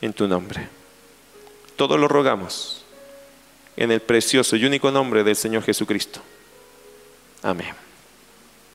en 0.00 0.12
tu 0.12 0.26
nombre. 0.26 0.68
Todo 1.76 1.96
lo 1.96 2.08
rogamos 2.08 2.84
en 3.76 3.92
el 3.92 4.00
precioso 4.00 4.56
y 4.56 4.64
único 4.64 4.90
nombre 4.90 5.22
del 5.22 5.36
Señor 5.36 5.62
Jesucristo. 5.62 6.20
Amén. 7.40 7.72